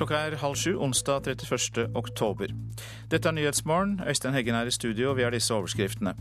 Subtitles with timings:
[0.00, 1.90] Klokka er halv sju onsdag 31.
[1.92, 2.54] oktober.
[3.12, 3.98] Dette er Nyhetsmorgen.
[4.08, 6.14] Øystein Heggen er i studio, og vi har disse overskriftene.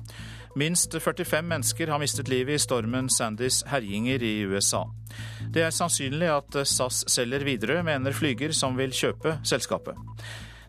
[0.59, 4.83] Minst 45 mennesker har mistet livet i stormen Sandys herjinger i USA.
[5.55, 9.95] Det er sannsynlig at SAS selger Widerøe, mener flyger som vil kjøpe selskapet.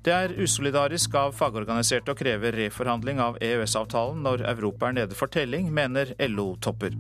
[0.06, 5.34] Det er usolidarisk av fagorganiserte å kreve reforhandling av EØS-avtalen når Europa er nede for
[5.34, 6.94] telling, mener LO-topper.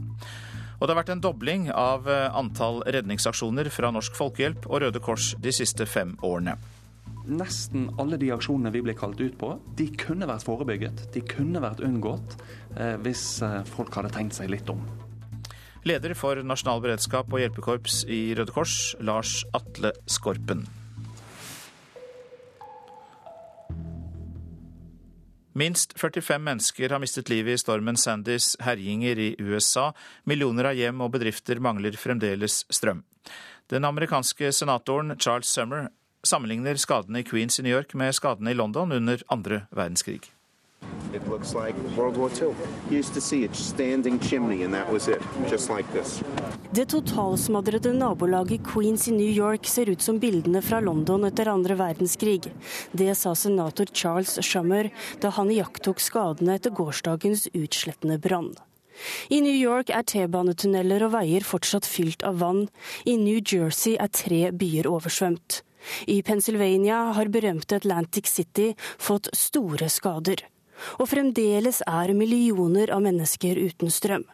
[0.80, 5.02] Og det har vært en dobling av eh, antall redningsaksjoner fra Norsk Folkehjelp og Røde
[5.04, 6.56] Kors de siste fem årene.
[7.28, 11.04] Nesten alle de aksjonene vi ble kalt ut på, de kunne vært forebygget.
[11.12, 12.38] De kunne vært unngått
[12.78, 14.80] eh, hvis eh, folk hadde tenkt seg litt om.
[15.84, 20.64] Leder for Nasjonal beredskap og hjelpekorps i Røde Kors, Lars Atle Skorpen.
[25.52, 29.90] Minst 45 mennesker har mistet livet i stormen Sandys herjinger i USA.
[30.24, 33.02] Millioner av hjem og bedrifter mangler fremdeles strøm.
[33.70, 35.88] Den amerikanske senatoren Charles Summer
[36.26, 40.30] sammenligner skadene i Queens i New York med skadene i London under andre verdenskrig.
[41.12, 42.54] It looks like World War II.
[42.90, 46.22] You used to see a standing chimney, and that was it, just like this.
[46.72, 51.74] Det totalsmadrede nabolaget Queens i New York ser ut som bildene fra London etter andre
[51.74, 52.52] verdenskrig.
[52.92, 58.54] Det sa senator Charles Shummer da han iakttok skadene etter gårsdagens utslettende brann.
[59.28, 62.68] I New York er T-banetunneler og veier fortsatt fylt av vann.
[63.04, 65.62] I New Jersey er tre byer oversvømt.
[66.06, 70.46] I Pennsylvania har berømte Atlantic City fått store skader.
[70.98, 74.26] Og fremdeles er millioner av mennesker uten strøm.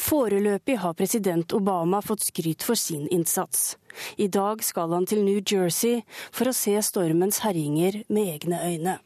[0.00, 3.76] Foreløpig har president Obama fått skryt for sin innsats.
[4.16, 8.96] I dag skal han til New Jersey for å se stormens herjinger med egne øyne.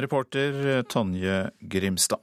[0.00, 2.20] Reporter Tonje Grimstad.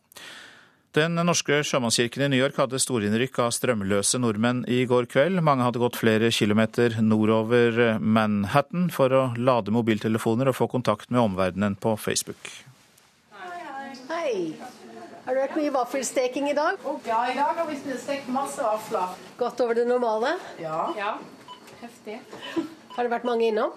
[0.91, 5.39] Den norske sjømannskirken i New York hadde storinnrykk av strømløse nordmenn i går kveld.
[5.39, 11.23] Mange hadde gått flere kilometer nordover Manhattan for å lade mobiltelefoner og få kontakt med
[11.23, 12.51] omverdenen på Facebook.
[14.11, 14.53] Hei.
[15.23, 16.81] Har du vært mye vaffelsteking i dag?
[17.07, 19.13] Ja, i dag har vi stekt masse vafler.
[19.39, 20.33] Godt over det normale?
[20.59, 20.89] Ja.
[20.97, 21.13] ja.
[21.79, 22.17] Heftig.
[22.95, 23.71] Har det vært mange innom?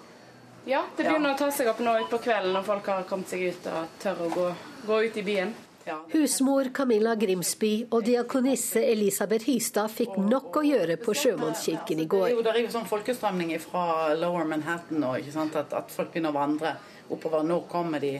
[0.67, 1.37] Ja, det begynner ja.
[1.37, 4.25] å ta seg opp nå utpå kvelden når folk har kommet seg ut og tør
[4.25, 4.49] å gå,
[4.89, 5.55] gå ut i byen.
[5.85, 5.99] Ja.
[6.15, 12.31] Husmor Camilla Grimsby og diakonisse Elisabeth Hystad fikk nok å gjøre på Sjømannskirken i går.
[12.33, 16.39] Jo, det er jo sånn folkestrømning fra Lower Manhattan nå, at, at, folk begynner å
[16.41, 16.73] vandre
[17.13, 17.45] oppover.
[17.45, 18.17] Nå kommer de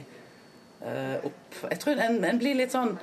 [1.27, 1.61] opp?
[1.71, 2.97] Jeg tror en, en blir litt sånn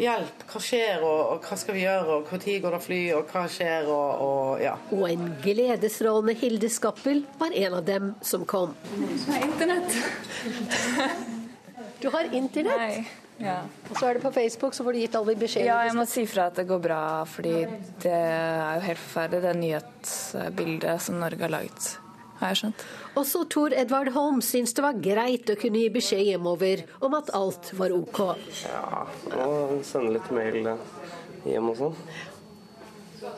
[0.00, 3.28] Hjelp, hva skjer, og, og hva skal vi gjøre, og når går det fly, og
[3.28, 4.72] hva skjer, og, og ja.
[4.96, 8.72] Og en gledesstrålende Hilde Skappel var en av dem som kom.
[8.96, 9.98] Jeg har internett.
[12.00, 12.80] du har internett?
[12.80, 13.04] Nei.
[13.42, 13.58] Ja.
[13.90, 15.68] Og så er det på Facebook, så får du gitt alle beskjeder?
[15.68, 17.56] Ja, jeg må si fra at det går bra, fordi
[18.04, 21.92] det er jo helt forferdelig, det nyhetsbildet som Norge har laget.
[22.42, 22.80] Har jeg skjønt.
[23.20, 27.30] Også Tor Edvard Holm syns det var greit å kunne gi beskjed hjemover om at
[27.38, 28.18] alt var OK.
[28.64, 29.04] Ja,
[29.44, 30.72] og sende litt mail
[31.46, 32.02] hjem og sånn.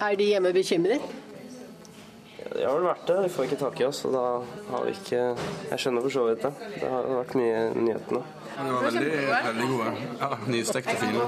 [0.01, 1.05] Er de hjemme bekymret?
[2.55, 3.19] Det har vel vært det.
[3.27, 4.25] Vi får ikke tak i oss, og da
[4.71, 5.21] har vi ikke
[5.71, 6.53] Jeg skjønner for så vidt det.
[6.79, 8.25] Det har vært mye i nyhetene.
[8.57, 9.11] De var veldig,
[9.47, 9.93] veldig gode.
[10.21, 11.25] Ja, Nystekte, fine.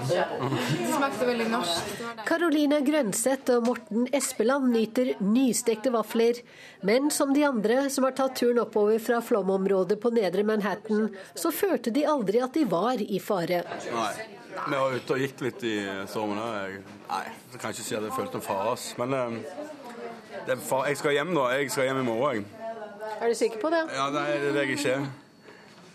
[0.93, 1.91] Smakte veldig norsk.
[2.29, 6.41] Karolina Grønseth og Morten Espeland nyter nystekte vafler.
[6.87, 11.53] Men som de andre som har tatt turen oppover fra flomområdet på nedre Manhattan, så
[11.55, 13.63] følte de aldri at de var i fare.
[13.93, 14.13] Nei.
[14.57, 15.75] Vi var ute og gikk litt i
[16.09, 16.39] stormen.
[16.41, 18.77] Nei, jeg kan ikke si at jeg følte en fare.
[19.03, 19.37] Men um,
[20.47, 21.45] jeg skal hjem nå.
[21.59, 22.49] Jeg skal hjem i morgen.
[23.21, 23.85] Er du sikker på det?
[23.95, 24.99] Ja, nei, det er jeg ikke.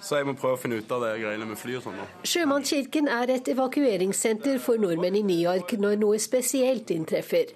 [0.01, 1.99] Så jeg må prøve å finne ut av det greiene med fly og sånn.
[2.25, 7.53] Sjømannskirken er et evakueringssenter for nordmenn i New York når noe spesielt inntreffer.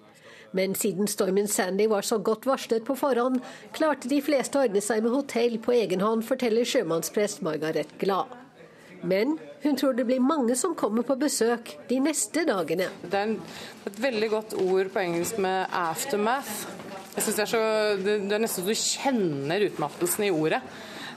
[0.55, 3.41] Men siden stormen Sandy var så godt varslet på forhånd,
[3.75, 8.31] klarte de fleste å ordne seg med hotell på egen hånd, forteller sjømannsprest Margaret Glad.
[9.05, 9.35] Men
[9.65, 12.87] hun tror det blir mange som kommer på besøk de neste dagene.
[13.03, 13.35] Det er
[13.89, 16.65] et veldig godt ord på engelsk med 'aftermath'.
[17.15, 17.63] Jeg synes det, er så,
[18.05, 20.61] det, er nesten så du kjenner utmattelsen i ordet.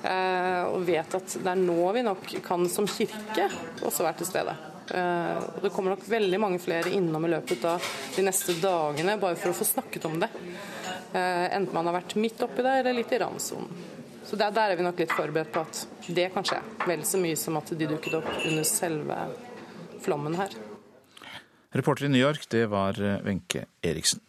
[0.02, 3.48] Eh, og vet at det er nå vi nok kan som kirke
[3.82, 4.54] også være til stede.
[4.94, 9.18] Eh, og det kommer nok veldig mange flere innom i løpet av de neste dagene
[9.20, 10.30] bare for å få snakket om det.
[11.12, 13.86] Eh, enten man har vært midt oppi det eller litt i randsonen.
[14.28, 16.60] Så der, der, er vi nok litt forberedt på at det kan skje.
[16.84, 19.18] Vel så mye som at de dukket opp under selve
[20.04, 20.52] flommen her.
[21.72, 24.20] Reporter i New York, det var Wenche Eriksen.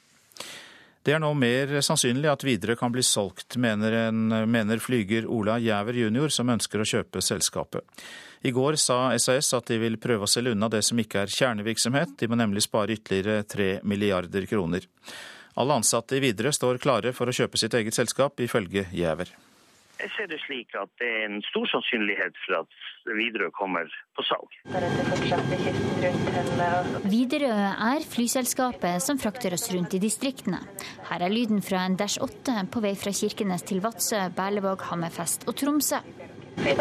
[1.03, 5.55] Det er nå mer sannsynlig at Widerøe kan bli solgt, mener, en, mener flyger Ola
[5.63, 8.03] Jæver jr., som ønsker å kjøpe selskapet.
[8.43, 11.33] I går sa SAS at de vil prøve å selge unna det som ikke er
[11.33, 14.87] kjernevirksomhet, de må nemlig spare ytterligere tre milliarder kroner.
[15.59, 19.31] Alle ansatte i Widerøe står klare for å kjøpe sitt eget selskap, ifølge Jæver.
[19.99, 22.77] Jeg ser det slik at det er en stor sannsynlighet for at
[23.17, 24.55] Widerøe kommer på salg.
[27.11, 30.61] Widerøe er flyselskapet som frakter oss rundt i distriktene.
[31.09, 35.47] Her er lyden fra en Dash 8 på vei fra Kirkenes til Vadsø, Berlevåg, Hammerfest
[35.49, 35.99] og Tromsø.
[36.59, 36.75] I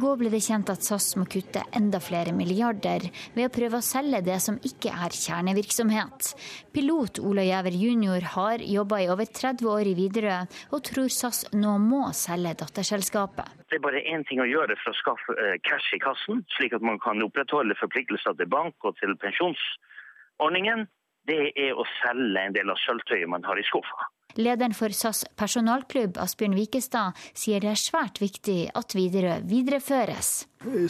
[0.00, 3.04] går ble det kjent at SAS må kutte enda flere milliarder
[3.34, 6.32] ved å prøve å selge det som ikke er kjernevirksomhet.
[6.72, 8.24] Pilot Ola Gjæver jr.
[8.34, 13.68] har jobba i over 30 år i Widerøe, og tror SAS nå må selge datterselskapet.
[13.68, 16.72] Det er bare én ting å gjøre for å skaffe eh, cash i kassen, slik
[16.72, 20.88] at man kan opprettholde forpliktelser til bank og til pensjonsordningen.
[21.28, 24.08] Det er å selge en del av sølvtøyet man har i skuffa.
[24.36, 30.28] Lederen for SAS personalklubb, Asbjørn Vikestad, sier det er svært viktig at Widerøe videreføres.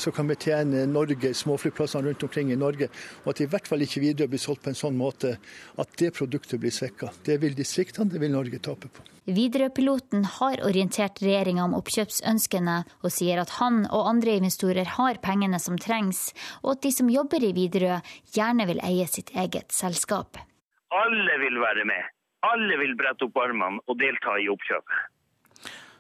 [0.03, 2.89] Så kan betjene Norge, småflyplassene rundt omkring i Norge,
[3.23, 5.37] og at i hvert fall ikke Widerøe blir solgt på en sånn måte
[5.79, 7.13] at det produktet blir svekka.
[7.25, 9.07] Det vil distriktene, det vil Norge tape på.
[9.29, 15.61] Widerøe-piloten har orientert regjeringa om oppkjøpsønskene, og sier at han og andre investorer har pengene
[15.63, 16.33] som trengs,
[16.65, 18.03] og at de som jobber i Widerøe
[18.35, 20.41] gjerne vil eie sitt eget selskap.
[20.89, 22.18] Alle vil være med.
[22.47, 25.05] Alle vil brette opp armene og delta i oppkjøpet.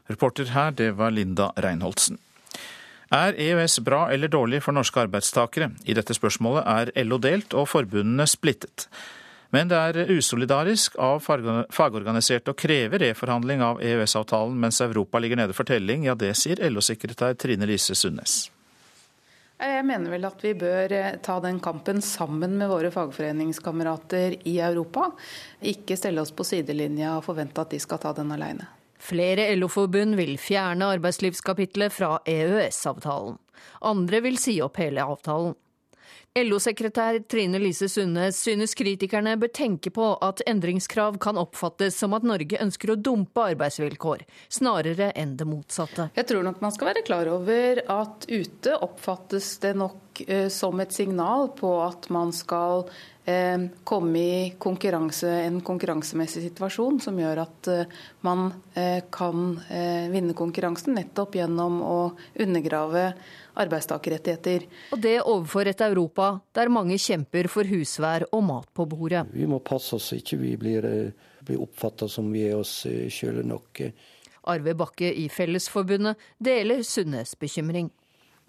[0.08, 2.19] Reporter her, det var Linda Reinholdsen.
[3.12, 5.70] Er EØS bra eller dårlig for norske arbeidstakere?
[5.88, 8.87] I dette spørsmålet er LO delt og forbundene splittet.
[9.50, 15.56] Men det er usolidarisk av fagorganiserte å kreve reforhandling av EØS-avtalen mens Europa ligger nede
[15.56, 16.05] for telling.
[16.05, 18.50] Ja, det sier LO-sekretær Trine Lise Sundnes.
[19.59, 24.59] Jeg mener vel at vi bør eh, ta den kampen sammen med våre fagforeningskamerater i
[24.63, 25.11] Europa.
[25.67, 28.69] Ikke stelle oss på sidelinja og forvente at de skal ta den alene.
[29.03, 33.39] Flere LO-forbund vil fjerne arbeidslivskapitlet fra EØS-avtalen.
[33.87, 35.55] Andre vil si opp hele avtalen.
[36.44, 42.26] LO-sekretær Trine Lise Sundnes synes kritikerne bør tenke på at endringskrav kan oppfattes som at
[42.26, 46.11] Norge ønsker å dumpe arbeidsvilkår, snarere enn det motsatte.
[46.19, 50.81] Jeg tror nok man skal være klar over at ute oppfattes det nok eh, som
[50.81, 52.87] et signal på at man skal
[53.29, 60.09] eh, komme i konkurranse, en konkurransemessig situasjon som gjør at eh, man eh, kan eh,
[60.12, 61.99] vinne konkurransen nettopp gjennom å
[62.41, 63.12] undergrave
[63.59, 64.69] arbeidstakerrettigheter.
[64.94, 69.26] Og det overfor et Europa der mange kjemper for husvær og mat på bordet.
[69.35, 70.87] Vi må passe oss så ikke vi blir,
[71.44, 73.82] blir oppfatta som vi er oss sjøle nok.
[74.49, 77.91] Arve Bakke i Fellesforbundet deler Sunnes bekymring.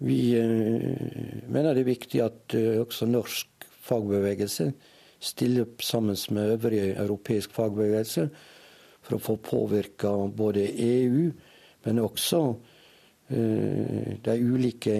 [0.00, 4.70] Vi eh, mener det er viktig at også norsk fagbevegelse
[5.20, 8.28] stiller opp sammen med øvrig europeisk fagbevegelse
[9.04, 11.30] for å få påvirka både EU,
[11.84, 12.42] men også
[13.30, 14.94] Eh, de ulike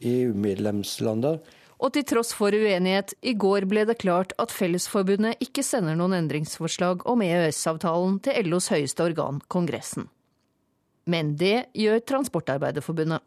[0.00, 1.40] EU-medlemslandene.
[1.80, 6.16] Og til tross for uenighet, i går ble det klart at Fellesforbundet ikke sender noen
[6.16, 10.08] endringsforslag om EØS-avtalen til LOs høyeste organ, Kongressen.
[11.08, 13.24] Men det gjør Transportarbeiderforbundet.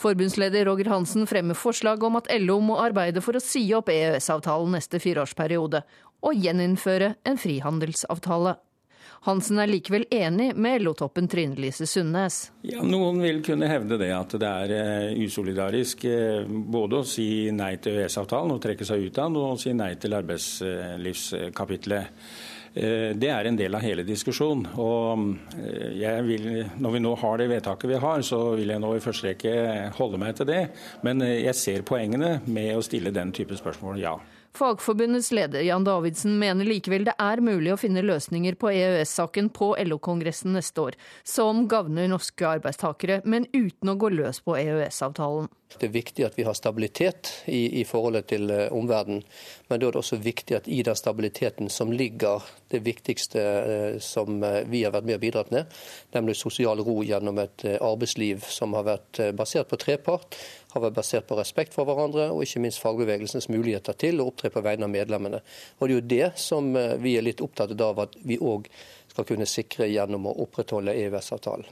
[0.00, 4.72] Forbundsleder Roger Hansen fremmer forslag om at LO må arbeide for å si opp EØS-avtalen
[4.78, 5.82] neste fireårsperiode,
[6.26, 8.56] og gjeninnføre en frihandelsavtale.
[9.26, 12.52] Hansen er likevel enig med LO-toppen Trine Lise Sundnes.
[12.62, 17.50] Ja, noen vil kunne hevde det at det er uh, usolidarisk uh, både å si
[17.54, 22.04] nei til EØS-avtalen og trekke seg ut av den, og å si nei til arbeidslivskapitlet.
[22.78, 24.70] Uh, det er en del av hele diskusjonen.
[24.78, 25.26] Og
[26.28, 29.32] vil, når vi nå har det vedtaket vi har, så vil jeg nå i første
[29.32, 29.54] rekke
[29.98, 30.64] holde meg til det.
[31.02, 34.18] Men jeg ser poengene med å stille den type spørsmål, ja.
[34.58, 39.70] Fagforbundets leder Jan Davidsen mener likevel det er mulig å finne løsninger på EØS-saken på
[39.84, 45.46] LO-kongressen neste år, som gagner norske arbeidstakere, men uten å gå løs på EØS-avtalen.
[45.76, 49.22] Det er viktig at vi har stabilitet i, i forholdet til omverdenen.
[49.68, 53.98] Men da er det også viktig at i den stabiliteten som ligger det viktigste uh,
[54.02, 55.72] som uh, vi har vært med og bidratt med,
[56.16, 60.38] nemlig sosial ro gjennom et arbeidsliv som har vært basert på trepart,
[60.72, 64.52] har vært basert på respekt for hverandre, og ikke minst fagbevegelsens muligheter til å opptre
[64.52, 65.42] på vegne av medlemmene.
[65.78, 66.72] Og Det er jo det som
[67.02, 68.68] vi er litt opptatt av at vi òg
[69.12, 71.68] skal kunne sikre gjennom å opprettholde EØS-avtalen.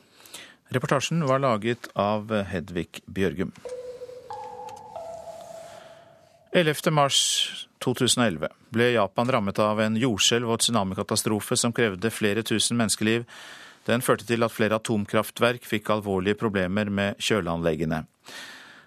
[0.74, 3.52] Reportasjen var laget av Hedvig Bjørgum.
[6.52, 6.90] 11.
[6.90, 7.18] mars
[7.84, 13.26] 2011 ble Japan rammet av en jordskjelv og tsunamikatastrofe som krevde flere tusen menneskeliv.
[13.86, 18.04] Den førte til at flere atomkraftverk fikk alvorlige problemer med kjøleanleggene.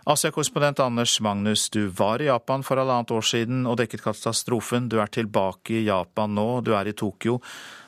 [0.09, 4.87] Asia-korrespondent Anders Magnus, du var i Japan for halvannet år siden og dekket katastrofen.
[4.89, 7.37] Du er tilbake i Japan nå, du er i Tokyo.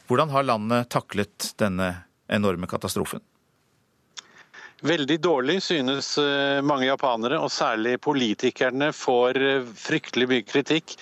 [0.08, 1.94] Hvordan har landet taklet denne
[2.30, 3.24] enorme katastrofen?
[4.81, 10.95] Veldig dårlig, synes eh, mange japanere, og særlig politikerne får eh, fryktelig mye kritikk.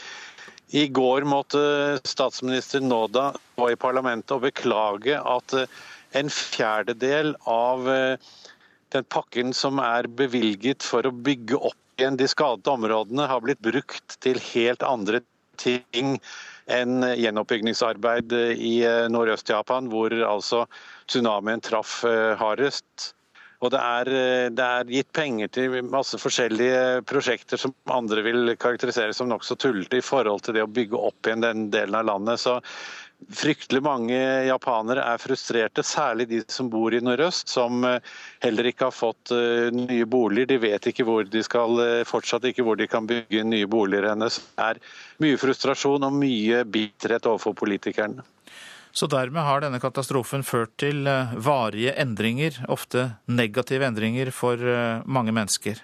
[0.76, 1.62] I går måtte
[2.04, 5.78] statsminister Noda gå i parlamentet og beklage at eh,
[6.20, 8.34] en fjerdedel av eh,
[8.92, 13.64] den pakken som er bevilget for å bygge opp igjen de skadede områdene, har blitt
[13.64, 15.22] brukt til helt andre
[15.60, 16.18] ting
[16.68, 18.74] enn gjenoppbyggingsarbeid i
[19.12, 20.66] Nordøst-Japan, hvor altså
[21.08, 22.02] tsunamien traff
[22.40, 23.14] hardest.
[23.60, 24.10] Og det er,
[24.56, 30.00] det er, gitt penger til masse forskjellige prosjekter som andre vil karakterisere som nokså tullete
[30.00, 32.40] i forhold til det å bygge opp igjen den delen av landet.
[32.40, 32.56] Så
[33.28, 38.00] Fryktelig mange japanere er frustrerte, særlig de som bor i nordøst, som eh,
[38.46, 40.48] heller ikke har fått eh, nye boliger.
[40.54, 44.08] De vet ikke hvor de skal, eh, fortsatt ikke hvor de kan bygge nye boliger
[44.14, 44.40] hennes.
[44.56, 44.80] Det er
[45.20, 48.24] mye frustrasjon og mye bitterhet overfor politikerne.
[48.92, 51.06] Så dermed har denne katastrofen ført til
[51.38, 54.58] varige endringer, ofte negative endringer for
[55.06, 55.84] mange mennesker?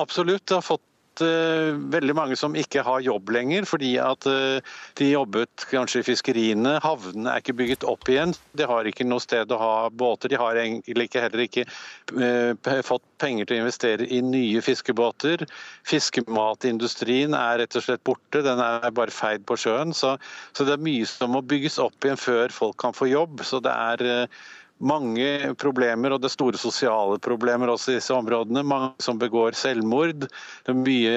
[0.00, 0.46] Absolutt.
[0.48, 0.84] Det har fått
[1.20, 6.06] uh, veldig mange som ikke har jobb lenger, fordi at uh, de jobbet kanskje i
[6.06, 6.78] fiskeriene.
[6.84, 8.32] Havnene er ikke bygget opp igjen.
[8.56, 10.32] De har ikke noe sted å ha båter.
[10.32, 15.44] De har egentlig heller ikke uh, fått penger til å investere i nye fiskebåter.
[15.88, 19.92] Fiskematindustrien er rett og slett borte, den er bare feid på sjøen.
[19.96, 20.16] Så,
[20.56, 23.44] så det er mye som må bygges opp igjen før folk kan få jobb.
[23.46, 24.26] Så det er
[24.82, 28.64] mange problemer, og det store sosiale problemer også i disse områdene.
[28.66, 30.26] Mange som begår selvmord.
[30.26, 31.14] Det er mye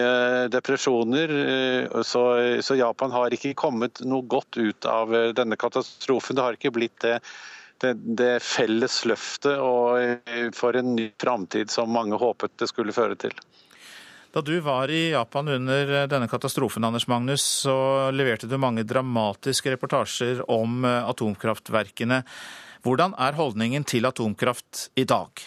[0.54, 1.34] depresjoner.
[1.42, 2.24] Eh, så,
[2.62, 6.38] så, Japan har ikke kommet noe godt ut av eh, denne katastrofen.
[6.38, 7.18] Det har ikke blitt det,
[7.82, 13.18] det, det felles løftet eh, for en ny framtid som mange håpet det skulle føre
[13.26, 13.34] til.
[14.36, 19.72] Da du var i Japan under denne katastrofen, Anders Magnus, så leverte du mange dramatiske
[19.78, 22.20] reportasjer om atomkraftverkene.
[22.86, 25.42] Hvordan er holdningen til atomkraft i dag?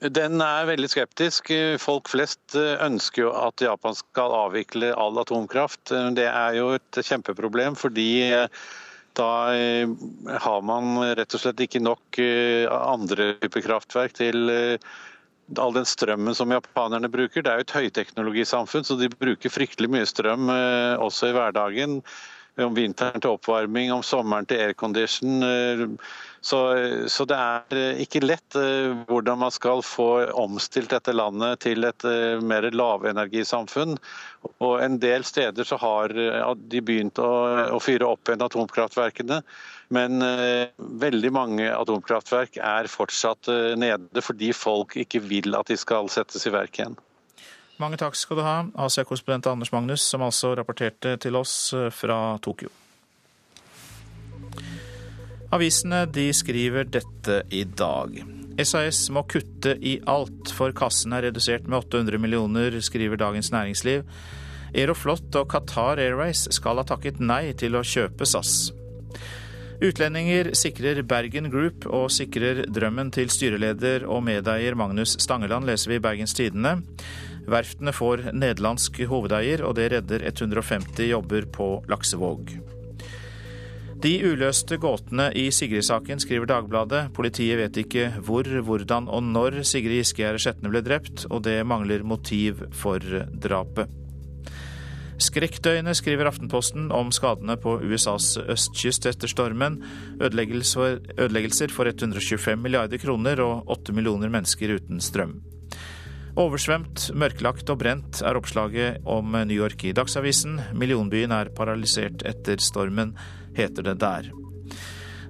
[0.00, 1.50] Den er veldig skeptisk.
[1.82, 5.92] Folk flest eh, ønsker jo at Japan skal avvikle all atomkraft.
[6.16, 8.46] Det er jo et kjempeproblem, fordi eh,
[9.20, 9.90] da eh,
[10.46, 12.22] har man rett og slett ikke nok
[12.78, 14.48] andre typer kraftverk til
[15.58, 17.44] all den strømmen som japanerne bruker.
[17.44, 20.48] Det er jo et høyteknologisamfunn, så de bruker fryktelig mye strøm
[21.04, 22.00] også i hverdagen
[22.64, 25.42] om vinteren til oppvarming, om sommeren til aircondition.
[25.44, 25.84] Eh,
[26.40, 26.58] så,
[27.10, 31.86] så, det er eh, ikke lett eh, hvordan man skal få omstilt dette landet til
[31.88, 32.06] et
[32.42, 33.98] mer lavenergisamfunn.
[34.62, 37.32] Og En del steder så har de begynt å,
[37.74, 39.42] å fyre opp igjen atomkraftverkene.
[39.94, 40.20] Men
[41.00, 43.48] veldig mange atomkraftverk er fortsatt
[43.80, 46.98] nede fordi folk ikke vil at de skal settes i verk igjen.
[47.78, 52.34] Mange takk skal du ha, Asia-korrespondent Anders Magnus, som altså rapporterte til oss eh, fra
[52.42, 52.72] Tokyo.
[55.54, 58.18] Avisene de skriver dette i dag.
[58.58, 64.02] SAS må kutte i alt, for kassen er redusert med 800 millioner, skriver Dagens Næringsliv.
[64.74, 68.72] Aeroflot og Qatar Airways skal ha takket nei til å kjøpe SAS.
[69.78, 76.00] Utlendinger sikrer Bergen Group og sikrer drømmen til styreleder og medeier Magnus Stangeland, leser vi
[76.00, 76.80] i Bergens Tidende.
[77.48, 82.52] Verftene får nederlandsk hovedeier, og det redder 150 jobber på Laksevåg.
[83.98, 87.08] De uløste gåtene i Sigrid-saken, skriver Dagbladet.
[87.16, 92.06] Politiet vet ikke hvor, hvordan og når Sigrid Giskegjerde Skjetne ble drept, og det mangler
[92.06, 93.90] motiv for drapet.
[95.18, 99.80] Skrekkdøgnet, skriver Aftenposten om skadene på USAs østkyst etter stormen.
[100.22, 105.40] Ødeleggelser for 125 milliarder kroner og 8 millioner mennesker uten strøm.
[106.38, 110.60] Oversvømt, mørklagt og brent er oppslaget om New York i Dagsavisen.
[110.78, 113.16] Millionbyen er paralysert etter stormen,
[113.58, 114.28] heter det der.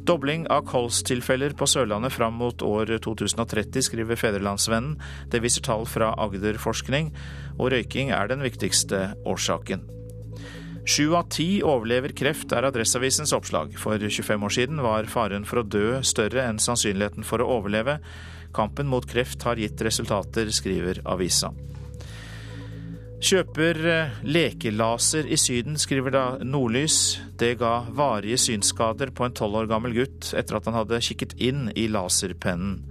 [0.05, 4.99] Dobling av kolstilfeller på Sørlandet fram mot år 2030, skriver Fedrelandsvennen.
[5.33, 7.15] Det viser tall fra Agderforskning,
[7.57, 9.89] og røyking er den viktigste årsaken.
[10.89, 13.75] Sju av ti overlever kreft, er Adresseavisens oppslag.
[13.81, 17.99] For 25 år siden var faren for å dø større enn sannsynligheten for å overleve.
[18.55, 21.53] Kampen mot kreft har gitt resultater, skriver avisa.
[23.19, 27.19] Kjøper eh, lekelaser i Syden, skriver da Nordlys.
[27.39, 31.35] Det ga varige synsskader på en tolv år gammel gutt etter at han hadde kikket
[31.43, 32.85] inn i laserpennen.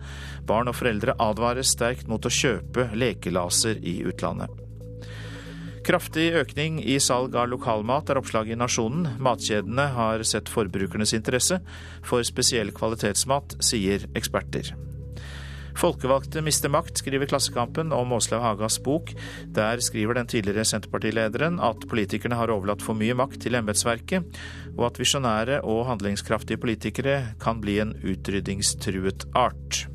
[0.47, 4.51] Barn og foreldre advares sterkt mot å kjøpe lekelaser i utlandet.
[5.87, 9.07] Kraftig økning i salg av lokalmat er oppslaget i Nasjonen.
[9.23, 11.61] Matkjedene har sett forbrukernes interesse
[12.03, 14.75] for spesiell kvalitetsmat, sier eksperter.
[15.77, 19.11] Folkevalgte mister makt, skriver Klassekampen om Åslaug Hagas bok.
[19.53, 24.25] Der skriver den tidligere Senterpartilederen at politikerne har overlatt for mye makt til embetsverket,
[24.73, 29.85] og at visjonære og handlingskraftige politikere kan bli en utryddingstruet art.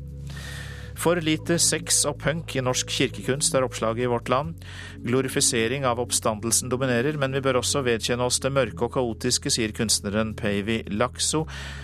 [0.99, 4.63] For lite sex og punk i norsk kirkekunst er oppslaget i Vårt Land.
[5.03, 9.73] Glorifisering av oppstandelsen dominerer, men vi bør også vedkjenne oss det mørke og kaotiske, sier
[9.75, 11.43] kunstneren Peivi Lakso,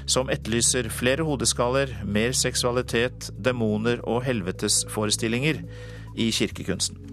[0.09, 5.63] som etterlyser flere hodeskaller, mer seksualitet, demoner og helvetesforestillinger
[6.19, 7.09] i kirkekunsten.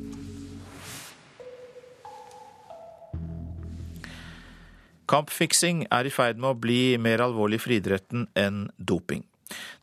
[5.07, 9.23] Kampfiksing er i ferd med å bli mer alvorlig for idretten enn doping.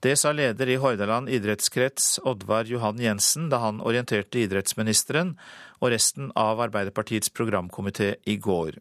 [0.04, 5.38] Det sa leder i Hordaland idrettskrets Oddvar Johan Jensen da han orienterte idrettsministeren
[5.80, 8.80] og resten av Arbeiderpartiets programkomité i går.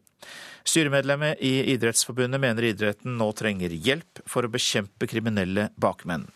[0.65, 6.29] Styremedlemmet i Idrettsforbundet mener idretten nå trenger hjelp for å bekjempe kriminelle bakmenn.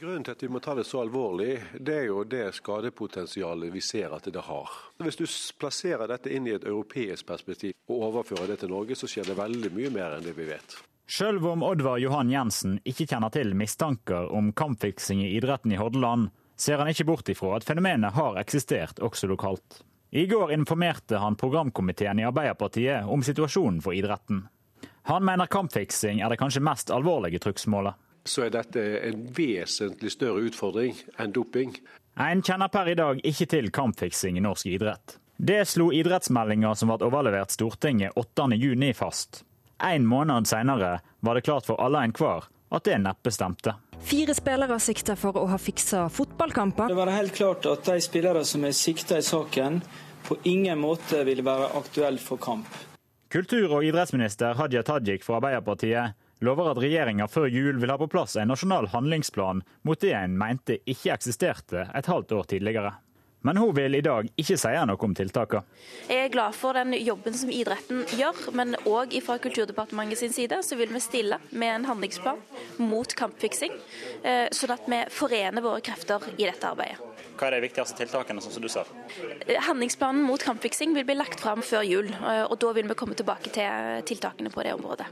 [0.00, 3.80] Grunnen til at vi må ta det så alvorlig, det er jo det skadepotensialet vi
[3.80, 4.72] ser at det har.
[5.00, 5.24] Hvis du
[5.60, 9.38] plasserer dette inn i et europeisk perspektiv og overfører det til Norge, så skjer det
[9.38, 10.76] veldig mye mer enn det vi vet.
[11.10, 16.30] Selv om Oddvar Johan Jensen ikke kjenner til mistanker om kampfiksing i idretten i Hordaland,
[16.56, 19.82] ser han ikke bort ifra at fenomenet har eksistert også lokalt.
[20.14, 24.46] I går informerte han programkomiteen i Arbeiderpartiet om situasjonen for idretten.
[25.10, 30.46] Han mener kampfiksing er det kanskje mest alvorlige trugsmålet så er dette en vesentlig større
[30.48, 31.74] utfordring enn doping.
[32.20, 35.18] En kjenner per i dag ikke til kampfiksing i norsk idrett.
[35.36, 39.42] Det slo idrettsmeldinga som ble overlevert Stortinget 8.6 fast.
[39.82, 43.74] En måned senere var det klart for alle og enhver at det neppe stemte.
[44.04, 46.90] Fire spillere sikta for å ha fiksa fotballkamper.
[46.90, 49.80] Det var helt klart at de spillere som er sikta i saken,
[50.24, 52.68] på ingen måte ville være aktuelle for kamp.
[53.32, 56.14] Kultur- og idrettsminister Hadia Tajik fra Arbeiderpartiet
[56.44, 60.36] lover at regjeringa før jul vil ha på plass en nasjonal handlingsplan mot det en
[60.38, 62.94] mente ikke eksisterte et halvt år tidligere.
[63.44, 65.64] Men hun vil i dag ikke si noe om tiltakene.
[66.08, 70.62] Jeg er glad for den jobben som idretten gjør, men òg fra Kulturdepartementet sin side
[70.64, 72.40] så vil vi stille med en handlingsplan
[72.80, 73.74] mot kampfiksing,
[74.22, 76.96] eh, sånn at vi forener våre krefter i dette arbeidet.
[77.34, 78.88] Hva er de viktigste tiltakene, sånn som du ser?
[79.46, 82.94] Eh, handlingsplanen mot kampfiksing vil bli lagt fram før jul, eh, og da vil vi
[82.96, 85.06] komme tilbake til tiltakene på det området.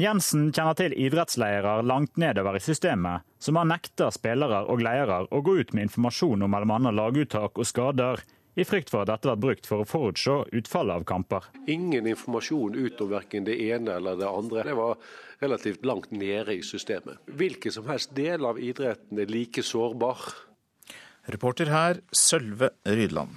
[0.00, 5.40] Jensen kjenner til idrettsledere langt nedover i systemet, som har nekta spillere og ledere å
[5.44, 6.92] gå ut med informasjon om bl.a.
[6.96, 8.22] laguttak og skader,
[8.56, 11.50] i frykt for at dette vært brukt for å forutse utfallet av kamper.
[11.68, 14.64] Ingen informasjon ut om verken det ene eller det andre.
[14.70, 14.96] Det var
[15.44, 17.20] relativt langt nede i systemet.
[17.28, 20.32] Hvilken som helst del av idretten er like sårbar.
[21.28, 23.36] Reporter her, Sølve Rydland.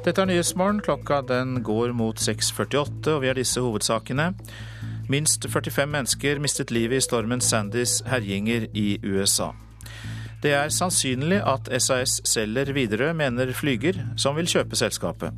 [0.00, 0.80] Dette er Nyhetsmorgen.
[0.80, 4.32] Klokka den går mot 6.48, og vi har disse hovedsakene.
[5.10, 9.48] Minst 45 mennesker mistet livet i stormen Sandys herjinger i USA.
[10.38, 15.34] Det er sannsynlig at SAS selger Widerøe, mener Flyger, som vil kjøpe selskapet.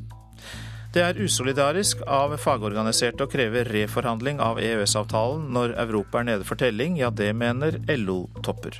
[0.93, 6.61] Det er usolidarisk av fagorganiserte å kreve reforhandling av EØS-avtalen når Europa er nede for
[6.61, 8.77] telling, ja det mener LO-topper.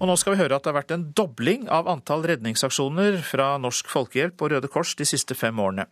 [0.00, 3.54] Og nå skal vi høre at det har vært en dobling av antall redningsaksjoner fra
[3.62, 5.86] Norsk Folkehjelp og Røde Kors de siste fem årene.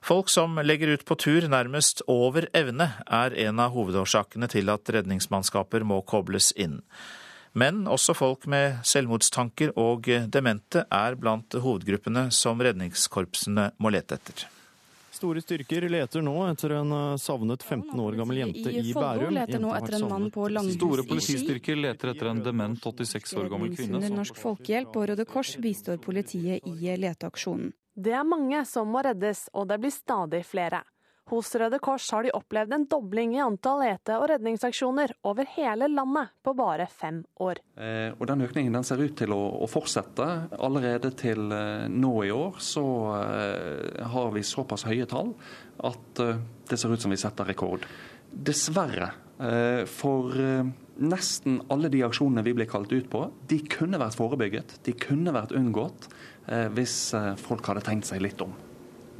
[0.00, 4.88] Folk som legger ut på tur nærmest over evne, er en av hovedårsakene til at
[4.96, 6.78] redningsmannskaper må kobles inn.
[7.52, 14.46] Men også folk med selvmordstanker og demente er blant hovedgruppene som redningskorpsene må lete etter.
[15.20, 19.34] Store styrker leter nå etter en eh, savnet 15 år gammel jente i Bærum.
[19.36, 23.50] leter nå etter en mann på Langhus Store politistyrker leter etter en dement 86 år
[23.52, 24.00] gammel kvinne.
[24.00, 27.74] Under Norsk Folkehjelp og Røde Kors bistår politiet i leteaksjonen.
[28.00, 30.80] Det er mange som må reddes, og det blir stadig flere.
[31.30, 35.86] Hos Røde Kors har de opplevd en dobling i antall lete- og redningsaksjoner over hele
[35.86, 37.60] landet på bare fem år.
[37.78, 40.26] Eh, og Den økningen den ser ut til å, fortsette.
[40.58, 42.84] Allerede til eh, nå i år så
[43.20, 45.30] eh, har vi såpass høye tall
[45.86, 46.18] at
[46.68, 47.86] det ser ut som vi setter rekord.
[48.30, 49.12] Dessverre.
[49.88, 50.36] For
[51.00, 54.74] nesten alle de aksjonene vi ble kalt ut på, de kunne vært forebygget.
[54.84, 56.10] De kunne vært unngått
[56.76, 56.98] hvis
[57.40, 58.52] folk hadde tenkt seg litt om.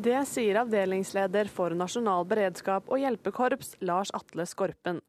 [0.00, 5.02] Det sier avdelingsleder for Nasjonal beredskap og hjelpekorps, Lars Atle Skorpen.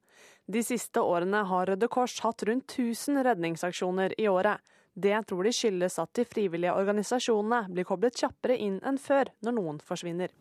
[0.51, 4.59] De siste årene har Røde Kors hatt rundt 1000 redningsaksjoner i året.
[4.91, 9.57] Det tror de skyldes at de frivillige organisasjonene blir koblet kjappere inn enn før når
[9.61, 10.33] noen forsvinner.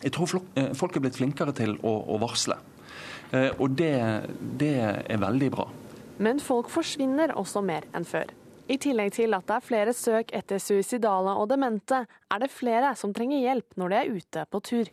[0.00, 2.56] Jeg tror eh, folk er blitt flinkere til å, varsle,
[3.36, 3.92] eh, og det,
[4.64, 5.68] det er veldig bra.
[6.24, 8.32] Men folk forsvinner også mer enn før.
[8.70, 12.92] I tillegg til at det er flere søk etter suicidale og demente, er det flere
[12.98, 14.92] som trenger hjelp når de er ute på tur.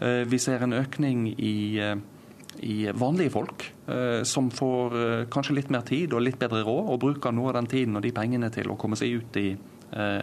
[0.00, 1.96] Eh, vi ser en økning i, eh,
[2.60, 7.00] i vanlige folk, eh, som får kanskje litt mer tid og litt bedre råd, og
[7.00, 9.56] bruker noe av den tiden og de pengene til å komme seg ut i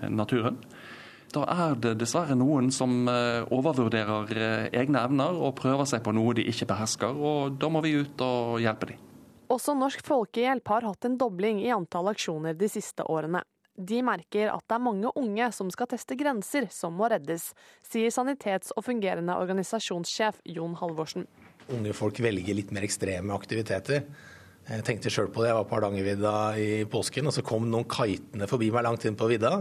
[0.10, 0.58] naturen.
[1.34, 6.44] da er det dessverre noen som overvurderer egne evner og prøver seg på noe de
[6.44, 7.10] ikke behersker.
[7.10, 9.13] og Da må vi ut og hjelpe dem.
[9.54, 13.44] Også Norsk Folkehjelp har hatt en dobling i antall aksjoner de siste årene.
[13.78, 17.52] De merker at det er mange unge som skal teste grenser som må reddes,
[17.86, 21.28] sier sanitets- og fungerende organisasjonssjef Jon Halvorsen.
[21.74, 24.08] Unge folk velger litt mer ekstreme aktiviteter.
[24.64, 25.52] Jeg tenkte sjøl på det.
[25.52, 29.18] Jeg var på Hardangervidda i påsken, og så kom noen kitende forbi meg langt inn
[29.20, 29.58] på vidda.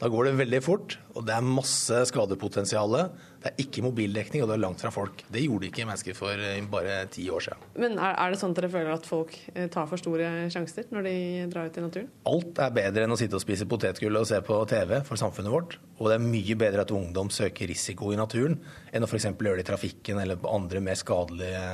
[0.00, 2.96] Da går det veldig fort, og det er masse skadepotensial.
[3.40, 5.22] Det er ikke mobildekning, og det er langt fra folk.
[5.32, 7.62] Det gjorde ikke mennesker for eh, bare ti år siden.
[7.80, 11.06] Men er det sånn at dere føler at folk eh, tar for store sjanser når
[11.08, 11.14] de
[11.52, 12.10] drar ut i naturen?
[12.28, 15.54] Alt er bedre enn å sitte og spise potetgull og se på TV for samfunnet
[15.54, 15.78] vårt.
[15.96, 18.58] Og det er mye bedre at ungdom søker risiko i naturen,
[18.92, 19.30] enn å f.eks.
[19.32, 21.64] gjøre det i trafikken eller på andre mer skadelige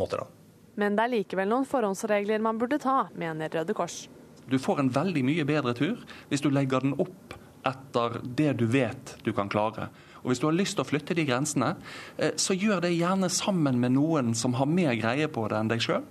[0.00, 0.24] måter.
[0.24, 0.58] Da.
[0.82, 4.06] Men det er likevel noen forhåndsregler man burde ta, mener Røde Kors.
[4.50, 7.36] Du får en veldig mye bedre tur hvis du legger den opp
[7.68, 9.92] etter det du vet du kan klare.
[10.22, 11.74] Og Hvis du har lyst til å flytte de grensene,
[12.16, 15.72] eh, så gjør det gjerne sammen med noen som har mer greie på det enn
[15.72, 16.04] deg sjøl.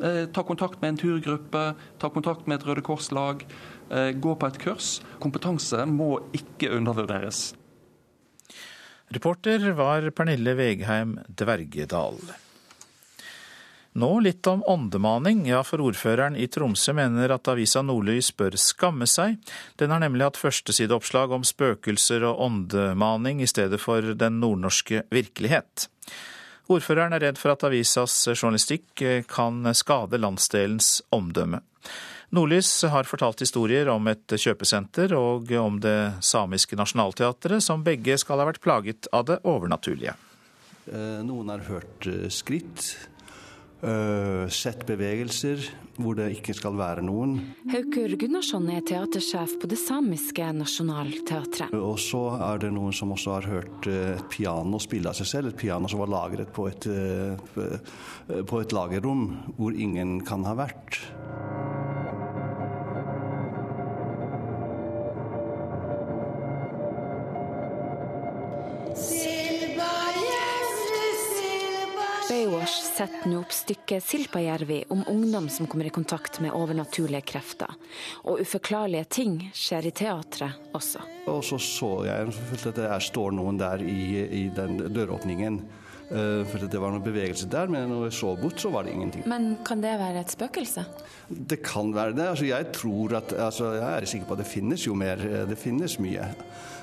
[0.00, 3.44] Eh, ta kontakt med en turgruppe, ta kontakt med et Røde Kors-lag.
[3.90, 5.00] Eh, gå på et kurs.
[5.20, 7.54] Kompetanse må ikke undervurderes.
[9.14, 12.18] Reporter var Pernille Vegheim Dvergedal.
[13.96, 15.46] Nå litt om åndemaning.
[15.48, 19.38] Ja, for ordføreren i Tromsø mener at avisa Nordlys bør skamme seg.
[19.80, 25.86] Den har nemlig hatt førstesideoppslag om spøkelser og åndemaning i stedet for den nordnorske virkelighet.
[26.68, 29.00] Ordføreren er redd for at avisas journalistikk
[29.32, 31.62] kan skade landsdelens omdømme.
[32.36, 38.44] Nordlys har fortalt historier om et kjøpesenter og om det samiske nasjonalteatret, som begge skal
[38.44, 40.18] ha vært plaget av det overnaturlige.
[40.84, 42.92] Eh, noen har hørt eh, skritt
[43.86, 45.60] Uh, sett bevegelser
[46.02, 47.36] hvor det ikke skal være noen.
[47.70, 51.76] Haukur Gunnarsson er teatersjef på det samiske nasjonalteatret.
[51.78, 55.30] Og så er det noen som også har hørt uh, et piano spille av seg
[55.30, 55.52] selv.
[55.54, 60.56] Et piano som var lagret på et, uh, på et lagerrom hvor ingen kan ha
[60.58, 60.98] vært.
[72.26, 77.70] Baywatch setter nå opp stykket Silpajärvi om ungdom som kommer i kontakt med overnaturlige krefter.
[78.26, 81.04] Og uforklarlige ting skjer i teatret også.
[81.30, 85.60] Og så så jeg at det står noen der i, i den døråpningen.
[86.06, 88.94] Uh, for det var noen bevegelse der, men når jeg så bort, så var det
[88.94, 89.24] ingenting.
[89.30, 90.86] Men kan det være et spøkelse?
[91.30, 92.28] Det kan være det.
[92.34, 95.22] Altså, jeg tror at altså, Jeg er sikker på at det finnes jo mer.
[95.22, 96.26] Eh, det finnes mye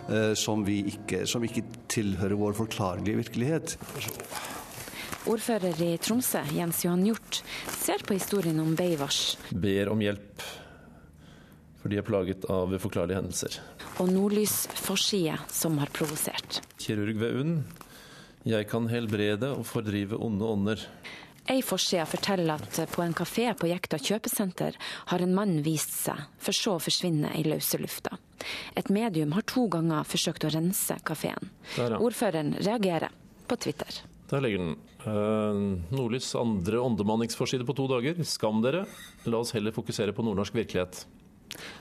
[0.08, 3.78] uh, som, ikke, som ikke tilhører vår forklarlige virkelighet.
[5.24, 7.40] Ordfører i Tromsø, Jens Johan Hjort,
[7.72, 9.38] ser på historien om Beivars.
[9.56, 10.44] Ber om hjelp,
[11.80, 13.56] for de er plaget av uforklarlige hendelser.
[14.04, 16.60] Og Nordlys forside, som har provosert.
[16.76, 17.58] Kirurg ved UNN.
[18.44, 20.88] Jeg kan helbrede og fordrive onde ånder.
[21.48, 24.76] Ei forside forteller at på en kafé på Jekta kjøpesenter
[25.12, 28.20] har en mann vist seg, for så å forsvinne i løse lufta.
[28.76, 31.52] Et medium har to ganger forsøkt å rense kafeen.
[31.80, 33.16] Ordføreren reagerer
[33.48, 34.04] på Twitter.
[34.34, 34.78] Der ligger den.
[35.06, 38.18] Uh, Nordlys andre åndemanningsforside på to dager.
[38.26, 38.88] Skam dere.
[39.30, 41.04] La oss heller fokusere på nordnorsk virkelighet.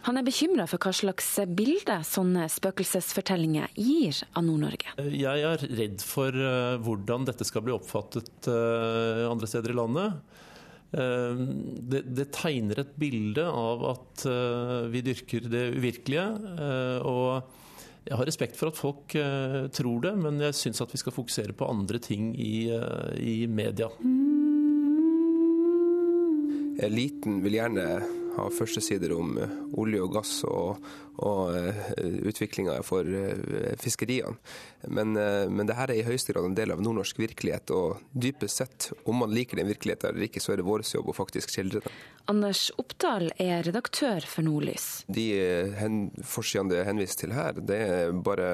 [0.04, 4.92] Han er bekymra for hva slags bilde sånne spøkelsesfortellinger gir av Nord-Norge.
[5.00, 10.20] Eh, jeg er redd for uh, hvordan dette skal bli oppfattet andre steder i landet.
[10.92, 14.24] Det, det, tegner et bilde av at
[14.92, 16.26] vi dyrker det uvirkelige.
[17.08, 17.48] og
[18.08, 21.14] jeg har respekt for at folk uh, tror det, men jeg syns at vi skal
[21.14, 23.90] fokusere på andre ting i, uh, i media.
[26.82, 27.86] Eliten vil gjerne
[28.36, 30.84] ha førstesider om eh, olje og gass og,
[31.22, 31.80] og uh,
[32.28, 34.38] utviklinga for uh, fiskeriene.
[34.88, 38.88] Men, men dette er i høyeste grad en del av nordnorsk virkelighet, og dypest sett,
[39.06, 41.84] om man liker den virkeligheten eller ikke, så er det vår jobb å faktisk skildre
[41.84, 42.00] den.
[42.32, 45.04] Anders Oppdal er redaktør for Nordlys.
[45.06, 45.28] De
[45.78, 48.48] hen, forsidene det er henvist til her, det er bare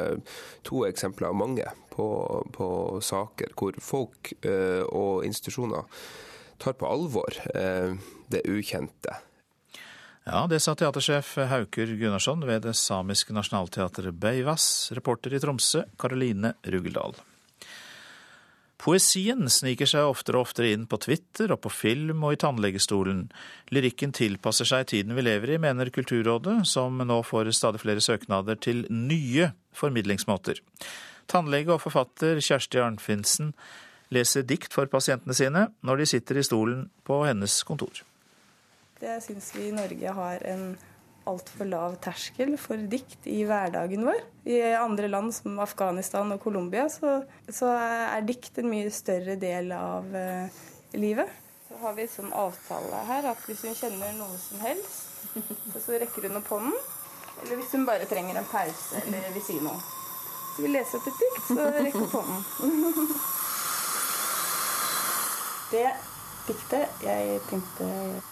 [0.69, 1.65] to eksempler av mange
[1.95, 2.09] på,
[2.53, 2.69] på
[3.09, 5.89] saker hvor folk og institusjoner
[6.61, 7.41] tar på alvor
[8.29, 9.17] det ukjente
[10.29, 14.93] ja, det sa teatersjef Hauker Gunnarsson ved det samiske nasjonalteatret Beivas.
[14.97, 17.17] Reporter i Tromsø, Karoline Rugeldal.
[18.79, 23.25] Poesien sniker seg oftere og oftere inn på Twitter og på film og i tannlegestolen.
[23.75, 28.61] Lyrikken tilpasser seg tiden vi lever i, mener Kulturrådet, som nå får stadig flere søknader
[28.61, 30.63] til nye formidlingsmåter.
[31.29, 33.51] Tannlege og forfatter Kjersti Arnfinsen
[34.15, 38.05] leser dikt for pasientene sine når de sitter i stolen på hennes kontor.
[38.99, 40.73] Jeg syns vi i Norge har en
[41.29, 44.19] altfor lav terskel for dikt i hverdagen vår.
[44.49, 49.71] I andre land som Afghanistan og Colombia så, så er dikt en mye større del
[49.77, 50.59] av eh,
[50.99, 51.31] livet.
[51.69, 55.07] Så har vi en sånn avtale her at hvis hun kjenner noe som helst,
[55.85, 56.75] så rekker hun opp hånden.
[57.45, 59.79] Eller hvis hun bare trenger en pause eller vil si noe.
[60.57, 62.41] Så vi leser opp et dikt, så rekker hun opp hånden.
[65.69, 65.87] Det
[66.49, 67.89] diktet jeg tenkte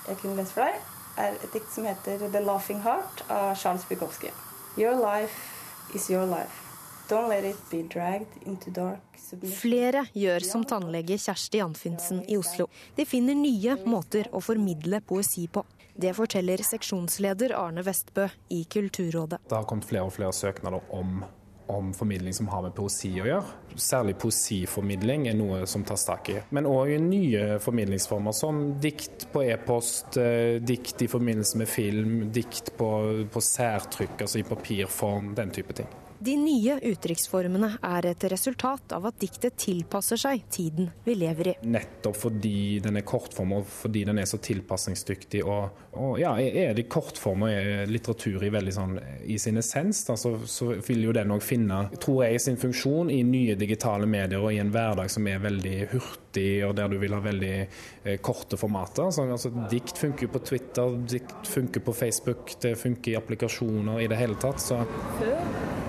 [0.09, 0.81] jeg kunne lese for deg,
[1.17, 4.33] er et dikt som heter 'The Laughing Heart' av Charles Bukowski.
[4.77, 6.63] Your life is your life.
[7.09, 9.17] Don't let it be dragged into dark
[9.61, 12.69] Flere gjør som tannlege Kjersti Anfinsen i Oslo.
[12.95, 15.65] De finner nye måter å formidle poesi på.
[15.97, 19.41] Det forteller seksjonsleder Arne Vestbø i Kulturrådet.
[19.49, 21.25] Det har kommet flere og flere søknader om
[21.67, 23.57] om formidling som har med poesi å gjøre.
[23.77, 26.39] Særlig poesiformidling er noe som tas tak i.
[26.55, 32.75] Men òg nye formidlingsformer som dikt på e-post, eh, dikt i forbindelse med film, dikt
[32.79, 32.91] på,
[33.33, 35.91] på særtrykk, altså i papirform, den type ting.
[36.19, 41.55] De nye uttrykksformene er et resultat av at diktet tilpasser seg tiden vi lever i.
[41.69, 45.43] Nettopp fordi den er kortform og fordi den er så tilpasningsdyktig.
[45.45, 48.97] Og, og ja, er det kortform og er litteratur i, veldig sånn,
[49.29, 53.13] i sin essens, da, så, så, vil jo den òg finne, tror jeg, sin funksjon
[53.13, 56.99] i nye digitale medier og i en hverdag som er veldig hurtig og der du
[57.01, 59.11] vil ha veldig eh, korte formater.
[59.13, 64.11] Så, altså, dikt funker på Twitter, dikt funker på Facebook, det funker i applikasjoner i
[64.11, 64.61] det hele tatt.
[64.63, 64.83] Så.
[65.21, 65.39] Før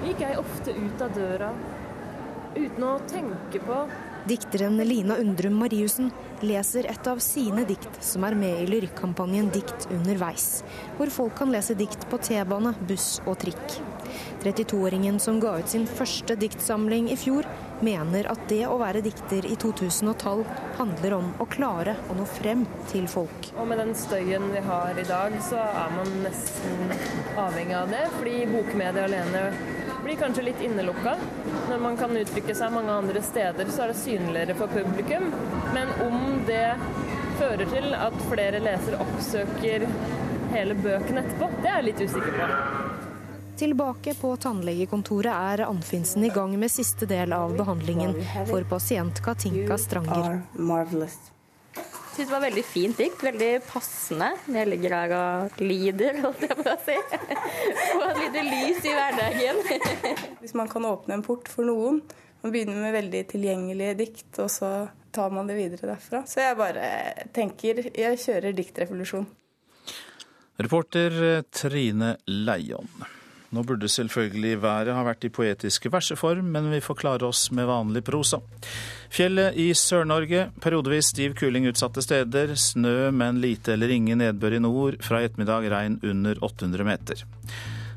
[0.08, 1.52] gikk jeg ofte ut av døra
[2.58, 3.82] uten å tenke på
[4.28, 6.10] Dikteren Lina Undrum Mariussen
[6.44, 10.66] leser et av sine dikt som er med i lyrikkampanjen Dikt underveis,
[10.98, 13.78] hvor folk kan lese dikt på T-bane, buss og trikk.
[14.44, 17.48] 32-åringen som ga ut sin første diktsamling i fjor,
[17.82, 20.44] mener at det å være dikter i 2012
[20.80, 23.52] handler om å klare å nå frem til folk.
[23.58, 26.96] Og med den støyen vi har i dag, så er man nesten
[27.38, 29.44] avhengig av det, fordi bokmedia alene
[30.04, 31.18] blir kanskje litt innelukka.
[31.70, 35.30] Når man kan uttrykke seg mange andre steder, så er det synligere for publikum.
[35.76, 36.78] Men om det
[37.38, 39.88] fører til at flere lesere oppsøker
[40.54, 42.97] hele bøkene etterpå, det er jeg litt usikker på.
[43.58, 48.14] Tilbake på tannlegekontoret er Anfinsen i gang med siste del av behandlingen
[48.46, 51.10] for pasient Katinka Stranger Jeg
[52.14, 53.24] syns det var veldig fint dikt.
[53.26, 57.00] Veldig passende jeg ligger der og lider, holdt jeg på å si.
[57.96, 59.66] Få et lite lys i hverdagen.
[60.44, 62.04] Hvis man kan åpne en port for noen,
[62.46, 64.72] man begynner med veldig tilgjengelige dikt, og så
[65.18, 66.28] tar man det videre derfra.
[66.30, 66.88] Så jeg bare
[67.34, 69.30] tenker jeg kjører diktrevolusjon.
[70.62, 73.17] Reporter Trine Leion.
[73.56, 77.70] Nå burde selvfølgelig været ha vært i poetiske verseform, men vi får klare oss med
[77.70, 78.42] vanlig prosa.
[79.14, 80.50] Fjellet i Sør-Norge.
[80.60, 82.56] Periodevis stiv kuling utsatte steder.
[82.60, 85.00] Snø, men lite eller ingen nedbør i nord.
[85.04, 87.24] Fra i ettermiddag regn under 800 meter.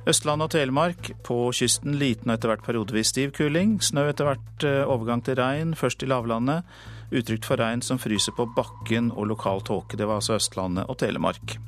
[0.06, 1.10] Østland og Telemark.
[1.26, 3.80] På kysten liten og etter hvert periodevis stiv kuling.
[3.82, 6.62] Snø etter hvert eh, overgang til regn, først i lavlandet.
[7.10, 9.98] Utrygt for regn som fryser på bakken og lokal tåke.
[9.98, 11.58] Det var altså Østlandet og Telemark.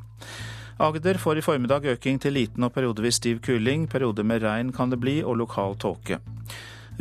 [0.79, 3.89] Agder får i formiddag øking til liten og periodevis stiv kuling.
[3.91, 6.19] Perioder med regn kan det bli, og lokal tåke.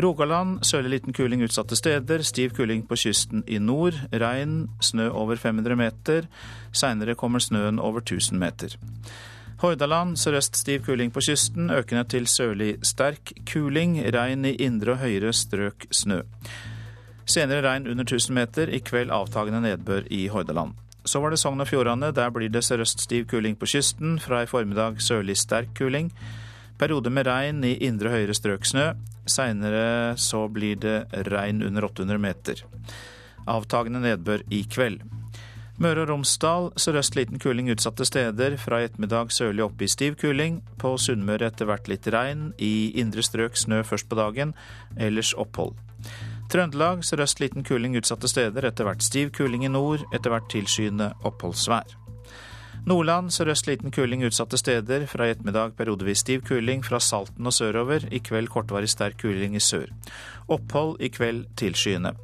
[0.01, 2.23] Rogaland sørlig liten kuling utsatte steder.
[2.23, 3.97] Stiv kuling på kysten i nord.
[4.12, 6.27] Regn, snø over 500 meter.
[6.71, 8.75] Seinere kommer snøen over 1000 meter.
[9.62, 13.99] Hordaland sørøst stiv kuling på kysten, økende til sørlig sterk kuling.
[14.13, 16.21] Regn i indre og høyere strøk snø.
[17.25, 20.73] Senere regn under 1000 meter, i kveld avtagende nedbør i Hordaland.
[21.06, 22.12] Så var det Sogn og Fjordane.
[22.14, 24.20] Der blir det sørøst stiv kuling på kysten.
[24.22, 26.12] Fra i formiddag sørlig sterk kuling.
[26.82, 28.92] Periode med regn i indre høyere strøk snø.
[29.30, 30.98] Seinere så blir det
[31.30, 32.64] regn under 800 meter.
[33.50, 35.02] Avtagende nedbør i kveld.
[35.82, 38.58] Møre og Romsdal sørøst liten kuling utsatte steder.
[38.62, 40.62] Fra i ettermiddag sørlig oppe i stiv kuling.
[40.78, 42.52] På Sunnmøre etter hvert litt regn.
[42.62, 44.54] I indre strøk snø først på dagen.
[44.98, 45.74] Ellers opphold.
[46.52, 51.14] Trøndelag sørøst liten kuling utsatte steder, etter hvert stiv kuling i nord, etter hvert tilskyende
[51.24, 51.94] oppholdsvær.
[52.92, 57.56] Nordland sørøst liten kuling utsatte steder, fra i ettermiddag periodevis stiv kuling fra Salten og
[57.56, 59.88] sørover, i kveld kortvarig sterk kuling i sør.
[60.52, 62.18] Opphold i kveld tilskyende.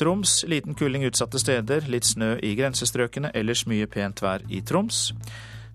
[0.00, 5.10] Troms liten kuling utsatte steder, litt snø i grensestrøkene, ellers mye pent vær i Troms.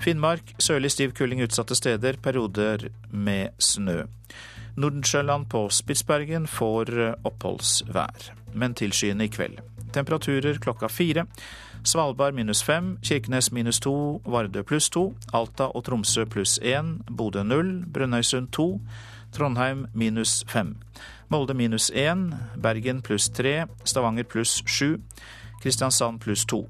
[0.02, 4.08] Finnmark sørlig stiv kuling utsatte steder, perioder med snø.
[4.76, 9.60] Nordensjøland på Spitsbergen får eh, oppholdsvær, men tilskyende i kveld.
[9.94, 11.26] Temperaturer klokka fire.
[11.84, 17.44] Svalbard minus fem, Kirkenes minus to, Vardø pluss to, Alta og Tromsø pluss én, Bodø
[17.44, 18.82] null, Brønnøysund to,
[19.32, 20.76] Trondheim minus fem.
[21.30, 24.98] Molde minus én, Bergen pluss tre, Stavanger pluss sju,
[25.62, 26.66] Kristiansand pluss to.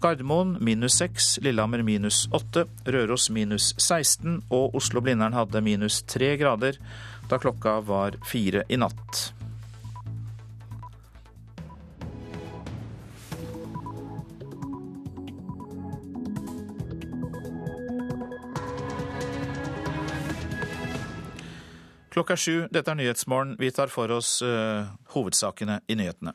[0.00, 6.76] Gardermoen minus 6, Lillehammer minus 8, Røros minus 16 og Oslo-Blindern hadde minus 3 grader
[7.28, 9.32] da klokka var fire i natt.
[22.16, 23.58] Klokka er sju, dette er Nyhetsmorgen.
[23.60, 26.32] Vi tar for oss uh, hovedsakene i nyhetene.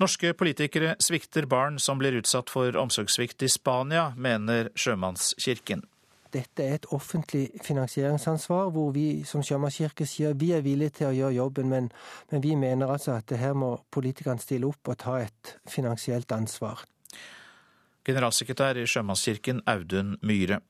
[0.00, 5.84] Norske politikere svikter barn som blir utsatt for omsorgssvikt i Spania, mener Sjømannskirken.
[6.30, 11.14] Dette er et offentlig finansieringsansvar, hvor vi som sjømannskirke sier vi er villige til å
[11.16, 11.88] gjøre jobben, men,
[12.30, 16.84] men vi mener altså at her må politikerne stille opp og ta et finansielt ansvar.
[18.06, 20.60] Generalsekretær i Sjømannskirken Audun Myhre.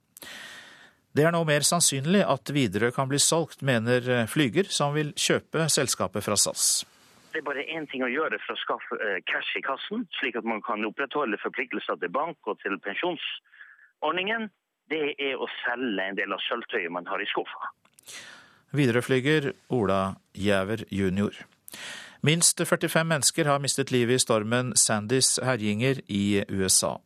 [1.11, 5.67] Det er nå mer sannsynlig at Widerøe kan bli solgt, mener Flyger, som vil kjøpe
[5.73, 6.85] selskapet fra SAS.
[7.31, 10.39] Det er bare én ting å gjøre for å skaffe eh, cash i kassen, slik
[10.39, 14.49] at man kan opprettholde forpliktelser til bank og til pensjonsordningen.
[14.91, 17.71] Det er å selge en del av sølvtøyet man har i skuffa.
[18.75, 21.37] Widerøe-flyger Ola Gjæver jr.
[22.27, 26.99] Minst 45 mennesker har mistet livet i stormen Sandys herjinger i USA.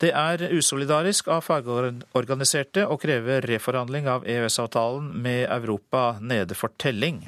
[0.00, 7.26] Det er usolidarisk av fagorganiserte å kreve reforhandling av EØS-avtalen med Europa nede for telling.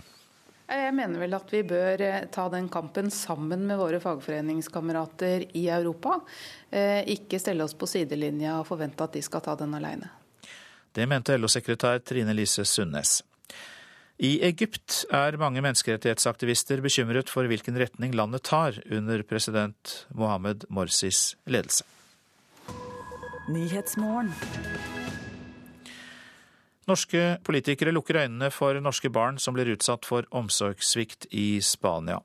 [0.73, 5.67] Jeg mener vel at vi bør eh, ta den kampen sammen med våre fagforeningskamerater i
[5.69, 6.21] Europa.
[6.71, 10.09] Eh, ikke stelle oss på sidelinja og forvente at de skal ta den alene.
[10.93, 13.21] Det mente LO-sekretær Trine Lise Sundnes.
[14.23, 21.35] I Egypt er mange menneskerettighetsaktivister bekymret for hvilken retning landet tar under president Mohammed Morsis
[21.45, 21.85] ledelse.
[26.91, 32.19] Norske politikere lukker øynene for norske barn som blir utsatt for omsorgssvikt i Spania.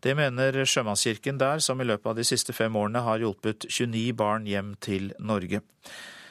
[0.00, 4.14] Det mener Sjømannskirken der, som i løpet av de siste fem årene har hjulpet 29
[4.16, 5.60] barn hjem til Norge.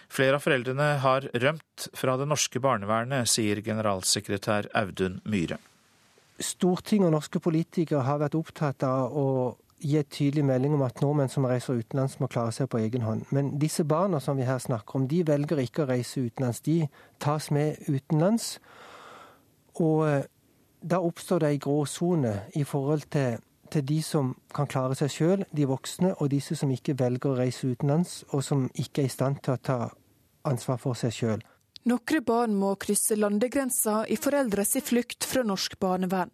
[0.09, 5.59] Flere av foreldrene har rømt fra det norske barnevernet, sier generalsekretær Audun Myhre.
[6.39, 9.27] Stortinget og norske politikere har vært opptatt av å
[9.79, 13.03] gi et tydelig melding om at nordmenn som reiser utenlands, må klare seg på egen
[13.05, 13.27] hånd.
[13.31, 16.63] Men disse barna som vi her snakker om, de velger ikke å reise utenlands.
[16.65, 16.87] De
[17.21, 18.57] tas med utenlands.
[19.77, 20.23] Og eh,
[20.81, 23.37] da oppstår det ei gråsone i forhold til,
[23.71, 27.37] til, de som kan klare seg sjøl, de voksne, og disse som ikke velger å
[27.37, 29.79] reise utenlands, og som ikke er i stand til å ta
[30.47, 31.45] ansvar for seg sjøl.
[31.87, 36.33] Noen barn må krysse landegrensa i foreldres flukt fra norsk barnevern.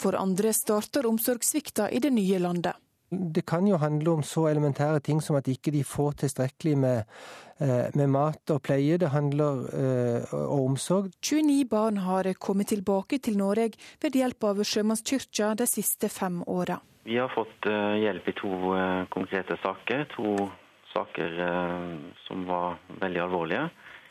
[0.00, 2.80] For andre starter omsorgssvikta i det nye landet.
[3.10, 7.04] Det kan jo handle om så elementære ting som at ikke de får tilstrekkelig med,
[7.60, 8.98] eh, med mat og pleie.
[8.98, 11.12] Det handler eh, om omsorg.
[11.22, 16.80] 29 barn har kommet tilbake til Norge ved hjelp av Sjømannskirka de siste fem åra.
[17.04, 18.52] Vi har fått eh, hjelp i to
[19.12, 20.06] konkrete saker.
[20.16, 20.50] To
[20.94, 21.32] saker
[22.26, 23.64] som var veldig alvorlige.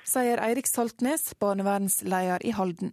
[0.03, 2.91] Sier Eirik Saltnes, barnevernsleder i Halden.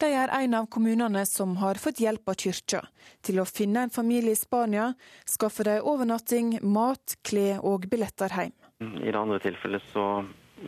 [0.00, 2.80] De er en av kommunene som har fått hjelp av kyrkja
[3.26, 4.92] til å finne en familie i Spania,
[5.28, 8.54] skaffe dem overnatting, mat, klær og billetter hjem.
[8.82, 10.06] I det andre tilfellet så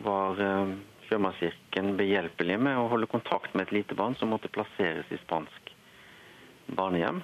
[0.05, 5.09] var eh, Sjømannskirken behjelpelig med å holde kontakt med et lite barn som måtte plasseres
[5.11, 5.73] i spansk
[6.77, 7.21] barnehjem.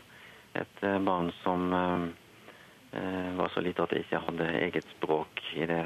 [0.60, 5.70] Et eh, barn som eh, var så lite at det ikke hadde eget språk i
[5.70, 5.86] det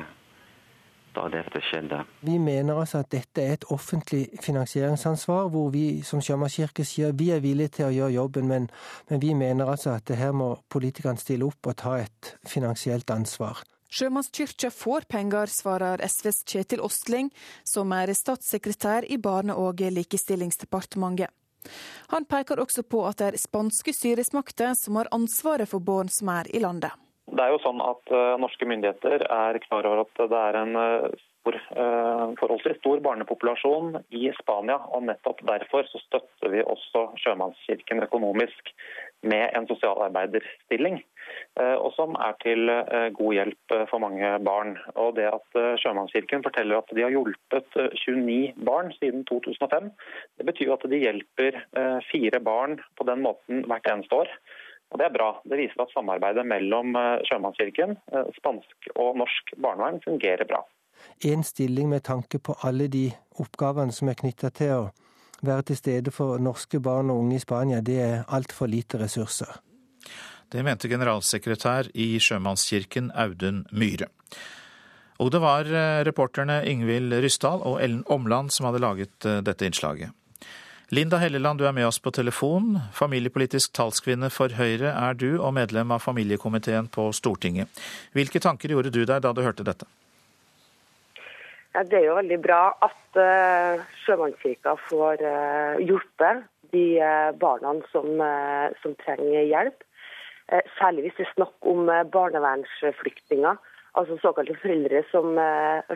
[1.16, 2.02] da dette skjedde.
[2.28, 7.32] Vi mener altså at dette er et offentlig finansieringsansvar, hvor vi som Sjømannskirke sier vi
[7.36, 8.68] er villige til å gjøre jobben, men,
[9.10, 13.64] men vi mener altså at her må politikerne stille opp og ta et finansielt ansvar.
[13.96, 17.30] Sjømannskyrkja får penger, svarer SVs Kjetil Ostling,
[17.64, 21.32] som er statssekretær i Barne- og likestillingsdepartementet.
[22.12, 26.30] Han peker også på at det er spanske styresmakter som har ansvaret for barn som
[26.34, 26.94] er i landet.
[27.26, 30.78] Det er jo sånn at uh, Norske myndigheter er klar over at det er en
[30.78, 31.08] uh,
[31.42, 34.78] stor, uh, forholdsvis stor barnepopulasjon i Spania.
[34.94, 38.70] og Nettopp derfor så støtter vi også Sjømannskirken økonomisk
[39.26, 41.00] med en sosialarbeiderstilling.
[41.58, 42.70] Og som er til
[43.18, 44.76] god hjelp for mange barn.
[45.02, 49.90] Og det at Sjømannskirken forteller at de har hjulpet 29 barn siden 2005,
[50.38, 51.58] det betyr at de hjelper
[52.12, 54.30] fire barn på den måten hvert eneste år.
[54.96, 55.30] Og Det er bra.
[55.44, 60.62] Det viser at samarbeidet mellom eh, Sjømannskirken, eh, spansk og norsk barnevern fungerer bra.
[61.28, 63.10] En stilling med tanke på alle de
[63.44, 64.86] oppgavene som er knytta til å
[65.44, 69.52] være til stede for norske barn og unge i Spania, det er altfor lite ressurser.
[70.48, 74.08] Det mente generalsekretær i Sjømannskirken Audun Myhre.
[75.20, 80.16] Og det var eh, reporterne Ingvild Ryssdal og Ellen Omland som hadde laget dette innslaget.
[80.90, 82.76] Linda Helleland, du er med oss på telefon.
[82.94, 87.72] Familiepolitisk talskvinne for Høyre er du, og medlem av familiekomiteen på Stortinget.
[88.14, 89.88] Hvilke tanker gjorde du deg da du hørte dette?
[91.74, 97.74] Ja, det er jo veldig bra at uh, Sjømannskirka får uh, hjulpet de uh, barna
[97.90, 99.82] som, uh, som, trenger hjelp.
[100.78, 103.58] særlig hvis det er snakk om barnevernsflyktninger,
[103.98, 105.34] altså såkalte foreldre som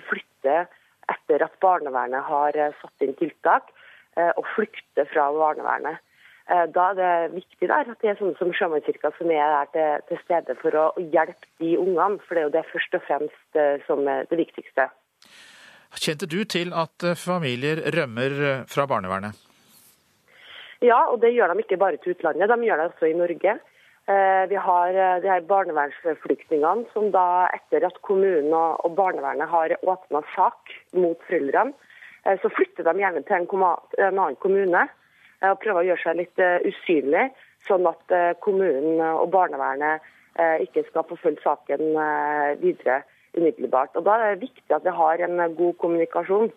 [0.07, 0.65] flytter
[1.13, 3.69] etter at barnevernet har satt inn tiltak.
[4.19, 6.01] Eh, å flykte fra barnevernet.
[6.49, 9.69] Eh, da er det viktig der at det er sånne som Sjømannskirka som er der
[9.75, 12.19] til, til, stede for å hjelpe de ungene.
[12.25, 14.89] For det er jo det først og fremst eh, som er det viktigste.
[15.99, 19.37] Kjente du til at familier rømmer fra barnevernet?
[20.85, 23.55] Ja, og det gjør de ikke bare til utlandet, de gjør det også i Norge.
[24.49, 30.71] Vi har de her barnevernsflyktningene som da, etter at kommunen og barnevernet har åpna sak
[30.93, 31.73] mot foreldrene,
[32.41, 33.49] så flytter de gjerne til en,
[34.09, 37.29] annen kommune eh, og prøver å gjøre seg litt eh, usynlig,
[37.67, 40.05] sånn at kommunen og barnevernet
[40.63, 41.81] ikke skal forfølge saken
[42.61, 43.01] videre
[43.35, 43.97] umiddelbart.
[43.99, 46.47] Og Da er det viktig at vi har en god kommunikasjon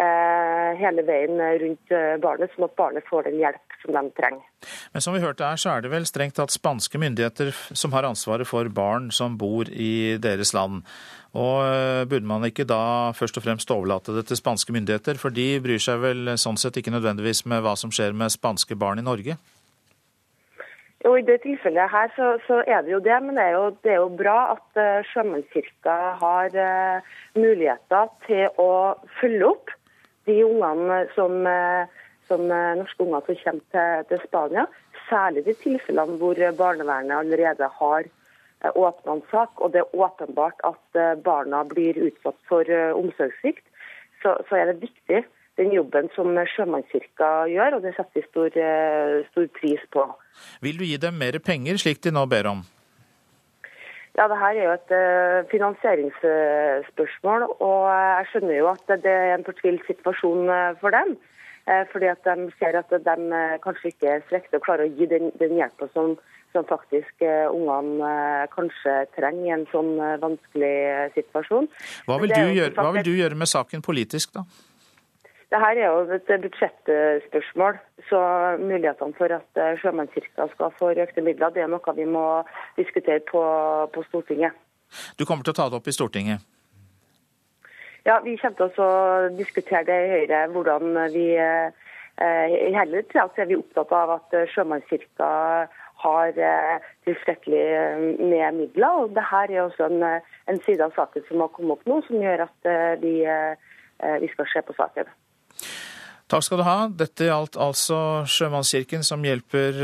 [0.00, 1.92] hele veien rundt
[2.22, 4.44] barnet, sånn at barnet får den hjelp som de trenger.
[4.92, 8.08] Men som vi hørte her, så er det vel strengt tatt spanske myndigheter som har
[8.08, 10.82] ansvaret for barn som bor i deres land.
[11.36, 15.34] Og eh, Burde man ikke da først og fremst overlate det til spanske myndigheter, for
[15.34, 19.02] de bryr seg vel sånn sett ikke nødvendigvis med hva som skjer med spanske barn
[19.02, 19.38] i Norge?
[21.00, 23.68] Jo, I det tilfellet her så, så er det jo det, men det er jo,
[23.86, 28.72] det er jo bra at uh, Sjømannskirka har uh, muligheter til å
[29.16, 29.72] følge opp
[30.28, 34.66] de ungene som, uh, som norske unger som kommer til, til Spania.
[35.08, 38.10] Særlig de tilfellene hvor barnevernet allerede har
[38.64, 42.92] Eh, åpna en sak, og det er åpenbart at eh, barna blir utsatt for eh,
[42.92, 43.64] omsorgssvikt,
[44.22, 45.22] så, så, er det viktig
[45.56, 48.58] den jobben som Sjømannskirka gjør, og det setter vi stor,
[49.30, 50.04] stor, pris på.
[50.64, 52.60] Vil du gi dem mer penger, slik de nå ber om?
[54.20, 54.90] Ja, det her er jo et
[55.48, 60.42] finansieringsspørsmål, og jeg skjønner jo at det er en fortvilt situasjon
[60.82, 61.14] for dem.
[61.92, 63.16] Fordi at de ser at de
[63.64, 66.18] kanskje ikke strekker å klare å gi den, den hjelpa som
[66.52, 70.74] som faktisk eh, ungene eh, kanskje trenger i en sånn eh, vanskelig
[71.14, 71.68] situasjon.
[72.08, 74.44] Hva vil, gjøre, hva vil, du gjøre, med saken politisk, da?
[75.50, 77.80] Dette er jo et budsjettspørsmål.
[78.08, 78.20] Så
[78.60, 82.24] mulighetene for at Sjømannskirka skal få økte midler, det er noe vi må
[82.76, 83.42] diskutere på,
[83.94, 84.54] på Stortinget.
[85.18, 86.46] Du kommer til å ta det opp i Stortinget?
[88.06, 90.46] Ja, vi kommer til å diskutere det i Høyre.
[90.54, 95.30] Hvordan vi I hele tida er vi opptatt av at Sjømannskirka
[96.02, 99.02] har eh, tilstrekkelig eh, med midler.
[99.02, 102.00] og Dette er også en, eh, en, side av saken som har kommet opp nå,
[102.06, 102.70] som gjør at
[103.02, 103.14] vi,
[104.22, 105.10] vi skal se på saken.
[106.30, 106.76] Takk skal du ha.
[106.94, 109.80] Dette gjaldt altså Sjømannskirken, som hjelper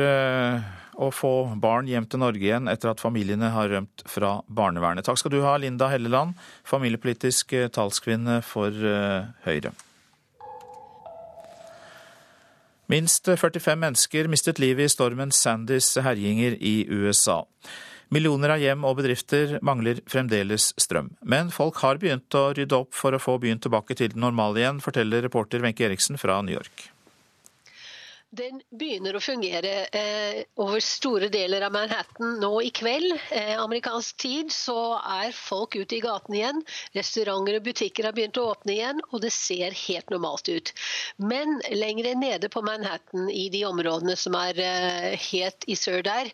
[0.97, 5.05] å få barn hjem til Norge igjen etter at familiene har rømt fra barnevernet.
[5.09, 8.71] Takk skal du ha, Linda Helleland, familiepolitisk talskvinne for
[9.49, 9.75] Høyre.
[12.87, 17.41] Minst 45 mennesker mistet livet i stormen Sandys herjinger i USA.
[18.15, 21.11] Millioner av hjem og bedrifter mangler fremdeles strøm.
[21.27, 24.63] Men folk har begynt å rydde opp for å få byen tilbake til det normale
[24.63, 26.91] igjen, forteller reporter Wenche Eriksen fra New York.
[28.37, 33.15] Den begynner å fungere eh, over store deler av Manhattan nå i kveld.
[33.33, 36.61] Eh, amerikansk tid så er folk ute i gatene igjen.
[36.97, 40.73] Restauranter og butikker har begynt å åpne igjen, og det ser helt normalt ut.
[41.17, 46.33] Men lenger nede på Manhattan, i de områdene som er eh, helt sør der,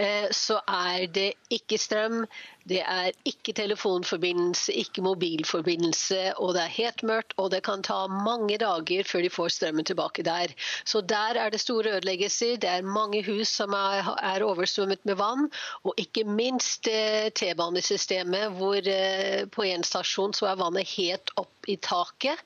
[0.00, 2.24] eh, så er det ikke strøm.
[2.64, 7.34] Det er ikke telefonforbindelse, ikke mobilforbindelse, og det er helt mørkt.
[7.36, 10.54] Og det kan ta mange dager før de får strømmen tilbake der.
[10.84, 12.56] Så der er det store ødeleggelser.
[12.56, 15.50] Det er mange hus som er, er oversvømmet med vann.
[15.84, 21.68] Og ikke minst eh, T-banesystemet, hvor eh, på en stasjon så er vannet helt opp
[21.68, 22.40] i taket.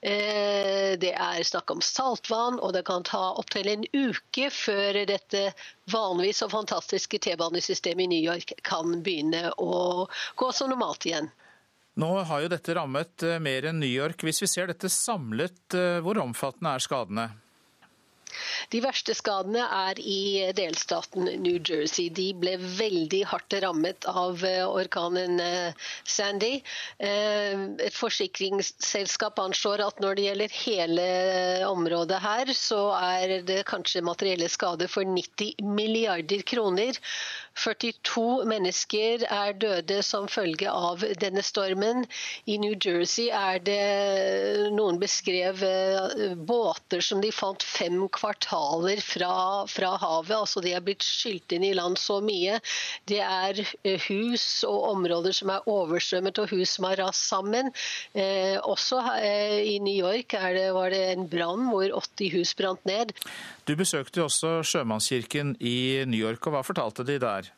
[0.00, 5.48] Eh, det er snakk om saltvann, og det kan ta opptil en uke før dette
[5.92, 11.30] vanligvis så fantastiske T-banesystemet i New York kan begynne å gå som normalt igjen.
[11.96, 14.20] Nå har jo dette rammet eh, mer enn New York.
[14.26, 17.30] Hvis vi ser dette samlet, eh, hvor omfattende er skadene?
[18.72, 22.08] De verste skadene er i delstaten New Jersey.
[22.10, 26.60] De ble veldig hardt rammet av eh, orkanen eh, Sandy.
[26.98, 31.08] Eh, et forsikringsselskap anslår at når det gjelder hele
[31.68, 36.98] området her, så er det kanskje materielle skader for 90 milliarder kroner.
[37.56, 42.04] 42 mennesker er døde som følge av denne stormen.
[42.44, 45.62] I New Jersey er det noen beskrev
[46.48, 47.96] båter som de fant fem
[48.26, 50.34] kvartaler fra, fra havet.
[50.36, 52.58] altså De er blitt skylt inn i land så mye.
[53.06, 57.70] Det er eh, hus og områder som er overstrømmet og hus som har rast sammen.
[58.14, 62.82] Eh, også eh, i New York det, var det en brann hvor 80 hus brant
[62.86, 63.14] ned.
[63.66, 67.52] Du besøkte også sjømannskirken i New York, og hva fortalte de der?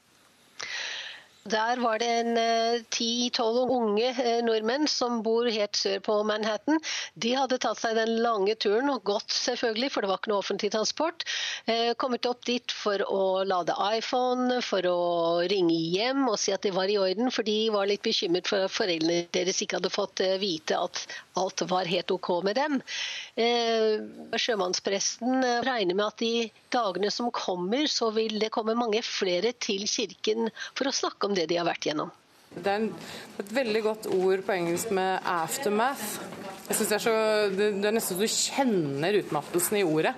[1.49, 6.81] Der var det en eh, ti-tolv unge eh, nordmenn som bor helt sør på Manhattan.
[7.17, 10.43] De hadde tatt seg den lange turen, og gått selvfølgelig, for det var ikke noe
[10.43, 11.25] offentlig transport.
[11.71, 14.99] Eh, kommet opp dit for å lade iPhone, for å
[15.49, 18.67] ringe hjem og si at det var i orden, for de var litt bekymret for
[18.67, 21.05] at foreldrene deres ikke hadde fått vite at
[21.39, 22.81] alt var helt OK med dem.
[24.43, 29.87] Sjømannspresten regner med at de dagene som kommer, så vil det komme mange flere til
[29.89, 32.11] kirken for å snakke om det de har vært gjennom.
[32.59, 32.89] Det er
[33.39, 36.19] et veldig godt ord på engelsk med 'aftermath'.
[36.69, 37.17] Jeg synes det, er så,
[37.57, 40.15] det, er nesten så du kjenner utmattelsen i ordet.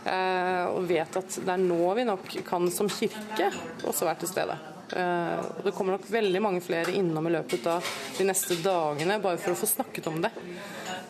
[0.00, 3.50] Eh, og vet at det er nå vi nok kan som kirke
[3.84, 4.56] også være til stede.
[4.96, 7.84] Eh, og det kommer nok veldig mange flere innom i løpet av
[8.16, 10.32] de neste dagene bare for å få snakket om det.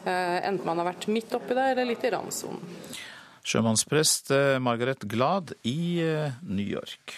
[0.03, 2.77] Eh, enten man har vært midt oppi det eller litt i randsonen.
[3.47, 6.03] Sjømannsprest Margaret Glad i
[6.43, 7.15] New York.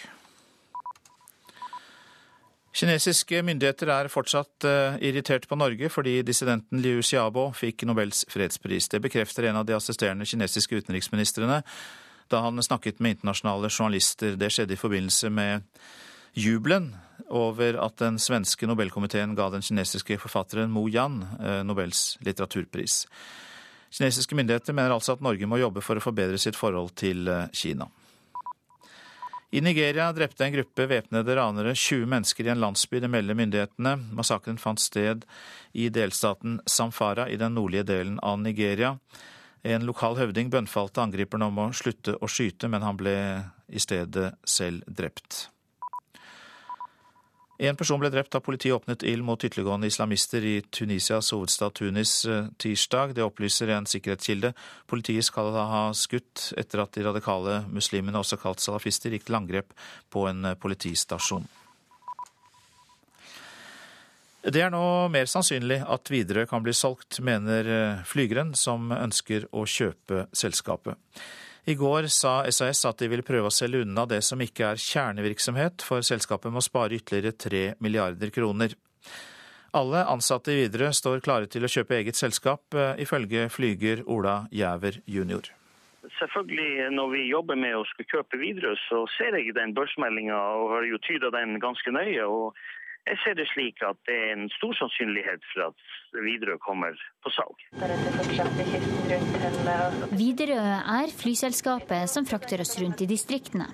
[2.73, 8.89] Kinesiske myndigheter er fortsatt uh, irritert på Norge fordi dissidenten Liu Xiaobo fikk Nobels fredspris.
[8.89, 11.61] Det bekrefter en av de assisterende kinesiske utenriksministrene
[12.33, 14.33] da han snakket med internasjonale journalister.
[14.39, 15.67] Det skjedde i forbindelse med
[16.33, 16.95] jubelen
[17.29, 23.03] over at den svenske nobelkomiteen ga den kinesiske forfatteren Mo Yan uh, Nobels litteraturpris.
[23.93, 27.45] Kinesiske myndigheter mener altså at Norge må jobbe for å forbedre sitt forhold til uh,
[27.53, 27.85] Kina.
[29.53, 33.91] I Nigeria drepte en gruppe væpnede ranere 20 mennesker i en landsby, det melder myndighetene.
[34.17, 35.27] Massakren fant sted
[35.77, 38.95] i delstaten Samfara i den nordlige delen av Nigeria.
[39.61, 43.13] En lokal høvding bønnfalte angriperne om å slutte å skyte, men han ble
[43.69, 45.52] i stedet selv drept.
[47.63, 52.25] En person ble drept da politiet åpnet ild mot ytterliggående islamister i Tunisias hovedstad Tunis
[52.27, 53.13] eh, tirsdag.
[53.15, 54.51] Det opplyser en sikkerhetskilde.
[54.91, 59.71] Politiet skal ha skutt etter at de radikale muslimene, også kalt salafister, gikk til angrep
[60.11, 61.47] på en eh, politistasjon.
[64.43, 69.47] Det er nå mer sannsynlig at Widerøe kan bli solgt, mener eh, flygeren som ønsker
[69.55, 70.99] å kjøpe selskapet.
[71.65, 74.81] I går sa SAS at de vil prøve å selge unna det som ikke er
[74.83, 78.75] kjernevirksomhet, for selskapet må spare ytterligere tre milliarder kroner.
[79.73, 84.43] Alle ansatte i Widerøe står klare til å kjøpe eget selskap, eh, ifølge flyger Ola
[84.51, 85.49] Jæver jr.
[86.19, 90.69] Selvfølgelig, Når vi jobber med å skulle kjøpe Widerøe, så ser jeg den børsmeldinga og
[90.75, 92.27] har jo tyda den ganske nøye.
[92.27, 92.55] og
[93.09, 96.95] jeg ser det slik at det er en stor sannsynlighet for at Widerøe kommer
[97.25, 97.57] på salg.
[100.13, 103.67] Widerøe er flyselskapet som frakter oss rundt i distriktene.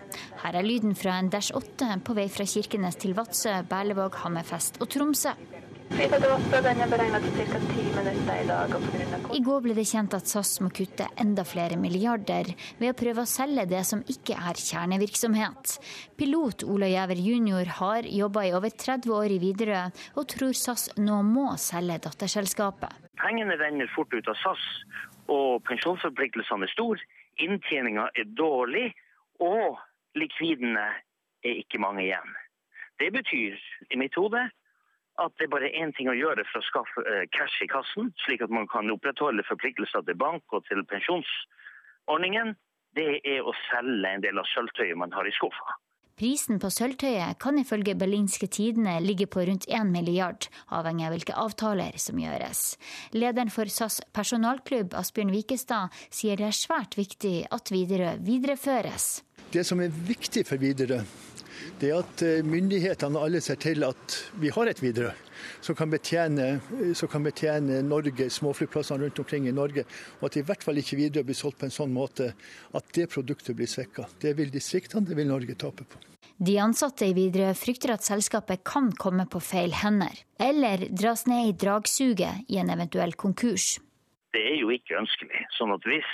[0.43, 4.81] Her er lyden fra en Dash 8 på vei fra Kirkenes til Vadsø, Berlevåg, Hammerfest
[4.81, 5.35] og Tromsø.
[5.89, 6.07] I
[9.43, 13.29] går ble det kjent at SAS må kutte enda flere milliarder ved å prøve å
[13.29, 15.79] selge det som ikke er kjernevirksomhet.
[16.19, 17.67] Pilot Ola Jæver jr.
[17.79, 19.85] har jobba i over 30 år i Widerøe,
[20.15, 22.93] og tror SAS nå må selge datterselskapet.
[23.19, 24.63] Pengene renner fort ut av SAS,
[25.27, 27.01] og pensjonsforpliktelsene er store.
[27.41, 28.93] Inntjeninga er dårlig,
[29.41, 29.81] og
[30.19, 30.87] likvidene
[31.43, 32.29] er ikke mange igjen.
[32.99, 33.55] Det betyr
[33.89, 34.41] i mitt hode
[35.23, 38.13] at det er bare én ting å gjøre for å skaffe eh, cash i kassen,
[38.25, 42.55] slik at man kan opprettholde forpliktelser til bank og til pensjonsordningen,
[42.97, 45.77] det er å selge en del av sølvtøyet man har i skuffa.
[46.19, 51.37] Prisen på sølvtøyet kan ifølge Berlinske Tidene ligge på rundt 1 milliard, avhengig av hvilke
[51.39, 52.73] avtaler som gjøres.
[53.15, 59.21] Lederen for SAS personalklubb, Asbjørn Wikestad, sier det er svært viktig at Widerøe videreføres.
[59.55, 61.05] Det som er viktig for Widerøe,
[61.79, 65.15] det er at eh, myndighetene alle ser til at vi har et Widerøe
[65.61, 66.59] som kan betjene,
[66.95, 69.85] som kan betjene Norge, småflyplassene rundt omkring i Norge.
[70.19, 72.31] Og at i hvert fall ikke Widerøe blir solgt på en sånn måte
[72.75, 74.07] at det produktet blir svekka.
[74.21, 76.01] Det vil distriktene, det vil Norge tape på.
[76.39, 81.49] De ansatte i Widerøe frykter at selskapet kan komme på feil hender, eller dras ned
[81.49, 83.75] i dragsuget i en eventuell konkurs.
[84.31, 85.43] Det er jo ikke ønskelig.
[85.57, 86.11] sånn at hvis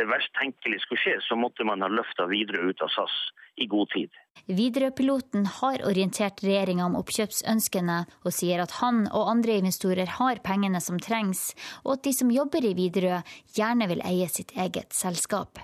[0.00, 3.14] det verst tenkelig skulle skje, så måtte man ha løfta videre ut av SAS
[3.56, 4.10] i god tid.
[4.48, 10.80] Widerøe-piloten har orientert regjeringa om oppkjøpsønskene, og sier at han og andre investorer har pengene
[10.82, 11.52] som trengs,
[11.84, 13.20] og at de som jobber i Widerøe
[13.56, 15.60] gjerne vil eie sitt eget selskap.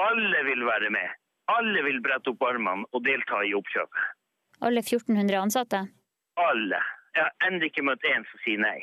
[0.00, 1.14] Alle vil være med.
[1.52, 4.12] Alle vil brette opp armene og delta i oppkjøpet.
[4.66, 5.86] Alle 1400 ansatte?
[6.40, 6.82] Alle.
[7.16, 8.78] Jeg har ennå ikke møtt én som sier nei.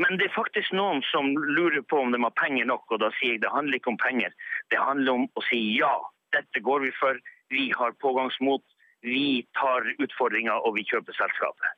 [0.00, 3.10] Men det er faktisk noen som lurer på om de har penger nok, og da
[3.18, 4.34] sier jeg det handler ikke om penger.
[4.72, 5.92] Det handler om å si ja,
[6.36, 7.18] dette går vi for,
[7.50, 8.62] vi har pågangsmot,
[9.02, 11.68] vi tar utfordringa og vi kjøper selskapet.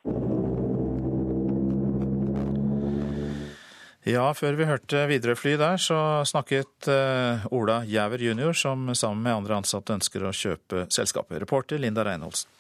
[4.02, 5.96] Ja, før vi hørte Widerøe-fly der, så
[6.26, 11.38] snakket uh, Ola Jæver jr., som sammen med andre ansatte ønsker å kjøpe selskapet.
[11.44, 12.50] Reporter Linda Reinholdsen.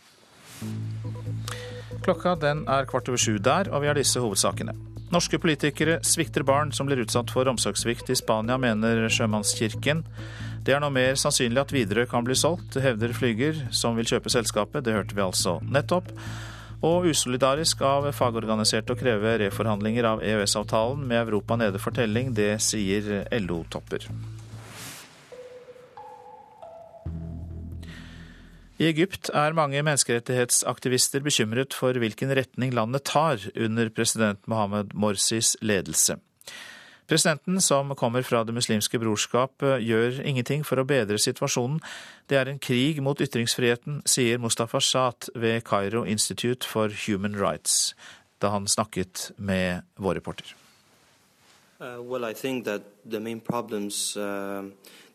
[2.06, 4.76] Klokka den er kvart over sju der, og vi har disse hovedsakene.
[5.12, 10.06] Norske politikere svikter barn som blir utsatt for omsorgssvikt i Spania, mener Sjømannskirken.
[10.62, 14.30] Det er nå mer sannsynlig at Widerøe kan bli solgt, hevder Flyger, som vil kjøpe
[14.30, 14.84] selskapet.
[14.86, 16.12] Det hørte vi altså nettopp.
[16.86, 22.56] Og usolidarisk av fagorganiserte å kreve reforhandlinger av EØS-avtalen med Europa nede for telling, det
[22.62, 24.06] sier LO-topper.
[28.78, 35.56] I Egypt er mange menneskerettighetsaktivister bekymret for hvilken retning landet tar under president Mohammed Morsis
[35.62, 36.22] ledelse.
[37.10, 41.80] Presidenten, som kommer fra Det muslimske brorskap, gjør ingenting for å bedre situasjonen.
[42.30, 47.94] Det er en krig mot ytringsfriheten, sier Mustafa Shat ved Cairo Institute for Human Rights,
[48.38, 50.54] da han snakket med vår reporter.
[51.82, 54.62] Uh, well, I think that the main problems uh,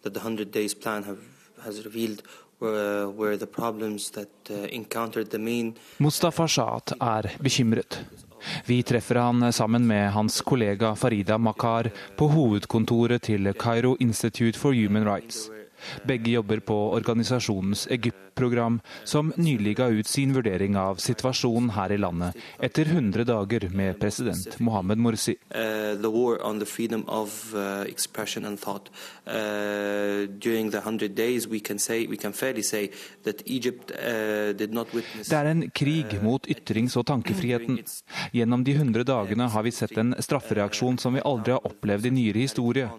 [0.04, 1.20] that the 100 Days Plan have,
[1.64, 2.22] has revealed
[2.60, 8.00] were, were the problems that uh, encountered the main Mustafa Shat er bekymret.
[8.66, 14.74] Vi treffer han sammen med hans kollega Farida Makar på hovedkontoret til Cairo Institute for
[14.74, 15.57] Human Rights.
[16.08, 21.98] Begge jobber på organisasjonens Egypt-program, som nylig ga ut sin vurdering av situasjonen her i
[22.02, 25.36] landet etter 100 dager med president Mohammed Morsi.
[25.52, 25.96] Uh,
[35.28, 37.80] det er en krig mot ytrings- og tankefriheten.
[38.36, 42.16] Gjennom de 100 dagene har vi sett en straffereaksjon som vi aldri har opplevd i
[42.22, 42.90] nyere historie.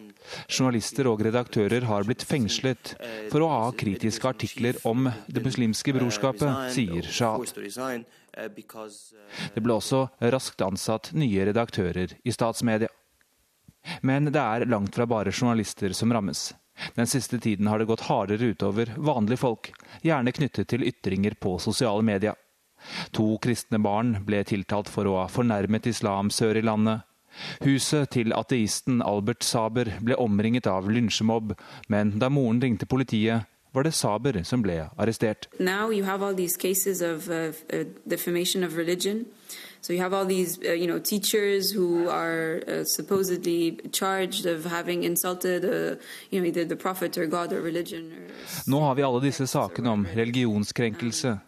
[0.49, 2.95] Journalister og redaktører har blitt fengslet
[3.33, 7.39] for å ha kritiske artikler om Det muslimske brorskapet, sier Shah.
[9.55, 10.05] Det ble også
[10.35, 12.91] raskt ansatt nye redaktører i statsmedia.
[14.03, 16.53] Men det er langt fra bare journalister som rammes.
[16.95, 19.73] Den siste tiden har det gått hardere utover vanlige folk,
[20.05, 22.37] gjerne knyttet til ytringer på sosiale medier.
[23.17, 27.08] To kristne barn ble tiltalt for å ha fornærmet islam sør i landet.
[27.65, 31.55] Huset til ateisten Albert Saber ble omringet av lynsjemobb,
[31.89, 35.49] men da moren ringte politiet, var det Saber som ble arrestert.
[36.99, 37.53] Of uh,
[38.77, 39.27] religion.
[39.81, 44.65] So you have all these, uh, you know, teachers who are uh, supposedly charged of
[44.65, 45.97] having insulted, uh,
[46.31, 48.13] you know, either the prophet or God or religion.
[48.13, 48.27] Or...
[48.67, 51.39] Nå har vi alle disse sakene om religionskrenkelse.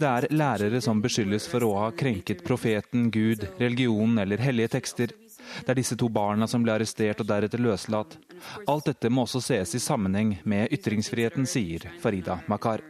[0.00, 5.14] Det er lærere som beskyldes for å ha krenket profeten, Gud, religion eller hellige tekster.
[5.62, 8.18] Det er disse to barna som ble arrestert og deretter løslatt.
[8.66, 12.84] Alt dette må også ses i sammenheng med ytringsfriheten, sier Farida Makar.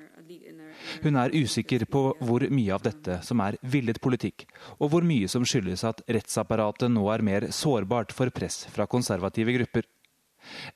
[1.03, 4.47] Hun er usikker på hvor mye av dette som er villet politikk,
[4.79, 9.55] og hvor mye som skyldes at rettsapparatet nå er mer sårbart for press fra konservative
[9.59, 9.89] grupper.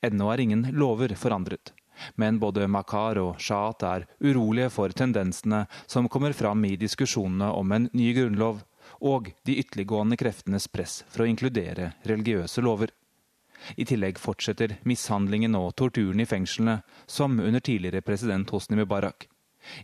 [0.03, 1.74] Ennå er ingen lover forandret.
[2.16, 7.76] Men både Makar og Shahat er urolige for tendensene som kommer fram i diskusjonene om
[7.76, 8.62] en ny grunnlov,
[9.01, 12.92] og de ytterliggående kreftenes press for å inkludere religiøse lover.
[13.76, 19.26] I tillegg fortsetter mishandlingen og torturen i fengslene, som under tidligere president Hosni Mubarak.